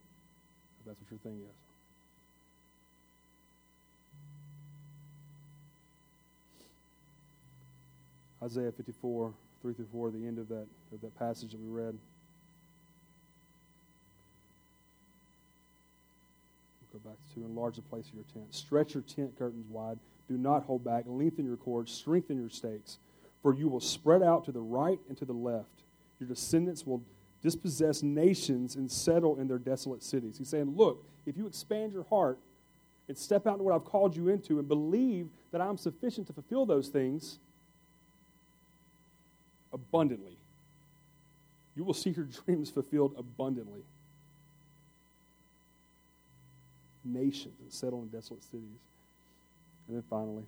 if 0.80 0.86
that's 0.86 1.00
what 1.00 1.10
your 1.10 1.18
thing 1.20 1.40
is. 1.40 1.71
Isaiah 8.42 8.72
54, 8.72 9.32
3 9.62 9.74
through 9.74 9.86
4, 9.92 10.10
the 10.10 10.26
end 10.26 10.38
of 10.38 10.48
that, 10.48 10.66
of 10.92 11.00
that 11.00 11.16
passage 11.18 11.52
that 11.52 11.60
we 11.60 11.68
read. 11.68 11.96
We'll 16.92 17.00
go 17.00 17.10
back 17.10 17.18
to 17.34 17.44
enlarge 17.44 17.76
the 17.76 17.82
place 17.82 18.08
of 18.08 18.14
your 18.14 18.24
tent. 18.34 18.52
Stretch 18.52 18.94
your 18.94 19.04
tent 19.04 19.38
curtains 19.38 19.66
wide. 19.70 19.98
Do 20.28 20.36
not 20.36 20.64
hold 20.64 20.84
back. 20.84 21.04
Lengthen 21.06 21.44
your 21.44 21.56
cords. 21.56 21.92
Strengthen 21.92 22.36
your 22.36 22.50
stakes. 22.50 22.98
For 23.42 23.54
you 23.54 23.68
will 23.68 23.80
spread 23.80 24.22
out 24.22 24.44
to 24.46 24.52
the 24.52 24.60
right 24.60 24.98
and 25.08 25.16
to 25.18 25.24
the 25.24 25.32
left. 25.32 25.82
Your 26.18 26.28
descendants 26.28 26.84
will 26.84 27.02
dispossess 27.42 28.02
nations 28.02 28.76
and 28.76 28.90
settle 28.90 29.38
in 29.38 29.48
their 29.48 29.58
desolate 29.58 30.02
cities. 30.02 30.38
He's 30.38 30.48
saying, 30.48 30.74
Look, 30.76 31.04
if 31.26 31.36
you 31.36 31.46
expand 31.46 31.92
your 31.92 32.04
heart 32.04 32.38
and 33.08 33.16
step 33.16 33.46
out 33.46 33.54
into 33.54 33.64
what 33.64 33.74
I've 33.74 33.84
called 33.84 34.16
you 34.16 34.28
into 34.28 34.58
and 34.58 34.66
believe 34.66 35.28
that 35.50 35.60
I'm 35.60 35.76
sufficient 35.76 36.26
to 36.28 36.32
fulfill 36.32 36.66
those 36.66 36.88
things 36.88 37.38
abundantly, 39.72 40.36
you 41.76 41.84
will 41.84 41.94
see 41.94 42.10
your 42.10 42.26
dreams 42.46 42.70
fulfilled 42.70 43.14
abundantly. 43.16 43.82
Nations 47.04 47.54
and 47.60 47.72
settle 47.72 48.02
in 48.02 48.08
desolate 48.08 48.42
cities. 48.44 48.80
And 49.88 49.96
then 49.96 50.04
finally, 50.08 50.44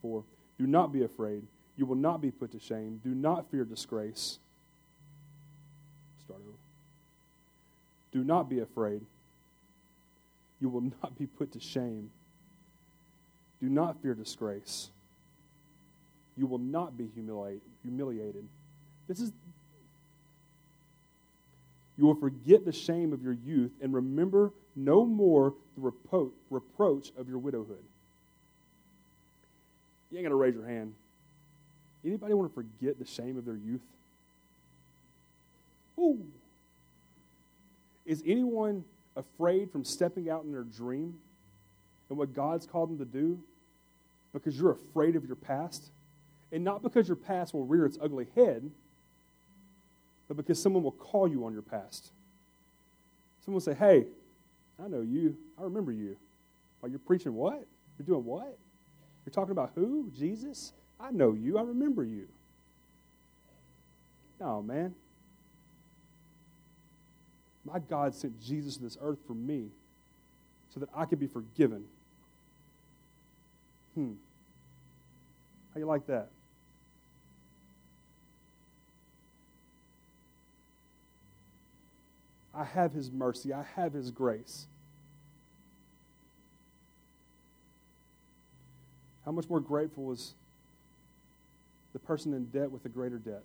four, 0.00 0.24
do 0.58 0.66
not 0.66 0.92
be 0.92 1.02
afraid. 1.02 1.42
You 1.76 1.84
will 1.84 1.96
not 1.96 2.22
be 2.22 2.30
put 2.30 2.52
to 2.52 2.60
shame. 2.60 3.00
Do 3.04 3.14
not 3.14 3.50
fear 3.50 3.64
disgrace. 3.64 4.38
Start 6.24 6.40
over. 6.40 6.56
Do 8.12 8.24
not 8.24 8.48
be 8.48 8.60
afraid. 8.60 9.02
You 10.60 10.70
will 10.70 10.80
not 11.02 11.18
be 11.18 11.26
put 11.26 11.52
to 11.52 11.60
shame. 11.60 12.10
Do 13.60 13.68
not 13.68 14.00
fear 14.00 14.14
disgrace. 14.14 14.90
You 16.36 16.46
will 16.46 16.58
not 16.58 16.96
be 16.96 17.08
humiliate, 17.14 17.62
humiliated. 17.82 18.44
This 19.08 19.20
is 19.20 19.32
you 21.98 22.04
will 22.04 22.14
forget 22.14 22.64
the 22.64 22.72
shame 22.72 23.12
of 23.12 23.22
your 23.22 23.32
youth 23.32 23.70
and 23.80 23.94
remember 23.94 24.52
no 24.74 25.06
more 25.06 25.54
the 25.76 25.90
repro- 25.90 26.30
reproach 26.50 27.10
of 27.16 27.28
your 27.28 27.38
widowhood. 27.38 27.82
You 30.10 30.18
ain't 30.18 30.24
going 30.24 30.30
to 30.30 30.36
raise 30.36 30.54
your 30.54 30.66
hand. 30.66 30.94
Anybody 32.04 32.34
want 32.34 32.50
to 32.50 32.54
forget 32.54 32.98
the 32.98 33.06
shame 33.06 33.38
of 33.38 33.44
their 33.44 33.56
youth? 33.56 33.80
Ooh. 35.98 36.22
Is 38.04 38.22
anyone 38.26 38.84
afraid 39.16 39.70
from 39.72 39.84
stepping 39.84 40.30
out 40.30 40.44
in 40.44 40.52
their 40.52 40.62
dream 40.62 41.14
and 42.08 42.18
what 42.18 42.34
God's 42.34 42.66
called 42.66 42.90
them 42.90 42.98
to 42.98 43.04
do 43.04 43.40
because 44.32 44.56
you're 44.56 44.72
afraid 44.72 45.16
of 45.16 45.24
your 45.24 45.36
past? 45.36 45.90
And 46.52 46.64
not 46.64 46.82
because 46.82 47.08
your 47.08 47.16
past 47.16 47.54
will 47.54 47.64
rear 47.64 47.86
its 47.86 47.98
ugly 48.00 48.26
head, 48.34 48.70
but 50.28 50.36
because 50.36 50.60
someone 50.60 50.82
will 50.82 50.92
call 50.92 51.28
you 51.28 51.44
on 51.44 51.52
your 51.52 51.62
past. 51.62 52.10
Someone 53.44 53.56
will 53.56 53.60
say, 53.60 53.74
Hey, 53.74 54.06
I 54.82 54.88
know 54.88 55.00
you. 55.00 55.36
I 55.58 55.62
remember 55.62 55.92
you. 55.92 56.16
Are 56.82 56.88
you're 56.88 56.98
preaching 56.98 57.34
what? 57.34 57.64
You're 57.98 58.06
doing 58.06 58.24
what? 58.24 58.56
You're 59.24 59.32
talking 59.32 59.52
about 59.52 59.72
who? 59.74 60.10
Jesus? 60.16 60.72
I 61.00 61.10
know 61.10 61.32
you. 61.32 61.58
I 61.58 61.62
remember 61.62 62.04
you. 62.04 62.28
No, 64.40 64.62
man. 64.62 64.94
My 67.64 67.78
God 67.80 68.14
sent 68.14 68.40
Jesus 68.40 68.76
to 68.76 68.82
this 68.84 68.96
earth 69.00 69.18
for 69.26 69.34
me 69.34 69.66
so 70.72 70.80
that 70.80 70.88
I 70.94 71.04
could 71.06 71.18
be 71.18 71.26
forgiven. 71.26 71.84
Hmm. 73.94 74.12
How 75.74 75.80
you 75.80 75.86
like 75.86 76.06
that? 76.06 76.28
I 82.56 82.64
have 82.64 82.92
his 82.92 83.10
mercy. 83.10 83.52
I 83.52 83.64
have 83.76 83.92
his 83.92 84.10
grace. 84.10 84.66
How 89.26 89.32
much 89.32 89.50
more 89.50 89.60
grateful 89.60 90.12
is 90.12 90.34
the 91.92 91.98
person 91.98 92.32
in 92.32 92.46
debt 92.46 92.70
with 92.70 92.82
the 92.82 92.88
greater 92.88 93.18
debt? 93.18 93.42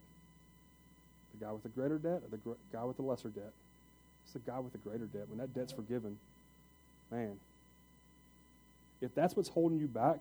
The 1.34 1.46
guy 1.46 1.52
with 1.52 1.64
the 1.64 1.70
greater 1.70 1.98
debt 1.98 2.22
or 2.24 2.30
the 2.30 2.38
gr- 2.38 2.52
guy 2.72 2.84
with 2.86 2.96
the 2.96 3.02
lesser 3.02 3.30
debt? 3.30 3.52
It's 4.24 4.34
the 4.34 4.40
guy 4.40 4.60
with 4.60 4.72
the 4.72 4.78
greater 4.78 5.06
debt. 5.06 5.28
When 5.28 5.40
that 5.40 5.54
debt's 5.54 5.74
forgiven, 5.74 6.18
man, 7.12 7.38
if 9.02 9.14
that's 9.16 9.36
what's 9.36 9.50
holding 9.50 9.80
you 9.80 9.88
back, 9.88 10.20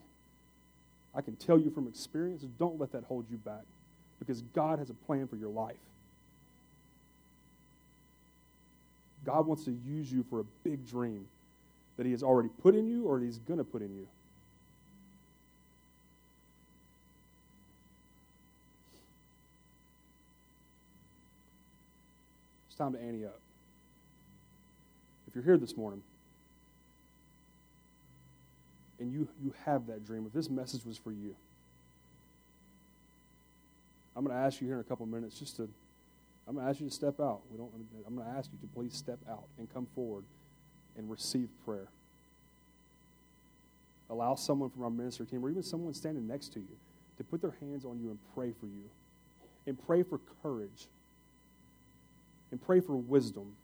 I 1.14 1.20
can 1.20 1.36
tell 1.36 1.58
you 1.58 1.70
from 1.70 1.86
experience, 1.86 2.42
don't 2.58 2.80
let 2.80 2.92
that 2.92 3.04
hold 3.04 3.26
you 3.30 3.36
back 3.36 3.62
because 4.18 4.42
God 4.54 4.78
has 4.78 4.90
a 4.90 4.94
plan 4.94 5.28
for 5.28 5.36
your 5.36 5.50
life. 5.50 5.76
God 9.24 9.46
wants 9.46 9.64
to 9.64 9.72
use 9.86 10.10
you 10.10 10.24
for 10.28 10.40
a 10.40 10.44
big 10.64 10.86
dream 10.86 11.26
that 11.96 12.06
He 12.06 12.12
has 12.12 12.22
already 12.22 12.48
put 12.62 12.74
in 12.74 12.86
you 12.86 13.06
or 13.06 13.20
He's 13.20 13.38
going 13.38 13.58
to 13.58 13.64
put 13.64 13.82
in 13.82 13.94
you. 13.94 14.06
It's 22.68 22.78
time 22.78 22.92
to 22.92 23.00
ante 23.00 23.26
up. 23.26 23.38
If 25.28 25.34
you're 25.34 25.44
here 25.44 25.58
this 25.58 25.76
morning 25.76 26.02
and 28.98 29.12
you, 29.12 29.28
you 29.42 29.54
have 29.64 29.86
that 29.86 30.04
dream, 30.04 30.24
if 30.26 30.32
this 30.32 30.50
message 30.50 30.84
was 30.84 30.96
for 30.96 31.12
you, 31.12 31.36
I'm 34.16 34.24
going 34.24 34.36
to 34.36 34.42
ask 34.42 34.60
you 34.60 34.66
here 34.66 34.74
in 34.74 34.80
a 34.80 34.84
couple 34.84 35.06
minutes 35.06 35.38
just 35.38 35.56
to 35.56 35.68
I'm 36.48 36.54
going 36.54 36.66
to 36.66 36.70
ask 36.70 36.80
you 36.80 36.88
to 36.88 36.94
step 36.94 37.20
out. 37.20 37.40
We 37.50 37.58
don't, 37.58 37.70
I'm 38.06 38.16
going 38.16 38.26
to 38.26 38.36
ask 38.36 38.50
you 38.52 38.58
to 38.58 38.74
please 38.74 38.94
step 38.94 39.18
out 39.28 39.44
and 39.58 39.72
come 39.72 39.86
forward 39.94 40.24
and 40.96 41.10
receive 41.10 41.48
prayer. 41.64 41.88
Allow 44.10 44.34
someone 44.34 44.70
from 44.70 44.82
our 44.82 44.90
ministry 44.90 45.26
team 45.26 45.44
or 45.44 45.50
even 45.50 45.62
someone 45.62 45.94
standing 45.94 46.26
next 46.26 46.52
to 46.54 46.58
you 46.58 46.76
to 47.18 47.24
put 47.24 47.40
their 47.40 47.54
hands 47.60 47.84
on 47.84 48.00
you 48.00 48.08
and 48.10 48.18
pray 48.34 48.52
for 48.58 48.66
you. 48.66 48.88
And 49.66 49.78
pray 49.86 50.02
for 50.02 50.18
courage. 50.42 50.88
And 52.50 52.60
pray 52.60 52.80
for 52.80 52.96
wisdom. 52.96 53.54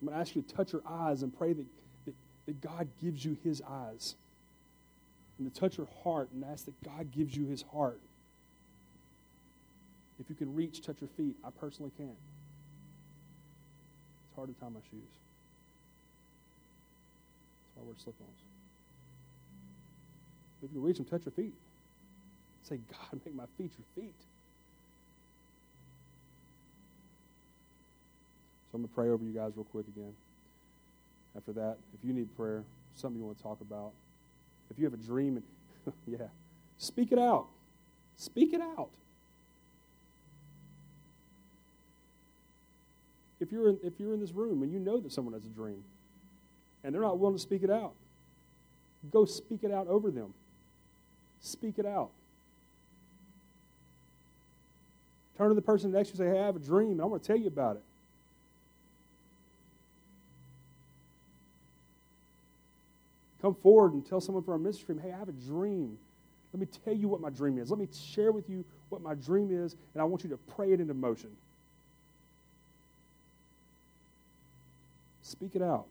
I'm 0.00 0.08
going 0.08 0.16
to 0.16 0.20
ask 0.20 0.36
you 0.36 0.42
to 0.42 0.54
touch 0.54 0.72
your 0.72 0.82
eyes 0.86 1.22
and 1.22 1.36
pray 1.36 1.54
that, 1.54 1.64
that, 2.04 2.14
that 2.46 2.60
God 2.60 2.88
gives 3.00 3.24
you 3.24 3.38
his 3.42 3.62
eyes. 3.62 4.16
And 5.38 5.52
to 5.52 5.60
touch 5.60 5.78
your 5.78 5.88
heart 6.02 6.28
and 6.34 6.44
ask 6.44 6.66
that 6.66 6.74
God 6.84 7.10
gives 7.16 7.34
you 7.34 7.46
his 7.46 7.64
heart. 7.72 8.00
If 10.20 10.28
you 10.28 10.36
can 10.36 10.54
reach, 10.54 10.82
touch 10.82 10.96
your 11.00 11.10
feet. 11.16 11.36
I 11.44 11.50
personally 11.50 11.90
can't. 11.96 12.10
It's 14.26 14.36
hard 14.36 14.48
to 14.48 14.60
tie 14.60 14.68
my 14.68 14.80
shoes. 14.90 15.10
That's 17.74 17.76
why 17.76 17.82
I 17.82 17.86
wear 17.86 17.94
slip 17.96 18.14
ons. 18.20 18.40
If 20.62 20.70
you 20.70 20.78
can 20.78 20.82
reach 20.82 20.96
them, 20.96 21.04
touch 21.06 21.24
your 21.26 21.32
feet. 21.32 21.54
Say, 22.62 22.78
God, 22.90 23.20
make 23.24 23.34
my 23.34 23.44
feet 23.58 23.72
your 23.76 24.04
feet. 24.04 24.14
So 28.70 28.76
I'm 28.76 28.82
going 28.82 28.88
to 28.88 28.94
pray 28.94 29.08
over 29.10 29.24
you 29.24 29.32
guys 29.32 29.52
real 29.56 29.64
quick 29.64 29.86
again. 29.88 30.14
After 31.36 31.52
that, 31.52 31.76
if 31.92 32.04
you 32.04 32.12
need 32.12 32.34
prayer, 32.36 32.62
something 32.94 33.20
you 33.20 33.26
want 33.26 33.36
to 33.36 33.42
talk 33.42 33.60
about, 33.60 33.92
if 34.70 34.78
you 34.78 34.84
have 34.84 34.94
a 34.94 34.96
dream, 34.96 35.36
and 35.36 35.94
yeah, 36.06 36.26
speak 36.78 37.12
it 37.12 37.18
out. 37.18 37.46
Speak 38.16 38.52
it 38.52 38.60
out. 38.60 38.90
If 43.44 43.52
you're 43.52 43.68
in, 43.68 43.78
if 43.84 43.92
you're 43.98 44.14
in 44.14 44.20
this 44.20 44.32
room 44.32 44.62
and 44.62 44.72
you 44.72 44.78
know 44.78 44.98
that 44.98 45.12
someone 45.12 45.34
has 45.34 45.44
a 45.44 45.48
dream 45.48 45.84
and 46.82 46.94
they're 46.94 47.02
not 47.02 47.18
willing 47.18 47.36
to 47.36 47.42
speak 47.42 47.62
it 47.62 47.70
out, 47.70 47.92
go 49.12 49.26
speak 49.26 49.60
it 49.62 49.70
out 49.70 49.86
over 49.86 50.10
them. 50.10 50.32
Speak 51.42 51.78
it 51.78 51.84
out. 51.84 52.10
Turn 55.36 55.50
to 55.50 55.54
the 55.54 55.60
person 55.60 55.92
next 55.92 56.10
to 56.10 56.16
you 56.16 56.24
and 56.24 56.32
say, 56.32 56.38
Hey, 56.38 56.42
I 56.42 56.46
have 56.46 56.56
a 56.56 56.60
dream, 56.60 56.92
and 56.92 57.02
I 57.02 57.04
want 57.04 57.22
to 57.22 57.26
tell 57.26 57.36
you 57.36 57.48
about 57.48 57.76
it. 57.76 57.82
Come 63.42 63.54
forward 63.56 63.92
and 63.92 64.06
tell 64.06 64.22
someone 64.22 64.42
from 64.42 64.52
our 64.54 64.58
ministry, 64.58 64.96
Hey, 65.02 65.12
I 65.12 65.18
have 65.18 65.28
a 65.28 65.32
dream. 65.32 65.98
Let 66.54 66.60
me 66.60 66.68
tell 66.84 66.94
you 66.94 67.08
what 67.08 67.20
my 67.20 67.30
dream 67.30 67.58
is. 67.58 67.68
Let 67.68 67.78
me 67.78 67.88
share 67.92 68.32
with 68.32 68.48
you 68.48 68.64
what 68.88 69.02
my 69.02 69.14
dream 69.14 69.50
is, 69.50 69.76
and 69.92 70.00
I 70.00 70.04
want 70.04 70.24
you 70.24 70.30
to 70.30 70.38
pray 70.54 70.72
it 70.72 70.80
into 70.80 70.94
motion. 70.94 71.30
Speak 75.36 75.56
it 75.56 75.62
out. 75.62 75.86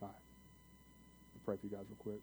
All 0.00 0.08
right. 0.08 0.10
I'll 0.10 1.44
pray 1.44 1.56
for 1.56 1.66
you 1.66 1.70
guys 1.70 1.84
real 1.88 1.98
quick. 1.98 2.20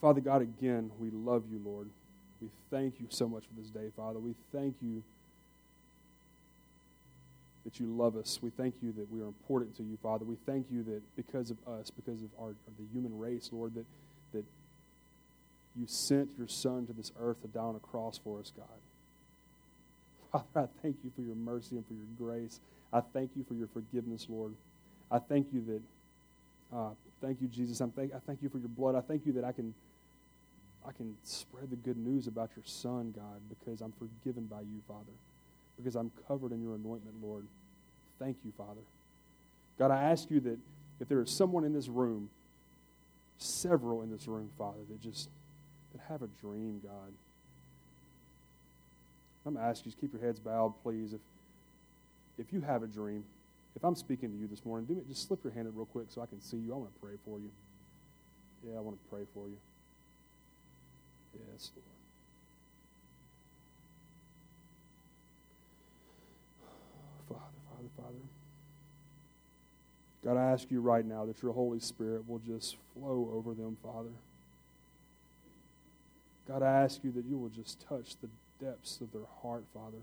Father 0.00 0.20
God, 0.20 0.42
again, 0.42 0.90
we 0.98 1.10
love 1.10 1.42
you, 1.50 1.60
Lord. 1.64 1.88
We 2.40 2.48
thank 2.70 3.00
you 3.00 3.06
so 3.10 3.28
much 3.28 3.44
for 3.44 3.60
this 3.60 3.70
day, 3.70 3.90
Father. 3.96 4.18
We 4.18 4.34
thank 4.52 4.76
you 4.80 5.02
that 7.64 7.78
you 7.80 7.86
love 7.86 8.16
us. 8.16 8.38
We 8.40 8.50
thank 8.50 8.74
you 8.80 8.92
that 8.92 9.12
we 9.12 9.20
are 9.20 9.26
important 9.26 9.76
to 9.76 9.82
you, 9.82 9.98
Father. 10.02 10.24
We 10.24 10.36
thank 10.46 10.66
you 10.70 10.82
that 10.84 11.02
because 11.16 11.50
of 11.50 11.58
us, 11.68 11.90
because 11.90 12.22
of 12.22 12.28
our, 12.40 12.54
the 12.78 12.86
human 12.92 13.18
race, 13.18 13.50
Lord, 13.52 13.74
that, 13.74 13.84
that 14.32 14.44
you 15.76 15.86
sent 15.86 16.30
your 16.38 16.48
Son 16.48 16.86
to 16.86 16.92
this 16.92 17.12
earth 17.20 17.42
to 17.42 17.48
die 17.48 17.60
on 17.60 17.76
a 17.76 17.80
cross 17.80 18.18
for 18.22 18.40
us, 18.40 18.52
God. 18.56 18.66
Father, 20.32 20.44
I 20.56 20.66
thank 20.82 20.96
you 21.04 21.10
for 21.14 21.22
your 21.22 21.34
mercy 21.34 21.76
and 21.76 21.86
for 21.86 21.94
your 21.94 22.06
grace. 22.18 22.60
I 22.92 23.00
thank 23.00 23.32
you 23.36 23.44
for 23.46 23.54
your 23.54 23.68
forgiveness, 23.68 24.26
Lord. 24.28 24.54
I 25.10 25.18
thank 25.18 25.48
you 25.52 25.64
that, 25.66 26.76
uh, 26.76 26.90
thank 27.20 27.40
you, 27.40 27.48
Jesus. 27.48 27.80
I'm 27.80 27.90
thank, 27.90 28.14
I 28.14 28.18
thank 28.18 28.42
you 28.42 28.48
for 28.48 28.58
your 28.58 28.68
blood. 28.68 28.94
I 28.94 29.00
thank 29.00 29.26
you 29.26 29.32
that 29.34 29.44
I 29.44 29.52
can, 29.52 29.74
I 30.86 30.92
can 30.92 31.16
spread 31.24 31.70
the 31.70 31.76
good 31.76 31.96
news 31.96 32.26
about 32.26 32.50
your 32.56 32.64
Son, 32.64 33.12
God, 33.16 33.40
because 33.48 33.80
I'm 33.80 33.92
forgiven 33.92 34.46
by 34.46 34.60
you, 34.60 34.80
Father 34.86 35.12
because 35.80 35.96
I'm 35.96 36.10
covered 36.28 36.52
in 36.52 36.62
your 36.62 36.74
anointment, 36.74 37.16
Lord. 37.22 37.46
Thank 38.18 38.36
you, 38.44 38.52
Father. 38.56 38.80
God, 39.78 39.90
I 39.90 40.02
ask 40.02 40.30
you 40.30 40.40
that 40.40 40.58
if 41.00 41.08
there 41.08 41.22
is 41.22 41.34
someone 41.36 41.64
in 41.64 41.72
this 41.72 41.88
room, 41.88 42.28
several 43.38 44.02
in 44.02 44.10
this 44.10 44.28
room, 44.28 44.50
Father, 44.58 44.80
that 44.90 45.00
just 45.00 45.28
that 45.92 46.02
have 46.08 46.22
a 46.22 46.28
dream, 46.40 46.80
God. 46.82 47.12
I'm 49.50 49.56
going 49.56 49.66
to 49.66 49.70
ask 49.70 49.84
you 49.84 49.90
to 49.90 49.98
keep 49.98 50.12
your 50.12 50.22
heads 50.22 50.38
bowed, 50.38 50.74
please. 50.84 51.12
If 51.12 51.20
if 52.38 52.52
you 52.52 52.60
have 52.60 52.84
a 52.84 52.86
dream, 52.86 53.24
if 53.74 53.82
I'm 53.82 53.96
speaking 53.96 54.30
to 54.30 54.36
you 54.36 54.46
this 54.46 54.64
morning, 54.64 54.86
do 54.86 54.94
me, 54.94 55.02
just 55.08 55.26
slip 55.26 55.42
your 55.42 55.52
hand 55.52 55.66
up 55.66 55.74
real 55.76 55.86
quick 55.86 56.06
so 56.08 56.22
I 56.22 56.26
can 56.26 56.40
see 56.40 56.56
you. 56.56 56.72
I 56.72 56.76
want 56.76 56.94
to 56.94 57.00
pray 57.00 57.14
for 57.24 57.38
you. 57.40 57.50
Yeah, 58.64 58.78
I 58.78 58.80
want 58.80 58.96
to 58.96 59.10
pray 59.10 59.24
for 59.34 59.48
you. 59.48 59.56
Yes, 61.34 61.72
Lord. 67.28 67.40
Father. 67.40 67.40
Father, 67.68 67.88
Father. 67.96 68.18
God, 70.24 70.40
I 70.40 70.52
ask 70.52 70.70
you 70.70 70.80
right 70.80 71.04
now 71.04 71.26
that 71.26 71.42
your 71.42 71.52
Holy 71.52 71.80
Spirit 71.80 72.28
will 72.28 72.38
just 72.38 72.76
flow 72.94 73.32
over 73.34 73.52
them, 73.52 73.76
Father. 73.82 74.10
God, 76.50 76.64
I 76.64 76.82
ask 76.82 77.04
you 77.04 77.12
that 77.12 77.24
you 77.26 77.38
will 77.38 77.48
just 77.48 77.80
touch 77.88 78.16
the 78.20 78.28
depths 78.64 79.00
of 79.00 79.12
their 79.12 79.26
heart, 79.40 79.62
Father. 79.72 79.98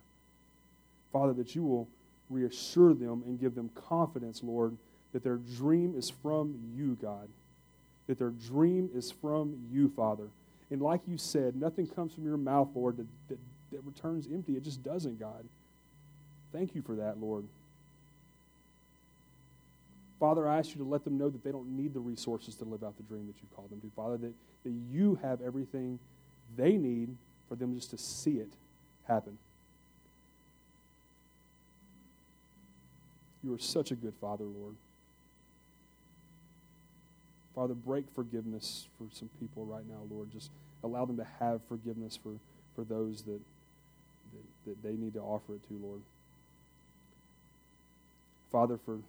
Father, 1.11 1.33
that 1.33 1.55
you 1.55 1.63
will 1.63 1.89
reassure 2.29 2.93
them 2.93 3.21
and 3.25 3.37
give 3.37 3.53
them 3.53 3.69
confidence, 3.75 4.41
Lord, 4.41 4.77
that 5.11 5.25
their 5.25 5.35
dream 5.57 5.93
is 5.97 6.09
from 6.09 6.55
you, 6.73 6.97
God. 7.01 7.27
That 8.07 8.17
their 8.17 8.29
dream 8.29 8.89
is 8.95 9.11
from 9.11 9.57
you, 9.73 9.89
Father. 9.89 10.29
And 10.71 10.81
like 10.81 11.01
you 11.05 11.17
said, 11.17 11.57
nothing 11.57 11.85
comes 11.85 12.13
from 12.13 12.25
your 12.25 12.37
mouth, 12.37 12.69
Lord, 12.73 12.95
that, 12.95 13.07
that, 13.27 13.39
that 13.73 13.83
returns 13.83 14.25
empty. 14.31 14.53
It 14.53 14.63
just 14.63 14.81
doesn't, 14.83 15.19
God. 15.19 15.43
Thank 16.53 16.75
you 16.75 16.81
for 16.81 16.95
that, 16.95 17.19
Lord. 17.19 17.43
Father, 20.17 20.47
I 20.47 20.59
ask 20.59 20.69
you 20.69 20.77
to 20.77 20.89
let 20.89 21.03
them 21.03 21.17
know 21.17 21.29
that 21.29 21.43
they 21.43 21.51
don't 21.51 21.75
need 21.75 21.93
the 21.93 21.99
resources 21.99 22.55
to 22.55 22.63
live 22.63 22.85
out 22.85 22.95
the 22.95 23.03
dream 23.03 23.27
that 23.27 23.35
you've 23.41 23.53
called 23.53 23.69
them 23.69 23.81
to. 23.81 23.91
Father, 23.97 24.15
that, 24.17 24.33
that 24.63 24.73
you 24.89 25.19
have 25.21 25.41
everything 25.41 25.99
they 26.55 26.77
need 26.77 27.15
for 27.49 27.55
them 27.55 27.75
just 27.75 27.91
to 27.91 27.97
see 27.97 28.39
it 28.39 28.51
happen. 29.07 29.37
You 33.43 33.53
are 33.53 33.59
such 33.59 33.91
a 33.91 33.95
good 33.95 34.13
Father, 34.19 34.43
Lord. 34.43 34.75
Father, 37.55 37.73
break 37.73 38.05
forgiveness 38.13 38.87
for 38.97 39.07
some 39.13 39.29
people 39.39 39.65
right 39.65 39.87
now, 39.87 40.01
Lord. 40.11 40.31
Just 40.31 40.51
allow 40.83 41.05
them 41.05 41.17
to 41.17 41.27
have 41.39 41.61
forgiveness 41.67 42.19
for, 42.21 42.33
for 42.75 42.83
those 42.83 43.23
that, 43.23 43.39
that, 44.33 44.43
that 44.65 44.83
they 44.83 44.95
need 44.95 45.13
to 45.13 45.21
offer 45.21 45.55
it 45.55 45.67
to, 45.67 45.73
Lord. 45.73 46.01
Father, 48.51 48.77
for 48.85 48.99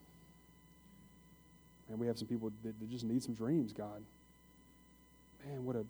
and 1.89 1.99
we 1.99 2.07
have 2.07 2.19
some 2.19 2.29
people 2.29 2.53
that, 2.63 2.79
that 2.79 2.91
just 2.91 3.05
need 3.05 3.23
some 3.23 3.35
dreams, 3.35 3.73
God. 3.73 4.03
Man, 5.47 5.65
what 5.65 5.77
a. 5.77 5.85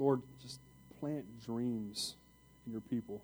Lord, 0.00 0.22
just 0.42 0.58
plant 0.98 1.26
dreams 1.44 2.14
in 2.66 2.72
your 2.72 2.80
people. 2.80 3.20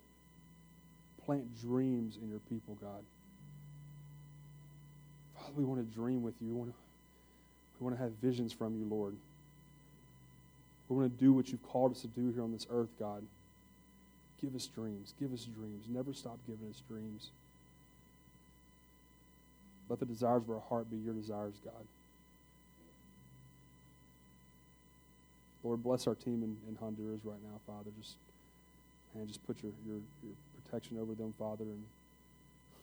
Plant 1.25 1.59
dreams 1.59 2.17
in 2.21 2.29
your 2.29 2.39
people, 2.49 2.77
God. 2.79 3.03
Father, 5.35 5.51
we 5.55 5.65
want 5.65 5.79
to 5.85 5.95
dream 5.95 6.21
with 6.21 6.35
you. 6.39 6.49
We 6.49 6.53
want 6.53 6.69
to, 6.69 6.75
we 7.79 7.83
want 7.83 7.97
to 7.97 8.01
have 8.01 8.13
visions 8.21 8.53
from 8.53 8.77
you, 8.77 8.85
Lord. 8.85 9.15
We 10.87 10.95
want 10.95 11.11
to 11.11 11.23
do 11.23 11.33
what 11.33 11.49
you've 11.49 11.67
called 11.67 11.91
us 11.91 12.01
to 12.01 12.07
do 12.07 12.31
here 12.31 12.43
on 12.43 12.53
this 12.53 12.67
earth, 12.71 12.91
God. 12.99 13.23
Give 14.39 14.55
us 14.55 14.67
dreams. 14.67 15.15
Give 15.19 15.33
us 15.33 15.45
dreams. 15.45 15.85
Never 15.89 16.13
stop 16.13 16.37
giving 16.47 16.69
us 16.69 16.81
dreams. 16.87 17.31
Let 19.89 19.99
the 19.99 20.05
desires 20.05 20.43
of 20.43 20.51
our 20.51 20.61
heart 20.69 20.91
be 20.91 20.97
your 20.97 21.13
desires, 21.13 21.55
God. 21.65 21.73
Lord, 25.67 25.83
bless 25.83 26.07
our 26.07 26.15
team 26.15 26.43
in, 26.43 26.55
in 26.69 26.77
Honduras 26.79 27.19
right 27.25 27.43
now, 27.43 27.59
Father. 27.67 27.91
Just 27.99 28.15
and 29.13 29.27
just 29.27 29.45
put 29.45 29.61
your, 29.61 29.73
your, 29.85 29.97
your 30.23 30.33
protection 30.63 30.97
over 30.97 31.13
them, 31.13 31.33
Father, 31.37 31.65
and 31.65 31.83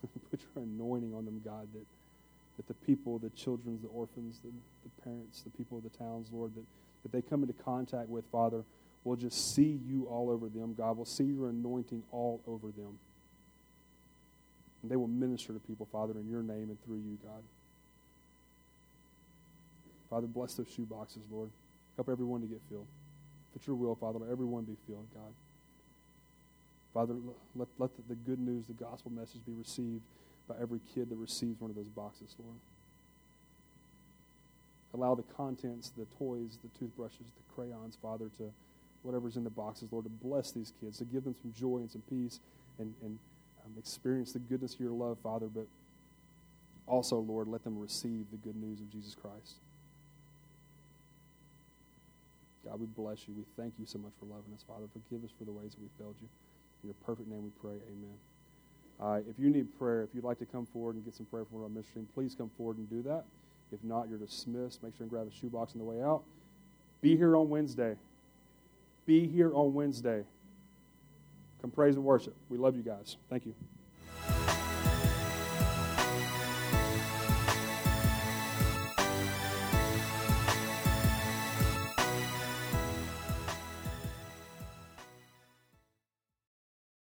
put 0.30 0.40
your 0.40 0.64
anointing 0.64 1.14
on 1.14 1.24
them, 1.24 1.40
God, 1.42 1.66
that, 1.72 1.86
that 2.58 2.68
the 2.68 2.74
people, 2.86 3.18
the 3.18 3.30
children, 3.30 3.78
the 3.82 3.88
orphans, 3.88 4.38
the, 4.44 4.50
the 4.50 5.02
parents, 5.02 5.40
the 5.40 5.50
people 5.50 5.78
of 5.78 5.84
the 5.84 5.96
towns, 5.96 6.28
Lord, 6.30 6.54
that, 6.56 6.64
that 7.04 7.12
they 7.12 7.22
come 7.22 7.42
into 7.42 7.54
contact 7.54 8.10
with, 8.10 8.26
Father, 8.30 8.64
will 9.04 9.16
just 9.16 9.54
see 9.54 9.80
you 9.86 10.06
all 10.10 10.28
over 10.28 10.50
them, 10.50 10.74
God. 10.74 10.98
will 10.98 11.06
see 11.06 11.24
your 11.24 11.48
anointing 11.48 12.02
all 12.12 12.42
over 12.46 12.66
them. 12.66 12.98
And 14.82 14.90
they 14.90 14.96
will 14.96 15.08
minister 15.08 15.54
to 15.54 15.58
people, 15.60 15.88
Father, 15.90 16.12
in 16.18 16.28
your 16.28 16.42
name 16.42 16.68
and 16.68 16.84
through 16.84 16.96
you, 16.96 17.16
God. 17.22 17.42
Father, 20.10 20.26
bless 20.26 20.52
those 20.52 20.68
shoe 20.68 20.84
boxes, 20.84 21.22
Lord. 21.30 21.48
Help 21.96 22.08
everyone 22.08 22.40
to 22.40 22.46
get 22.46 22.60
filled. 22.68 22.86
If 23.50 23.60
it's 23.60 23.66
your 23.66 23.76
will, 23.76 23.94
Father, 23.94 24.18
let 24.18 24.30
everyone 24.30 24.64
be 24.64 24.76
filled, 24.86 25.06
God. 25.14 25.32
Father, 26.92 27.14
let, 27.56 27.68
let 27.78 27.90
the, 28.08 28.14
good 28.14 28.38
news, 28.38 28.66
the 28.66 28.72
gospel 28.72 29.10
message 29.10 29.40
be 29.46 29.52
received 29.52 30.02
by 30.48 30.54
every 30.60 30.80
kid 30.94 31.10
that 31.10 31.16
receives 31.16 31.60
one 31.60 31.70
of 31.70 31.76
those 31.76 31.88
boxes, 31.88 32.34
Lord. 32.38 32.56
Allow 34.94 35.16
the 35.16 35.24
contents, 35.34 35.90
the 35.96 36.06
toys, 36.18 36.58
the 36.62 36.78
toothbrushes, 36.78 37.18
the 37.18 37.54
crayons, 37.54 37.98
Father, 38.00 38.30
to 38.38 38.52
whatever's 39.02 39.36
in 39.36 39.42
the 39.44 39.50
boxes, 39.50 39.88
Lord, 39.90 40.04
to 40.04 40.10
bless 40.10 40.52
these 40.52 40.72
kids, 40.80 40.98
to 40.98 41.04
give 41.04 41.24
them 41.24 41.34
some 41.42 41.52
joy 41.52 41.78
and 41.78 41.90
some 41.90 42.02
peace 42.08 42.38
and, 42.78 42.94
and 43.02 43.18
um, 43.64 43.72
experience 43.76 44.32
the 44.32 44.38
goodness 44.38 44.74
of 44.74 44.80
your 44.80 44.92
love, 44.92 45.18
Father, 45.22 45.46
but 45.46 45.66
also, 46.86 47.16
Lord, 47.16 47.48
let 47.48 47.64
them 47.64 47.78
receive 47.78 48.26
the 48.30 48.36
good 48.36 48.56
news 48.56 48.80
of 48.80 48.90
Jesus 48.90 49.14
Christ. 49.14 49.56
God, 52.64 52.80
we 52.80 52.86
bless 52.86 53.28
you. 53.28 53.34
We 53.36 53.44
thank 53.56 53.74
you 53.78 53.86
so 53.86 53.98
much 53.98 54.12
for 54.18 54.26
loving 54.26 54.52
us, 54.54 54.64
Father. 54.66 54.86
Forgive 54.92 55.24
us 55.24 55.30
for 55.38 55.44
the 55.44 55.52
ways 55.52 55.72
that 55.72 55.80
we 55.80 55.88
failed 55.98 56.16
you. 56.20 56.28
In 56.82 56.88
your 56.88 56.96
perfect 57.04 57.28
name 57.28 57.42
we 57.42 57.50
pray. 57.60 57.76
Amen. 57.88 58.16
Uh, 59.00 59.20
if 59.28 59.38
you 59.38 59.50
need 59.50 59.76
prayer, 59.78 60.02
if 60.02 60.10
you'd 60.14 60.24
like 60.24 60.38
to 60.38 60.46
come 60.46 60.66
forward 60.66 60.94
and 60.94 61.04
get 61.04 61.14
some 61.14 61.26
prayer 61.26 61.44
from 61.44 61.62
our 61.62 61.68
ministry, 61.68 62.02
please 62.14 62.34
come 62.34 62.50
forward 62.56 62.78
and 62.78 62.88
do 62.88 63.02
that. 63.02 63.24
If 63.72 63.82
not, 63.82 64.08
you're 64.08 64.18
dismissed. 64.18 64.82
Make 64.82 64.96
sure 64.96 65.04
and 65.04 65.10
grab 65.10 65.26
a 65.26 65.34
shoebox 65.34 65.72
on 65.72 65.78
the 65.78 65.84
way 65.84 66.02
out. 66.02 66.22
Be 67.00 67.16
here 67.16 67.36
on 67.36 67.48
Wednesday. 67.48 67.96
Be 69.04 69.26
here 69.26 69.52
on 69.54 69.74
Wednesday. 69.74 70.22
Come 71.60 71.70
praise 71.70 71.96
and 71.96 72.04
worship. 72.04 72.34
We 72.48 72.56
love 72.56 72.76
you 72.76 72.82
guys. 72.82 73.16
Thank 73.28 73.46
you. 73.46 73.54